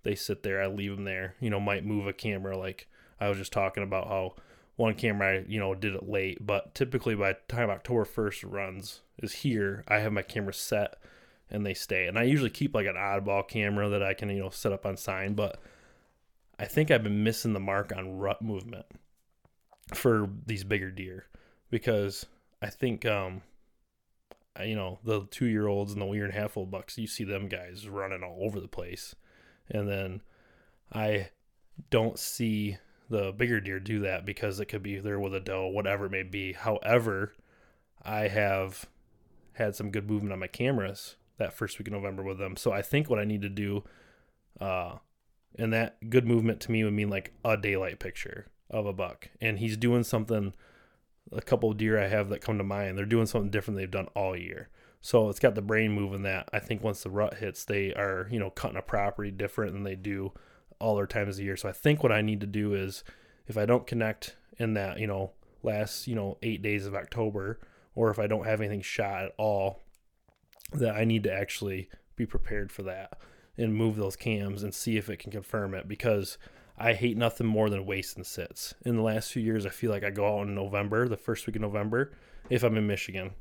they 0.03 0.15
sit 0.15 0.43
there, 0.43 0.63
I 0.63 0.67
leave 0.67 0.97
them 0.97 1.05
there. 1.05 1.35
You 1.41 1.51
know, 1.51 1.61
might 1.61 1.85
move 1.85 2.07
a 2.07 2.13
camera 2.13 2.57
like 2.57 2.89
I 3.21 3.29
was 3.29 3.39
just 3.39 3.53
talking 3.53 3.83
about 3.83 4.09
how 4.09 4.35
one 4.77 4.95
camera 4.95 5.39
I, 5.39 5.45
you 5.47 5.61
know, 5.61 5.75
did 5.75 5.95
it 5.95 6.09
late, 6.09 6.45
but 6.45 6.75
typically 6.75 7.15
by 7.15 7.37
time 7.49 7.71
October 7.71 8.05
1st 8.05 8.51
runs 8.51 9.01
is 9.19 9.33
here, 9.33 9.85
I 9.87 9.99
have 9.99 10.13
my 10.13 10.23
camera 10.23 10.55
set 10.55 10.97
and 11.51 11.67
they 11.67 11.75
stay. 11.75 12.07
And 12.07 12.19
I 12.19 12.23
usually 12.23 12.51
keep 12.51 12.75
like 12.75 12.87
an 12.87 12.95
oddball 12.95 13.47
camera 13.47 13.89
that 13.91 14.03
I 14.03 14.15
can, 14.15 14.31
you 14.31 14.41
know, 14.41 14.51
set 14.51 14.73
up 14.73 14.87
on 14.87 14.97
sign, 14.97 15.35
but 15.35 15.61
I 16.59 16.65
think 16.65 16.91
I've 16.91 17.03
been 17.03 17.23
missing 17.25 17.53
the 17.53 17.61
mark 17.61 17.93
on 17.95 18.19
rut 18.19 18.43
movement 18.43 18.87
for 19.95 20.31
these 20.47 20.65
bigger 20.65 20.91
deer 20.91 21.27
because 21.71 22.27
I 22.63 22.69
think 22.69 23.05
um 23.05 23.43
you 24.65 24.75
know, 24.75 24.99
the 25.05 25.23
2-year-olds 25.23 25.93
and 25.93 26.03
the 26.03 26.11
year 26.11 26.25
and 26.25 26.35
a 26.35 26.37
half 26.37 26.57
old 26.57 26.71
bucks, 26.71 26.99
you 26.99 27.07
see 27.07 27.25
them 27.25 27.49
guys 27.49 27.89
running 27.89 28.23
all 28.23 28.39
over 28.41 28.61
the 28.61 28.69
place. 28.69 29.15
And 29.71 29.89
then 29.89 30.23
I 30.93 31.31
don't 31.91 32.19
see 32.19 32.79
the 33.09 33.33
bigger 33.33 33.61
deer 33.61 33.81
do 33.81 34.01
that 34.01 34.25
because 34.25 34.61
it 34.61 34.67
could 34.67 34.83
be 34.83 34.99
there 34.99 35.21
with 35.21 35.35
a 35.35 35.41
doe, 35.41 35.67
whatever 35.67 36.07
it 36.07 36.13
may 36.13 36.23
be. 36.23 36.53
However, 36.53 37.35
I 38.03 38.29
have 38.29 38.87
had 39.55 39.75
some 39.75 39.91
good 39.91 40.09
movement 40.09 40.33
on 40.33 40.39
my 40.39 40.47
cameras 40.47 41.17
that 41.39 41.53
first 41.53 41.79
week 41.79 41.89
of 41.89 41.93
November 41.93 42.23
with 42.23 42.39
them. 42.39 42.57
So 42.57 42.73
I 42.73 42.83
think 42.83 43.11
what 43.11 43.19
I 43.19 43.25
need 43.25 43.43
to 43.43 43.49
do, 43.49 43.85
uh, 44.61 44.97
and 45.59 45.73
that 45.73 46.11
good 46.11 46.27
movement 46.27 46.61
to 46.61 46.71
me 46.71 46.85
would 46.85 46.93
mean 46.93 47.11
like 47.11 47.33
a 47.45 47.57
daylight 47.57 47.99
picture 47.99 48.47
of 48.69 48.87
a 48.87 48.93
buck, 48.93 49.31
and 49.41 49.59
he's 49.59 49.77
doing 49.77 50.05
something. 50.05 50.55
A 51.33 51.41
couple 51.41 51.71
of 51.71 51.77
deer 51.77 51.99
I 52.03 52.09
have 52.09 52.29
that 52.31 52.41
come 52.41 52.59
to 52.59 52.65
mind, 52.65 52.99
they're 52.99 53.05
doing 53.05 53.27
something 53.27 53.51
different 53.51 53.79
they've 53.79 53.91
done 53.91 54.09
all 54.15 54.37
year. 54.37 54.69
So 55.01 55.29
it's 55.29 55.39
got 55.39 55.55
the 55.55 55.63
brain 55.63 55.93
moving 55.93 56.23
that. 56.23 56.49
I 56.53 56.59
think 56.59 56.83
once 56.83 57.03
the 57.03 57.11
rut 57.11 57.35
hits, 57.35 57.65
they 57.65 57.95
are 57.95 58.29
you 58.31 58.39
know 58.39 58.51
cutting 58.51 58.77
a 58.77 58.83
property 58.83 59.31
different 59.31 59.73
than 59.73 59.85
they 59.85 59.97
do 59.97 60.33
all 60.79 60.97
their 60.97 61.07
times 61.07 61.39
a 61.39 61.45
year. 61.45 61.57
So 61.57 61.69
I 61.69 61.73
think 61.73 62.03
what 62.03 62.13
I 62.13 62.21
need 62.21 62.41
to 62.41 62.47
do 62.47 62.75
is, 62.75 63.05
if 63.47 63.57
I 63.57 63.67
don't 63.67 63.87
connect 63.87 64.37
in 64.59 64.75
that 64.75 64.99
you 64.99 65.07
know 65.07 65.33
last 65.63 66.07
you 66.07 66.15
know 66.15 66.37
eight 66.43 66.63
days 66.63 66.87
of 66.87 66.95
October, 66.95 67.61
or 67.95 68.11
if 68.11 68.19
I 68.19 68.27
don't 68.27 68.47
have 68.47 68.61
anything 68.61 68.83
shot 68.83 69.25
at 69.25 69.35
all, 69.39 69.81
that 70.73 70.95
I 70.95 71.05
need 71.05 71.23
to 71.25 71.33
actually 71.33 71.89
be 72.17 72.27
prepared 72.27 72.71
for 72.71 72.83
that 72.83 73.19
and 73.57 73.75
move 73.75 73.97
those 73.97 74.17
cams 74.17 74.63
and 74.63 74.75
see 74.75 74.97
if 74.97 75.09
it 75.09 75.19
can 75.19 75.33
confirm 75.33 75.75
it 75.75 75.89
because 75.89 76.39
I 76.81 76.95
hate 76.95 77.19
nothing 77.19 77.47
more 77.47 77.69
than 77.69 77.85
wasting 77.85 78.25
sits. 78.25 78.75
In 78.87 78.97
the 78.97 79.03
last 79.03 79.31
few 79.31 79.43
years, 79.43 79.67
I 79.67 79.69
feel 79.69 79.91
like 79.91 80.03
I 80.03 80.09
go 80.09 80.39
out 80.39 80.47
in 80.47 80.55
November, 80.55 81.09
the 81.09 81.17
first 81.19 81.47
week 81.47 81.57
of 81.57 81.63
November, 81.63 82.13
if 82.49 82.63
I'm 82.63 82.79
in 82.79 82.87
Michigan, 82.87 83.33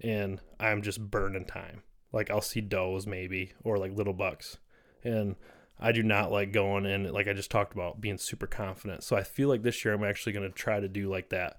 and 0.00 0.40
I'm 0.60 0.82
just 0.82 1.10
burning 1.10 1.46
time. 1.46 1.82
Like 2.12 2.30
I'll 2.30 2.40
see 2.40 2.60
does 2.60 3.04
maybe 3.06 3.52
or 3.64 3.76
like 3.76 3.92
little 3.96 4.12
bucks, 4.12 4.58
and 5.02 5.34
I 5.80 5.90
do 5.90 6.04
not 6.04 6.30
like 6.30 6.52
going 6.52 6.86
in 6.86 7.12
like 7.12 7.26
I 7.26 7.32
just 7.32 7.50
talked 7.50 7.74
about 7.74 8.00
being 8.00 8.18
super 8.18 8.46
confident. 8.46 9.02
So 9.02 9.16
I 9.16 9.24
feel 9.24 9.48
like 9.48 9.62
this 9.62 9.84
year 9.84 9.92
I'm 9.92 10.04
actually 10.04 10.32
going 10.32 10.48
to 10.48 10.54
try 10.54 10.78
to 10.78 10.88
do 10.88 11.10
like 11.10 11.30
that 11.30 11.58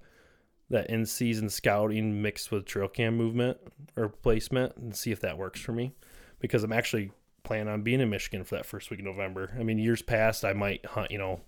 that 0.70 0.88
in 0.88 1.04
season 1.04 1.50
scouting 1.50 2.22
mixed 2.22 2.50
with 2.50 2.64
trail 2.64 2.88
cam 2.88 3.16
movement 3.16 3.58
or 3.96 4.08
placement 4.08 4.76
and 4.76 4.96
see 4.96 5.12
if 5.12 5.20
that 5.20 5.38
works 5.38 5.60
for 5.60 5.72
me 5.72 5.92
because 6.40 6.64
I'm 6.64 6.72
actually 6.72 7.12
planning 7.48 7.72
on 7.72 7.80
being 7.80 8.02
in 8.02 8.10
Michigan 8.10 8.44
for 8.44 8.56
that 8.56 8.66
first 8.66 8.90
week 8.90 9.00
of 9.00 9.06
November. 9.06 9.56
I 9.58 9.62
mean, 9.62 9.78
years 9.78 10.02
past, 10.02 10.44
I 10.44 10.52
might 10.52 10.84
hunt, 10.84 11.10
you 11.10 11.16
know, 11.16 11.40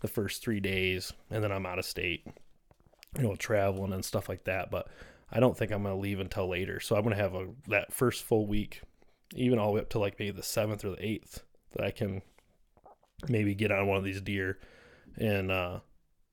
the 0.00 0.06
first 0.06 0.42
three 0.42 0.60
days 0.60 1.14
and 1.30 1.42
then 1.42 1.50
I'm 1.50 1.64
out 1.64 1.78
of 1.78 1.86
state, 1.86 2.26
you 3.16 3.22
know, 3.22 3.34
traveling 3.34 3.94
and 3.94 4.04
stuff 4.04 4.28
like 4.28 4.44
that. 4.44 4.70
But 4.70 4.88
I 5.32 5.40
don't 5.40 5.56
think 5.56 5.72
I'm 5.72 5.84
going 5.84 5.94
to 5.94 6.00
leave 6.00 6.20
until 6.20 6.50
later. 6.50 6.80
So 6.80 6.96
I'm 6.96 7.02
going 7.02 7.16
to 7.16 7.22
have 7.22 7.34
a 7.34 7.48
that 7.68 7.94
first 7.94 8.24
full 8.24 8.46
week, 8.46 8.82
even 9.34 9.58
all 9.58 9.68
the 9.68 9.76
way 9.76 9.80
up 9.80 9.88
to 9.90 9.98
like 9.98 10.18
maybe 10.18 10.36
the 10.36 10.42
seventh 10.42 10.84
or 10.84 10.90
the 10.90 11.06
eighth, 11.06 11.42
that 11.72 11.82
I 11.82 11.92
can 11.92 12.20
maybe 13.26 13.54
get 13.54 13.72
on 13.72 13.86
one 13.86 13.96
of 13.96 14.04
these 14.04 14.20
deer 14.20 14.58
and, 15.16 15.50
uh, 15.50 15.80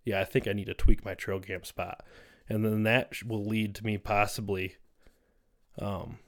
yeah, 0.04 0.20
I 0.20 0.26
think 0.26 0.46
I 0.46 0.54
need 0.54 0.68
to 0.68 0.74
tweak 0.74 1.06
my 1.06 1.14
trail 1.14 1.40
cam 1.40 1.64
spot 1.64 2.04
and 2.50 2.66
then 2.66 2.84
that 2.84 3.14
will 3.26 3.46
lead 3.46 3.76
to 3.76 3.86
me 3.86 3.98
possibly 3.98 4.76
um 5.80 6.20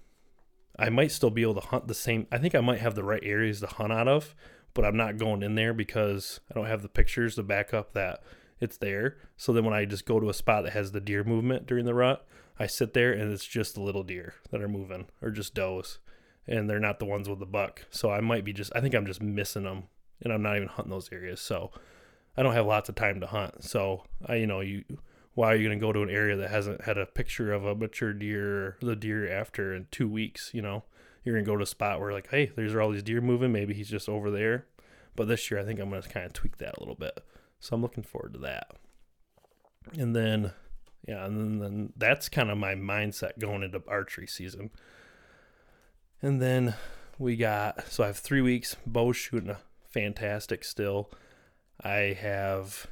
I 0.80 0.90
might 0.90 1.12
still 1.12 1.30
be 1.30 1.42
able 1.42 1.56
to 1.56 1.68
hunt 1.68 1.88
the 1.88 1.94
same 1.94 2.28
I 2.32 2.38
think 2.38 2.56
I 2.56 2.62
might 2.62 2.80
have 2.80 2.96
the 2.96 3.04
right 3.04 3.24
areas 3.24 3.60
to 3.62 3.68
hunt 3.68 3.92
out 3.94 4.08
of, 4.08 4.36
but 4.74 4.86
I'm 4.86 4.98
not 4.98 5.18
going 5.18 5.44
in 5.44 5.56
there 5.56 5.74
because 5.74 6.40
I 6.52 6.54
don't 6.54 6.68
have 6.68 6.82
the 6.82 6.90
pictures 6.90 7.36
to 7.36 7.44
back 7.44 7.74
up 7.74 7.94
that 7.94 8.22
it's 8.60 8.78
there. 8.78 9.18
So 9.36 9.54
then 9.54 9.66
when 9.66 9.74
I 9.74 9.86
just 9.86 10.06
go 10.06 10.20
to 10.20 10.30
a 10.30 10.34
spot 10.34 10.64
that 10.64 10.74
has 10.74 10.92
the 10.92 11.02
deer 11.02 11.24
movement 11.24 11.66
during 11.66 11.86
the 11.86 11.94
rut, 11.94 12.26
I 12.60 12.68
sit 12.68 12.94
there 12.94 13.12
and 13.14 13.32
it's 13.32 13.46
just 13.46 13.76
the 13.76 13.82
little 13.82 14.04
deer 14.04 14.34
that 14.52 14.62
are 14.62 14.68
moving 14.68 15.08
or 15.22 15.30
just 15.30 15.54
does, 15.54 16.00
and 16.48 16.70
they're 16.70 16.80
not 16.80 17.00
the 17.00 17.06
ones 17.06 17.30
with 17.30 17.40
the 17.40 17.46
buck. 17.46 17.86
So 17.90 18.10
I 18.12 18.22
might 18.22 18.46
be 18.46 18.54
just 18.54 18.72
I 18.76 18.82
think 18.82 18.96
I'm 18.96 19.06
just 19.06 19.22
missing 19.22 19.64
them, 19.64 19.84
and 20.22 20.34
I'm 20.34 20.42
not 20.42 20.56
even 20.56 20.68
hunting 20.68 20.92
those 20.92 21.12
areas. 21.12 21.40
So 21.40 21.72
I 22.36 22.44
don't 22.44 22.54
have 22.54 22.66
lots 22.66 22.90
of 22.90 22.96
time 22.96 23.20
to 23.20 23.28
hunt. 23.28 23.64
So 23.64 24.04
I 24.26 24.36
you 24.36 24.48
know 24.48 24.62
you 24.62 24.84
why 25.38 25.54
are 25.54 25.56
you 25.56 25.68
going 25.68 25.80
to 25.80 25.86
go 25.86 25.94
to 25.94 26.02
an 26.02 26.10
area 26.10 26.36
that 26.36 26.50
hasn't 26.50 26.82
had 26.82 26.98
a 26.98 27.06
picture 27.06 27.54
of 27.54 27.64
a 27.64 27.76
mature 27.76 28.12
deer 28.12 28.76
the 28.82 28.96
deer 28.96 29.32
after 29.32 29.72
in 29.72 29.86
two 29.92 30.08
weeks 30.08 30.50
you 30.52 30.64
know? 30.64 30.84
You're 31.24 31.36
going 31.36 31.46
to 31.46 31.52
go 31.52 31.56
to 31.58 31.64
a 31.64 31.68
spot 31.68 32.00
where 32.00 32.12
like 32.12 32.32
hey 32.32 32.52
there's 32.56 32.76
all 32.76 32.90
these 32.90 33.04
deer 33.04 33.22
moving 33.22 33.52
maybe 33.52 33.76
he's 33.76 33.88
just 33.90 34.10
over 34.10 34.32
there. 34.32 34.66
But 35.16 35.28
this 35.28 35.52
year 35.52 35.60
i 35.60 35.64
think 35.64 35.80
i'm 35.80 35.92
going 35.92 36.02
to 36.02 36.10
kind 36.10 36.26
of 36.26 36.34
tweak 36.34 36.58
that 36.58 36.76
a 36.78 36.80
little 36.80 36.96
bit. 36.96 37.24
So 37.60 37.76
i'm 37.76 37.84
looking 37.84 38.02
forward 38.02 38.34
to 38.34 38.40
that. 38.40 38.72
And 39.96 40.16
then 40.16 40.54
yeah 41.08 41.24
and 41.24 41.38
then, 41.38 41.60
then 41.60 41.94
that's 41.96 42.30
kind 42.30 42.50
of 42.50 42.58
my 42.58 42.74
mindset 42.74 43.38
going 43.38 43.62
into 43.62 43.84
archery 43.88 44.26
season. 44.26 44.72
And 46.20 46.42
then 46.42 46.74
we 47.20 47.36
got 47.36 47.88
so 47.90 48.04
i 48.04 48.08
have 48.08 48.18
three 48.18 48.42
weeks. 48.42 48.76
Bow 48.88 49.12
shooting 49.12 49.56
fantastic 49.92 50.64
still. 50.64 51.12
I 51.84 52.18
have 52.20 52.88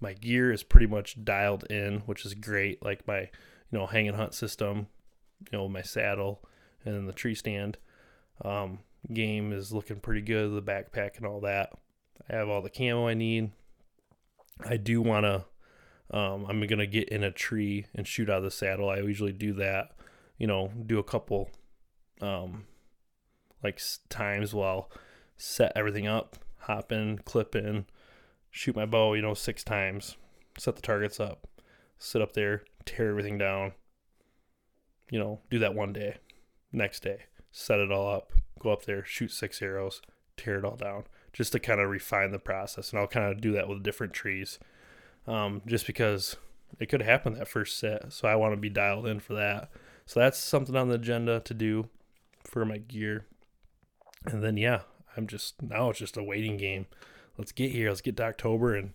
my 0.00 0.12
gear 0.12 0.52
is 0.52 0.62
pretty 0.62 0.86
much 0.86 1.24
dialed 1.24 1.64
in, 1.64 2.00
which 2.00 2.24
is 2.24 2.34
great. 2.34 2.84
Like 2.84 3.06
my, 3.06 3.20
you 3.20 3.78
know, 3.78 3.86
hang 3.86 4.08
and 4.08 4.16
hunt 4.16 4.34
system, 4.34 4.86
you 5.50 5.58
know, 5.58 5.68
my 5.68 5.82
saddle 5.82 6.42
and 6.84 7.08
the 7.08 7.12
tree 7.12 7.34
stand. 7.34 7.78
Um, 8.44 8.80
game 9.12 9.52
is 9.52 9.72
looking 9.72 10.00
pretty 10.00 10.22
good, 10.22 10.54
the 10.54 10.62
backpack 10.62 11.16
and 11.16 11.26
all 11.26 11.40
that. 11.40 11.70
I 12.30 12.36
have 12.36 12.48
all 12.48 12.62
the 12.62 12.70
camo 12.70 13.08
I 13.08 13.14
need. 13.14 13.52
I 14.64 14.76
do 14.76 15.00
want 15.02 15.24
to, 15.24 16.16
um, 16.16 16.46
I'm 16.48 16.60
going 16.66 16.78
to 16.78 16.86
get 16.86 17.08
in 17.08 17.22
a 17.22 17.30
tree 17.30 17.86
and 17.94 18.06
shoot 18.06 18.30
out 18.30 18.38
of 18.38 18.44
the 18.44 18.50
saddle. 18.50 18.88
I 18.88 18.98
usually 18.98 19.32
do 19.32 19.52
that, 19.54 19.92
you 20.36 20.46
know, 20.46 20.72
do 20.86 20.98
a 20.98 21.04
couple, 21.04 21.50
um, 22.20 22.66
like 23.62 23.80
times 24.08 24.54
while 24.54 24.90
set 25.36 25.72
everything 25.74 26.06
up, 26.06 26.36
hop 26.58 26.92
in, 26.92 27.18
clip 27.18 27.54
in, 27.54 27.86
shoot 28.58 28.74
my 28.74 28.84
bow, 28.84 29.14
you 29.14 29.22
know, 29.22 29.34
six 29.34 29.62
times, 29.62 30.16
set 30.58 30.74
the 30.74 30.82
targets 30.82 31.20
up, 31.20 31.46
sit 31.96 32.20
up 32.20 32.32
there, 32.32 32.64
tear 32.84 33.10
everything 33.10 33.38
down, 33.38 33.70
you 35.12 35.16
know, 35.16 35.38
do 35.48 35.60
that 35.60 35.76
one 35.76 35.92
day. 35.92 36.16
Next 36.72 37.04
day, 37.04 37.20
set 37.52 37.78
it 37.78 37.92
all 37.92 38.12
up, 38.12 38.32
go 38.58 38.70
up 38.70 38.84
there, 38.84 39.04
shoot 39.04 39.30
six 39.30 39.62
arrows, 39.62 40.02
tear 40.36 40.58
it 40.58 40.64
all 40.64 40.74
down, 40.74 41.04
just 41.32 41.52
to 41.52 41.60
kind 41.60 41.78
of 41.78 41.88
refine 41.88 42.32
the 42.32 42.40
process. 42.40 42.90
And 42.90 42.98
I'll 42.98 43.06
kind 43.06 43.30
of 43.30 43.40
do 43.40 43.52
that 43.52 43.68
with 43.68 43.84
different 43.84 44.12
trees, 44.12 44.58
um, 45.28 45.62
just 45.64 45.86
because 45.86 46.34
it 46.80 46.86
could 46.86 47.02
happen 47.02 47.34
that 47.34 47.46
first 47.46 47.78
set. 47.78 48.12
So 48.12 48.26
I 48.26 48.34
want 48.34 48.54
to 48.54 48.60
be 48.60 48.70
dialed 48.70 49.06
in 49.06 49.20
for 49.20 49.34
that. 49.34 49.70
So 50.04 50.18
that's 50.18 50.36
something 50.36 50.74
on 50.74 50.88
the 50.88 50.96
agenda 50.96 51.38
to 51.38 51.54
do 51.54 51.90
for 52.42 52.64
my 52.64 52.78
gear. 52.78 53.24
And 54.26 54.42
then, 54.42 54.56
yeah, 54.56 54.80
I'm 55.16 55.28
just 55.28 55.62
now 55.62 55.90
it's 55.90 56.00
just 56.00 56.16
a 56.16 56.24
waiting 56.24 56.56
game 56.56 56.86
let's 57.38 57.52
get 57.52 57.70
here. 57.70 57.88
Let's 57.88 58.00
get 58.00 58.16
to 58.18 58.24
October 58.24 58.74
and 58.74 58.92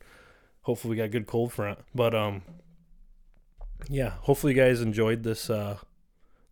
hopefully 0.62 0.92
we 0.92 0.98
got 0.98 1.06
a 1.06 1.10
good 1.10 1.26
cold 1.26 1.52
front. 1.52 1.80
But 1.96 2.14
um 2.14 2.44
yeah, 3.90 4.12
hopefully 4.22 4.54
you 4.54 4.62
guys 4.62 4.82
enjoyed 4.82 5.24
this 5.24 5.50
uh 5.50 5.78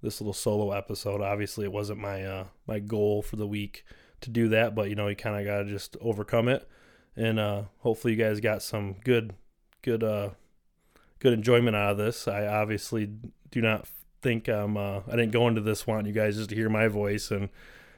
this 0.01 0.19
little 0.19 0.33
solo 0.33 0.71
episode. 0.71 1.21
Obviously 1.21 1.65
it 1.65 1.71
wasn't 1.71 1.99
my 1.99 2.25
uh 2.25 2.45
my 2.65 2.79
goal 2.79 3.21
for 3.21 3.35
the 3.35 3.47
week 3.47 3.85
to 4.21 4.29
do 4.29 4.47
that, 4.49 4.73
but 4.73 4.89
you 4.89 4.95
know, 4.95 5.07
you 5.07 5.15
kind 5.15 5.37
of 5.37 5.45
got 5.45 5.63
to 5.63 5.69
just 5.69 5.97
overcome 6.01 6.47
it. 6.47 6.67
And 7.15 7.39
uh 7.39 7.63
hopefully 7.79 8.13
you 8.13 8.19
guys 8.19 8.39
got 8.39 8.63
some 8.63 8.95
good 9.03 9.33
good 9.81 10.03
uh 10.03 10.29
good 11.19 11.33
enjoyment 11.33 11.75
out 11.75 11.91
of 11.91 11.97
this. 11.97 12.27
I 12.27 12.47
obviously 12.47 13.09
do 13.51 13.61
not 13.61 13.87
think 14.21 14.47
um 14.47 14.77
uh, 14.77 14.99
I 15.07 15.11
didn't 15.11 15.31
go 15.31 15.47
into 15.47 15.61
this 15.61 15.85
wanting 15.85 16.05
you 16.07 16.13
guys 16.13 16.37
just 16.37 16.49
to 16.49 16.55
hear 16.55 16.69
my 16.69 16.87
voice 16.87 17.31
and 17.31 17.49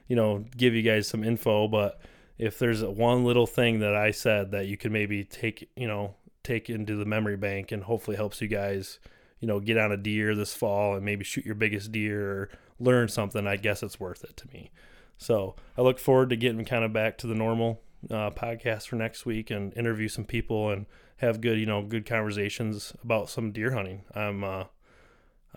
you 0.07 0.15
know 0.15 0.45
give 0.57 0.73
you 0.73 0.81
guys 0.81 1.07
some 1.07 1.23
info, 1.23 1.67
but 1.67 1.99
if 2.37 2.59
there's 2.59 2.83
one 2.83 3.23
little 3.25 3.47
thing 3.47 3.79
that 3.79 3.95
I 3.95 4.11
said 4.11 4.51
that 4.51 4.67
you 4.67 4.77
could 4.77 4.91
maybe 4.91 5.23
take, 5.23 5.69
you 5.75 5.87
know, 5.87 6.15
take 6.43 6.69
into 6.69 6.95
the 6.95 7.05
memory 7.05 7.37
bank 7.37 7.71
and 7.71 7.83
hopefully 7.83 8.17
helps 8.17 8.41
you 8.41 8.47
guys, 8.47 8.99
you 9.39 9.47
know, 9.47 9.59
get 9.59 9.77
on 9.77 9.91
a 9.91 9.97
deer 9.97 10.35
this 10.35 10.53
fall 10.53 10.95
and 10.95 11.05
maybe 11.05 11.23
shoot 11.23 11.45
your 11.45 11.55
biggest 11.55 11.91
deer 11.91 12.31
or 12.31 12.49
learn 12.79 13.07
something, 13.07 13.47
I 13.47 13.55
guess 13.55 13.83
it's 13.83 13.99
worth 13.99 14.23
it 14.23 14.35
to 14.37 14.47
me. 14.53 14.71
So 15.17 15.55
I 15.77 15.81
look 15.81 15.99
forward 15.99 16.29
to 16.31 16.35
getting 16.35 16.65
kind 16.65 16.83
of 16.83 16.91
back 16.91 17.17
to 17.19 17.27
the 17.27 17.35
normal 17.35 17.81
uh, 18.09 18.31
podcast 18.31 18.87
for 18.87 18.95
next 18.95 19.25
week 19.25 19.49
and 19.49 19.75
interview 19.77 20.07
some 20.07 20.25
people 20.25 20.69
and 20.69 20.85
have 21.17 21.39
good, 21.39 21.59
you 21.59 21.65
know, 21.65 21.81
good 21.83 22.05
conversations 22.05 22.93
about 23.03 23.29
some 23.29 23.51
deer 23.51 23.71
hunting. 23.71 24.03
I'm, 24.13 24.43
uh, 24.43 24.65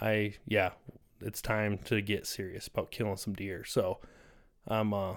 I, 0.00 0.34
yeah, 0.46 0.70
it's 1.20 1.42
time 1.42 1.78
to 1.86 2.00
get 2.00 2.26
serious 2.26 2.68
about 2.68 2.90
killing 2.90 3.16
some 3.16 3.34
deer. 3.34 3.64
So 3.64 3.98
I'm, 4.68 4.94
uh, 4.94 5.14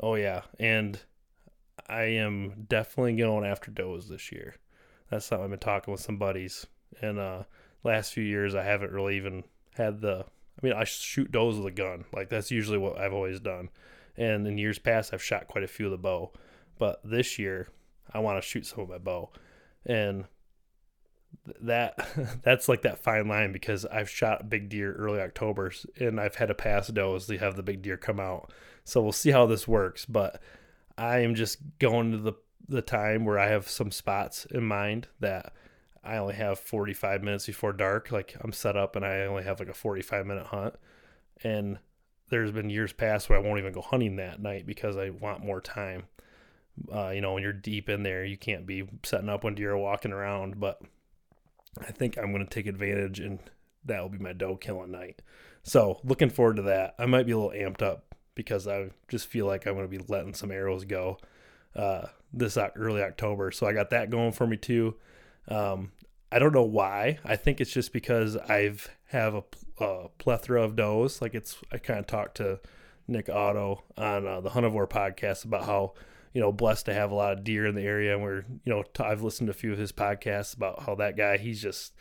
Oh 0.00 0.14
yeah, 0.16 0.42
and 0.58 0.98
I 1.88 2.02
am 2.02 2.66
definitely 2.68 3.16
going 3.16 3.44
after 3.44 3.70
does 3.70 4.08
this 4.08 4.32
year. 4.32 4.56
That's 5.10 5.26
something 5.26 5.44
I've 5.44 5.50
been 5.50 5.58
talking 5.58 5.92
with 5.92 6.00
some 6.00 6.16
buddies. 6.16 6.66
And 7.00 7.18
uh, 7.18 7.44
last 7.82 8.12
few 8.12 8.24
years, 8.24 8.54
I 8.54 8.64
haven't 8.64 8.92
really 8.92 9.16
even 9.16 9.44
had 9.74 10.00
the. 10.00 10.24
I 10.62 10.66
mean, 10.66 10.72
I 10.72 10.84
shoot 10.84 11.32
does 11.32 11.56
with 11.56 11.66
a 11.66 11.70
gun. 11.70 12.04
Like 12.12 12.28
that's 12.28 12.50
usually 12.50 12.78
what 12.78 12.98
I've 12.98 13.12
always 13.12 13.40
done. 13.40 13.70
And 14.16 14.46
in 14.46 14.58
years 14.58 14.78
past, 14.78 15.12
I've 15.12 15.22
shot 15.22 15.48
quite 15.48 15.64
a 15.64 15.68
few 15.68 15.86
of 15.86 15.92
the 15.92 15.98
bow. 15.98 16.32
But 16.78 17.00
this 17.04 17.38
year, 17.38 17.68
I 18.12 18.20
want 18.20 18.42
to 18.42 18.48
shoot 18.48 18.66
some 18.66 18.80
of 18.80 18.88
my 18.88 18.98
bow, 18.98 19.30
and 19.86 20.24
that 21.60 21.96
that's 22.42 22.68
like 22.68 22.82
that 22.82 23.02
fine 23.02 23.28
line 23.28 23.52
because 23.52 23.84
I've 23.86 24.10
shot 24.10 24.48
big 24.48 24.68
deer 24.68 24.92
early 24.94 25.20
October 25.20 25.72
and 25.98 26.20
I've 26.20 26.36
had 26.36 26.48
to 26.48 26.54
pass 26.54 26.88
does 26.88 27.26
to 27.26 27.38
have 27.38 27.56
the 27.56 27.62
big 27.62 27.82
deer 27.82 27.96
come 27.96 28.20
out. 28.20 28.52
So 28.84 29.00
we'll 29.02 29.12
see 29.12 29.30
how 29.30 29.46
this 29.46 29.66
works, 29.66 30.04
but 30.04 30.40
I 30.96 31.20
am 31.20 31.34
just 31.34 31.58
going 31.78 32.12
to 32.12 32.18
the 32.18 32.34
the 32.68 32.82
time 32.82 33.24
where 33.24 33.38
I 33.38 33.48
have 33.48 33.68
some 33.68 33.90
spots 33.90 34.46
in 34.46 34.64
mind 34.64 35.08
that 35.20 35.52
I 36.02 36.16
only 36.16 36.34
have 36.34 36.58
45 36.58 37.22
minutes 37.22 37.46
before 37.46 37.72
dark. 37.72 38.10
Like 38.10 38.36
I'm 38.40 38.52
set 38.52 38.76
up 38.76 38.96
and 38.96 39.04
I 39.04 39.22
only 39.22 39.42
have 39.44 39.58
like 39.58 39.68
a 39.68 39.74
45 39.74 40.26
minute 40.26 40.46
hunt. 40.46 40.74
And 41.42 41.78
there's 42.30 42.52
been 42.52 42.70
years 42.70 42.92
past 42.92 43.28
where 43.28 43.38
I 43.38 43.42
won't 43.42 43.58
even 43.58 43.72
go 43.72 43.82
hunting 43.82 44.16
that 44.16 44.40
night 44.40 44.66
because 44.66 44.96
I 44.96 45.10
want 45.10 45.44
more 45.44 45.60
time. 45.60 46.04
Uh, 46.92 47.10
you 47.10 47.20
know, 47.20 47.34
when 47.34 47.42
you're 47.42 47.52
deep 47.52 47.88
in 47.88 48.02
there, 48.02 48.24
you 48.24 48.36
can't 48.36 48.66
be 48.66 48.88
setting 49.02 49.28
up 49.28 49.44
when 49.44 49.54
deer 49.54 49.72
are 49.72 49.78
walking 49.78 50.12
around. 50.12 50.58
But 50.58 50.80
I 51.80 51.92
think 51.92 52.16
I'm 52.16 52.32
going 52.32 52.44
to 52.44 52.50
take 52.50 52.66
advantage 52.66 53.20
and 53.20 53.38
that 53.84 54.00
will 54.00 54.08
be 54.08 54.18
my 54.18 54.32
doe 54.32 54.56
killing 54.56 54.90
night. 54.90 55.22
So 55.62 56.00
looking 56.04 56.30
forward 56.30 56.56
to 56.56 56.62
that. 56.62 56.94
I 56.98 57.06
might 57.06 57.26
be 57.26 57.32
a 57.32 57.38
little 57.38 57.52
amped 57.52 57.82
up 57.82 58.14
because 58.34 58.66
I 58.66 58.90
just 59.08 59.26
feel 59.26 59.46
like 59.46 59.66
I'm 59.66 59.74
going 59.74 59.88
to 59.88 59.98
be 59.98 60.04
letting 60.08 60.34
some 60.34 60.50
arrows 60.50 60.84
go 60.84 61.18
uh, 61.76 62.06
this 62.32 62.56
early 62.56 63.02
October. 63.02 63.50
So 63.50 63.66
I 63.66 63.72
got 63.72 63.90
that 63.90 64.10
going 64.10 64.32
for 64.32 64.46
me 64.46 64.56
too. 64.56 64.96
Um, 65.48 65.92
I 66.32 66.38
don't 66.38 66.52
know 66.52 66.62
why. 66.62 67.18
I 67.24 67.36
think 67.36 67.60
it's 67.60 67.70
just 67.70 67.92
because 67.92 68.36
I've 68.36 68.90
have 69.06 69.34
a, 69.34 69.44
a 69.78 70.08
plethora 70.18 70.62
of 70.62 70.76
does. 70.76 71.22
Like 71.22 71.34
it's 71.34 71.58
I 71.70 71.78
kind 71.78 72.00
of 72.00 72.06
talked 72.06 72.38
to 72.38 72.60
Nick 73.06 73.28
Otto 73.28 73.84
on 73.96 74.26
uh, 74.26 74.40
the 74.40 74.50
Huntivore 74.50 74.88
podcast 74.88 75.44
about 75.44 75.64
how 75.64 75.94
you 76.34 76.42
know 76.42 76.52
blessed 76.52 76.86
to 76.86 76.94
have 76.94 77.10
a 77.10 77.14
lot 77.14 77.32
of 77.32 77.44
deer 77.44 77.66
in 77.66 77.74
the 77.74 77.82
area, 77.82 78.12
and 78.12 78.22
we're 78.22 78.44
you 78.64 78.72
know 78.72 78.84
I've 79.00 79.22
listened 79.22 79.46
to 79.46 79.52
a 79.52 79.54
few 79.54 79.72
of 79.72 79.78
his 79.78 79.92
podcasts 79.92 80.54
about 80.54 80.82
how 80.82 80.94
that 80.96 81.16
guy 81.16 81.38
he's 81.38 81.62
just 81.62 81.94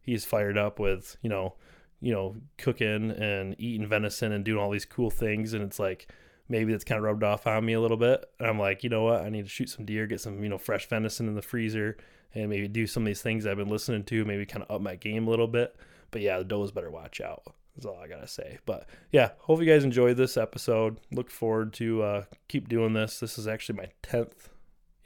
he's 0.00 0.24
fired 0.24 0.56
up 0.56 0.78
with 0.78 1.18
you 1.20 1.28
know 1.28 1.56
you 2.00 2.12
know, 2.12 2.36
cooking 2.56 3.10
and 3.10 3.54
eating 3.58 3.86
venison 3.86 4.32
and 4.32 4.44
doing 4.44 4.58
all 4.58 4.70
these 4.70 4.84
cool 4.84 5.10
things. 5.10 5.52
And 5.52 5.62
it's 5.62 5.78
like, 5.78 6.08
maybe 6.48 6.72
that's 6.72 6.84
kind 6.84 6.98
of 6.98 7.04
rubbed 7.04 7.22
off 7.22 7.46
on 7.46 7.64
me 7.64 7.74
a 7.74 7.80
little 7.80 7.96
bit. 7.96 8.24
And 8.38 8.48
I'm 8.48 8.58
like, 8.58 8.82
you 8.82 8.90
know 8.90 9.02
what? 9.02 9.22
I 9.22 9.28
need 9.28 9.44
to 9.44 9.50
shoot 9.50 9.68
some 9.68 9.84
deer, 9.84 10.06
get 10.06 10.20
some, 10.20 10.42
you 10.42 10.48
know, 10.48 10.58
fresh 10.58 10.88
venison 10.88 11.28
in 11.28 11.34
the 11.34 11.42
freezer 11.42 11.98
and 12.34 12.48
maybe 12.48 12.68
do 12.68 12.86
some 12.86 13.02
of 13.02 13.06
these 13.06 13.22
things 13.22 13.46
I've 13.46 13.58
been 13.58 13.68
listening 13.68 14.04
to, 14.04 14.24
maybe 14.24 14.46
kind 14.46 14.64
of 14.66 14.74
up 14.74 14.80
my 14.80 14.96
game 14.96 15.26
a 15.26 15.30
little 15.30 15.48
bit. 15.48 15.76
But 16.10 16.22
yeah, 16.22 16.38
the 16.38 16.44
does 16.44 16.72
better 16.72 16.90
watch 16.90 17.20
out. 17.20 17.42
That's 17.80 17.96
all 17.96 18.02
I 18.02 18.08
gotta 18.08 18.28
say. 18.28 18.58
But 18.66 18.86
yeah, 19.10 19.30
hope 19.38 19.60
you 19.60 19.66
guys 19.66 19.84
enjoyed 19.84 20.18
this 20.18 20.36
episode. 20.36 20.98
Look 21.10 21.30
forward 21.30 21.72
to 21.74 22.02
uh, 22.02 22.24
keep 22.46 22.68
doing 22.68 22.92
this. 22.92 23.20
This 23.20 23.38
is 23.38 23.48
actually 23.48 23.78
my 23.78 23.88
tenth, 24.02 24.50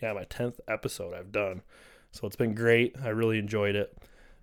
yeah, 0.03 0.13
my 0.13 0.25
tenth 0.25 0.59
episode 0.67 1.15
I've 1.15 1.31
done. 1.31 1.63
So 2.11 2.27
it's 2.27 2.35
been 2.35 2.53
great. 2.53 2.97
I 3.01 3.11
really 3.11 3.39
enjoyed 3.39 3.77
it. 3.77 3.97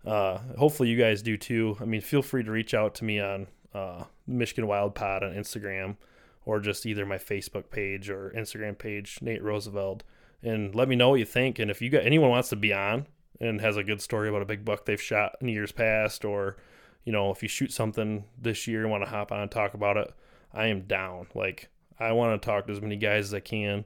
Uh, 0.06 0.38
hopefully 0.58 0.88
you 0.88 0.98
guys 0.98 1.22
do 1.22 1.36
too. 1.36 1.76
I 1.82 1.84
mean, 1.84 2.00
feel 2.00 2.22
free 2.22 2.42
to 2.44 2.52
reach 2.52 2.74
out 2.74 2.96
to 2.96 3.04
me 3.04 3.20
on 3.20 3.48
uh, 3.74 4.06
Michigan 4.26 4.66
Wild 4.66 4.96
Pod 4.96 5.24
on 5.24 5.34
Instagram 5.34 5.98
or 6.46 6.62
just 6.62 6.86
either 6.86 7.06
my 7.06 7.18
Facebook 7.18 7.70
page 7.70 8.10
or 8.10 8.34
Instagram 8.34 8.78
page, 8.78 9.20
Nate 9.22 9.44
Roosevelt, 9.44 10.04
and 10.42 10.74
let 10.74 10.88
me 10.88 10.96
know 10.96 11.10
what 11.10 11.20
you 11.20 11.26
think. 11.26 11.60
And 11.60 11.70
if 11.70 11.82
you 11.82 11.90
got 11.90 12.06
anyone 12.06 12.30
wants 12.30 12.48
to 12.50 12.56
be 12.56 12.74
on 12.74 13.08
and 13.42 13.60
has 13.60 13.76
a 13.76 13.84
good 13.84 14.02
story 14.02 14.30
about 14.30 14.42
a 14.42 14.46
big 14.46 14.64
buck 14.64 14.86
they've 14.86 15.02
shot 15.02 15.36
in 15.42 15.50
years 15.50 15.74
past, 15.74 16.24
or 16.24 16.56
you 17.04 17.12
know, 17.12 17.32
if 17.32 17.41
you 17.41 17.49
shoot 17.49 17.72
something 17.72 18.26
this 18.39 18.68
year 18.68 18.82
and 18.82 18.91
want 18.91 19.04
to 19.04 19.10
hop 19.10 19.32
on 19.32 19.39
and 19.39 19.52
talk 19.52 19.74
about 19.74 19.97
it, 19.97 20.14
I 20.54 20.68
am 20.68 20.82
down. 20.82 21.28
Like 21.34 21.70
I 21.99 22.12
want 22.12 22.39
to 22.39 22.45
talk 22.45 22.68
to 22.68 22.74
as 22.74 22.82
many 22.82 22.95
guys 22.95 23.26
as 23.26 23.34
I 23.34 23.39
can. 23.39 23.86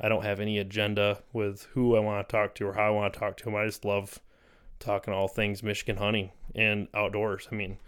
I 0.00 0.08
don't 0.08 0.24
have 0.24 0.40
any 0.40 0.58
agenda 0.58 1.22
with 1.32 1.68
who 1.72 1.96
I 1.96 2.00
want 2.00 2.26
to 2.26 2.32
talk 2.32 2.54
to 2.56 2.66
or 2.66 2.72
how 2.74 2.86
I 2.86 2.90
want 2.90 3.12
to 3.12 3.18
talk 3.18 3.36
to 3.38 3.44
them. 3.44 3.54
I 3.54 3.66
just 3.66 3.84
love 3.84 4.20
talking 4.78 5.14
all 5.14 5.28
things 5.28 5.62
Michigan 5.62 5.96
hunting 5.96 6.30
and 6.54 6.88
outdoors. 6.94 7.48
I 7.50 7.54
mean, 7.54 7.78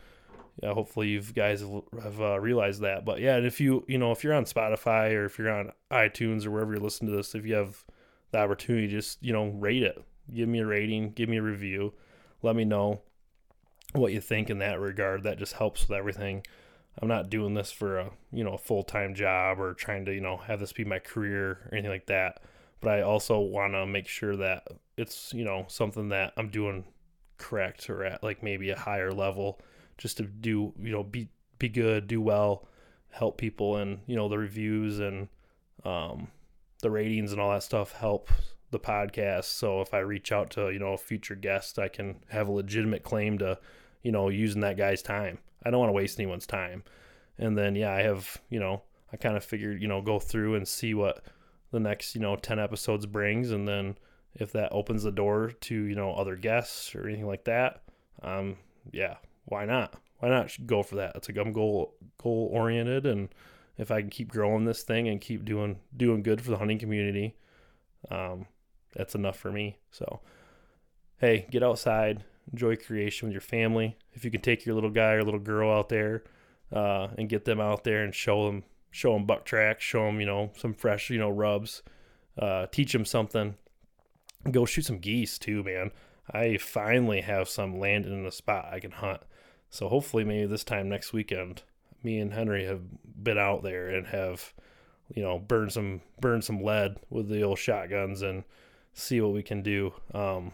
yeah, 0.63 0.73
hopefully 0.73 1.09
you 1.09 1.21
guys 1.23 1.61
have, 2.03 2.21
uh, 2.21 2.39
realized 2.41 2.83
that. 2.83 3.05
But 3.05 3.21
yeah, 3.21 3.37
and 3.37 3.47
if 3.47 3.61
you 3.61 3.85
you 3.89 3.99
know 3.99 4.13
if 4.13 4.23
you're 4.23 4.35
on 4.35 4.45
Spotify 4.45 5.13
or 5.13 5.25
if 5.25 5.39
you're 5.39 5.51
on 5.51 5.73
iTunes 5.91 6.47
or 6.47 6.51
wherever 6.51 6.73
you're 6.73 6.83
listening 6.83 7.11
to 7.11 7.17
this, 7.17 7.35
if 7.35 7.45
you 7.47 7.55
have 7.55 7.85
the 8.31 8.39
opportunity, 8.39 8.89
just 8.89 9.23
you 9.23 9.33
know 9.33 9.49
rate 9.49 9.83
it, 9.83 10.03
give 10.33 10.49
me 10.49 10.61
a 10.61 10.67
rating, 10.67 11.11
give 11.13 11.29
me 11.29 11.39
a 11.39 11.43
review, 11.43 11.93
let 12.43 12.55
me 12.55 12.65
know 12.65 13.01
what 13.95 14.13
you 14.13 14.21
think 14.21 14.51
in 14.51 14.59
that 14.59 14.81
regard. 14.81 15.23
That 15.23 15.39
just 15.39 15.55
helps 15.55 15.89
with 15.89 15.97
everything. 15.99 16.45
I'm 17.01 17.09
not 17.09 17.31
doing 17.31 17.55
this 17.55 17.73
for 17.73 17.99
a 17.99 18.11
you 18.33 18.45
know 18.45 18.55
a 18.55 18.59
full 18.59 18.85
time 18.85 19.15
job 19.15 19.59
or 19.59 19.75
trying 19.75 20.05
to 20.07 20.15
you 20.15 20.21
know 20.21 20.37
have 20.37 20.61
this 20.61 20.73
be 20.73 20.85
my 20.85 20.99
career 20.99 21.51
or 21.51 21.69
anything 21.73 21.91
like 21.91 22.07
that. 22.07 22.43
But 22.81 22.99
I 22.99 23.03
also 23.03 23.41
want 23.41 23.73
to 23.73 23.87
make 23.87 24.07
sure 24.07 24.37
that 24.37 24.69
it's 24.97 25.33
you 25.33 25.45
know 25.45 25.65
something 25.69 26.11
that 26.11 26.35
I'm 26.37 26.51
doing 26.51 26.85
correct 27.39 27.91
or 27.91 28.05
at 28.05 28.23
like 28.23 28.43
maybe 28.43 28.71
a 28.71 28.79
higher 28.79 29.13
level 29.13 29.61
just 29.99 30.19
to 30.19 30.23
do 30.25 30.73
you 30.79 30.93
know 30.93 31.03
be 31.03 31.29
be 31.59 31.69
good 31.69 32.07
do 32.07 32.21
well 32.21 32.69
help 33.11 33.39
people 33.39 33.77
and 33.77 34.01
you 34.07 34.17
know 34.17 34.29
the 34.29 34.39
reviews 34.39 34.99
and 34.99 35.29
um, 35.85 36.29
the 36.83 36.91
ratings 36.91 37.33
and 37.33 37.41
all 37.41 37.51
that 37.51 37.63
stuff 37.63 37.93
help 37.93 38.31
the 38.71 38.79
podcast 38.79 39.45
so 39.45 39.81
if 39.81 39.95
i 39.95 39.99
reach 39.99 40.33
out 40.33 40.51
to 40.51 40.71
you 40.71 40.79
know 40.79 40.95
a 40.95 40.99
future 40.99 41.37
guest 41.37 41.79
i 41.79 41.87
can 41.87 42.17
have 42.29 42.49
a 42.49 42.53
legitimate 42.53 43.05
claim 43.05 43.39
to 43.39 43.59
you 44.05 44.13
know 44.13 44.29
using 44.29 44.61
that 44.61 44.77
guy's 44.77 45.03
time 45.03 45.39
i 45.65 45.71
don't 45.71 45.81
want 45.81 45.89
to 45.89 45.95
waste 45.95 46.21
anyone's 46.21 46.47
time 46.47 46.85
and 47.37 47.59
then 47.59 47.75
yeah 47.75 47.93
i 47.93 48.03
have 48.03 48.39
you 48.49 48.61
know 48.61 48.83
i 49.13 49.17
kind 49.17 49.37
of 49.37 49.45
figured 49.45 49.83
you 49.83 49.89
know 49.89 50.01
go 50.01 50.21
through 50.21 50.55
and 50.55 50.69
see 50.69 50.95
what 50.95 51.25
the 51.73 51.81
next 51.81 52.15
you 52.15 52.21
know 52.21 52.37
10 52.37 52.61
episodes 52.61 53.07
brings 53.07 53.51
and 53.51 53.67
then 53.67 53.99
if 54.35 54.53
that 54.53 54.73
opens 54.73 55.03
the 55.03 55.11
door 55.11 55.51
to 55.61 55.75
you 55.75 55.97
know 55.97 56.15
other 56.15 56.37
guests 56.37 56.95
or 56.95 57.09
anything 57.09 57.27
like 57.27 57.45
that 57.45 57.83
um 58.23 58.57
yeah 58.93 59.17
why 59.45 59.65
not? 59.65 59.95
Why 60.19 60.29
not 60.29 60.57
go 60.67 60.83
for 60.83 60.97
that? 60.97 61.17
It's 61.17 61.29
like 61.29 61.39
I'm 61.39 61.53
goal 61.53 61.95
goal 62.19 62.49
oriented, 62.53 63.07
and 63.07 63.29
if 63.77 63.91
I 63.91 64.01
can 64.01 64.11
keep 64.11 64.29
growing 64.29 64.65
this 64.65 64.83
thing 64.83 65.09
and 65.09 65.21
keep 65.21 65.45
doing 65.45 65.81
doing 65.97 66.23
good 66.23 66.41
for 66.41 66.51
the 66.51 66.59
hunting 66.59 66.79
community, 66.79 67.37
um, 68.11 68.47
that's 68.95 69.15
enough 69.15 69.37
for 69.37 69.53
me. 69.53 69.79
So, 69.91 70.21
hey, 71.19 71.47
get 71.51 71.63
outside, 71.63 72.25
enjoy 72.53 72.77
creation 72.77 73.29
with 73.29 73.33
your 73.33 73.41
family. 73.41 73.97
If 74.13 74.25
you 74.25 74.31
can 74.31 74.41
take 74.41 74.65
your 74.65 74.75
little 74.75 74.91
guy 74.91 75.13
or 75.13 75.23
little 75.23 75.41
girl 75.41 75.71
out 75.71 75.89
there, 75.89 76.25
uh, 76.73 77.09
and 77.17 77.29
get 77.29 77.45
them 77.45 77.61
out 77.61 77.85
there 77.85 78.03
and 78.03 78.15
show 78.15 78.47
them 78.47 78.65
show 78.91 79.15
them 79.15 79.27
buck 79.27 79.45
tracks, 79.45 79.83
show 79.83 80.07
them 80.07 80.21
you 80.21 80.27
know 80.27 80.51
some 80.57 80.75
fresh 80.75 81.11
you 81.11 81.19
know 81.19 81.31
rubs, 81.31 81.83
uh, 82.39 82.67
teach 82.67 82.93
them 82.93 83.05
something. 83.05 83.57
Go 84.51 84.67
shoot 84.67 84.85
some 84.85 84.99
geese 84.99 85.39
too, 85.39 85.63
man. 85.63 85.91
I 86.31 86.57
finally 86.57 87.21
have 87.21 87.49
some 87.49 87.79
landed 87.79 88.13
in 88.13 88.27
a 88.27 88.31
spot 88.31 88.69
I 88.71 88.81
can 88.81 88.93
hunt. 88.93 89.21
So 89.71 89.89
hopefully, 89.89 90.25
maybe 90.25 90.47
this 90.47 90.65
time 90.65 90.89
next 90.89 91.13
weekend, 91.13 91.63
me 92.03 92.19
and 92.19 92.33
Henry 92.33 92.65
have 92.65 92.81
been 93.23 93.39
out 93.39 93.63
there 93.63 93.89
and 93.89 94.07
have, 94.09 94.53
you 95.15 95.23
know, 95.23 95.39
burned 95.39 95.73
some 95.73 96.01
burned 96.21 96.45
some 96.45 96.63
lead 96.63 96.97
with 97.11 97.29
the 97.29 97.43
old 97.43 97.59
shotguns 97.59 98.23
and 98.23 98.45
see 98.93 99.21
what 99.21 99.33
we 99.33 99.43
can 99.43 99.63
do. 99.63 99.93
Um, 100.13 100.53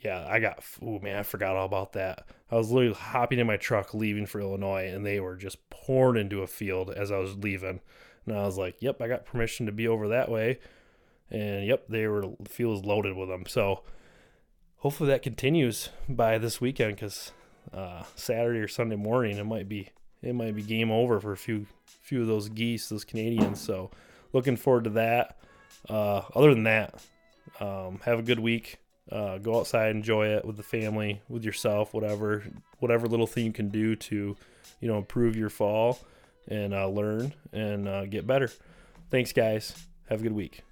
yeah, 0.00 0.26
I 0.28 0.38
got. 0.38 0.62
Oh 0.80 0.98
man, 1.00 1.16
I 1.16 1.22
forgot 1.22 1.56
all 1.56 1.66
about 1.66 1.92
that. 1.94 2.26
I 2.50 2.56
was 2.56 2.70
literally 2.70 2.94
hopping 2.94 3.38
in 3.38 3.46
my 3.46 3.56
truck 3.56 3.94
leaving 3.94 4.26
for 4.26 4.40
Illinois, 4.40 4.88
and 4.88 5.04
they 5.04 5.20
were 5.20 5.36
just 5.36 5.68
pouring 5.70 6.20
into 6.20 6.42
a 6.42 6.46
field 6.46 6.90
as 6.90 7.10
I 7.10 7.18
was 7.18 7.36
leaving. 7.36 7.80
And 8.26 8.36
I 8.36 8.44
was 8.44 8.56
like, 8.56 8.80
"Yep, 8.80 9.02
I 9.02 9.08
got 9.08 9.24
permission 9.26 9.66
to 9.66 9.72
be 9.72 9.88
over 9.88 10.08
that 10.08 10.30
way." 10.30 10.60
And 11.30 11.66
yep, 11.66 11.88
they 11.88 12.06
were 12.06 12.22
the 12.40 12.48
field 12.48 12.76
was 12.76 12.84
loaded 12.84 13.16
with 13.16 13.28
them. 13.28 13.44
So 13.46 13.82
hopefully 14.78 15.10
that 15.10 15.22
continues 15.22 15.90
by 16.08 16.38
this 16.38 16.60
weekend 16.60 16.96
because 16.96 17.32
uh, 17.72 18.04
Saturday 18.14 18.60
or 18.60 18.68
Sunday 18.68 18.96
morning, 18.96 19.36
it 19.36 19.44
might 19.44 19.68
be 19.68 19.90
it 20.22 20.34
might 20.34 20.54
be 20.54 20.62
game 20.62 20.90
over 20.90 21.20
for 21.20 21.32
a 21.32 21.36
few 21.36 21.66
few 21.84 22.22
of 22.22 22.28
those 22.28 22.48
geese, 22.48 22.88
those 22.88 23.04
Canadians. 23.04 23.60
So 23.60 23.90
looking 24.32 24.56
forward 24.56 24.84
to 24.84 24.90
that. 24.90 25.36
Uh, 25.88 26.22
other 26.34 26.54
than 26.54 26.64
that, 26.64 26.94
um, 27.60 28.00
have 28.04 28.18
a 28.18 28.22
good 28.22 28.40
week. 28.40 28.78
Uh, 29.10 29.38
go 29.38 29.58
outside, 29.58 29.90
enjoy 29.90 30.26
it 30.26 30.44
with 30.44 30.56
the 30.56 30.62
family, 30.62 31.22
with 31.28 31.44
yourself, 31.44 31.94
whatever 31.94 32.44
whatever 32.78 33.06
little 33.06 33.26
thing 33.26 33.46
you 33.46 33.52
can 33.52 33.68
do 33.68 33.96
to, 33.96 34.36
you 34.80 34.88
know, 34.88 34.98
improve 34.98 35.34
your 35.36 35.50
fall 35.50 35.98
and 36.46 36.74
uh, 36.74 36.86
learn 36.88 37.32
and 37.52 37.88
uh, 37.88 38.06
get 38.06 38.26
better. 38.26 38.50
Thanks, 39.10 39.32
guys. 39.32 39.74
Have 40.08 40.20
a 40.20 40.22
good 40.22 40.32
week. 40.32 40.62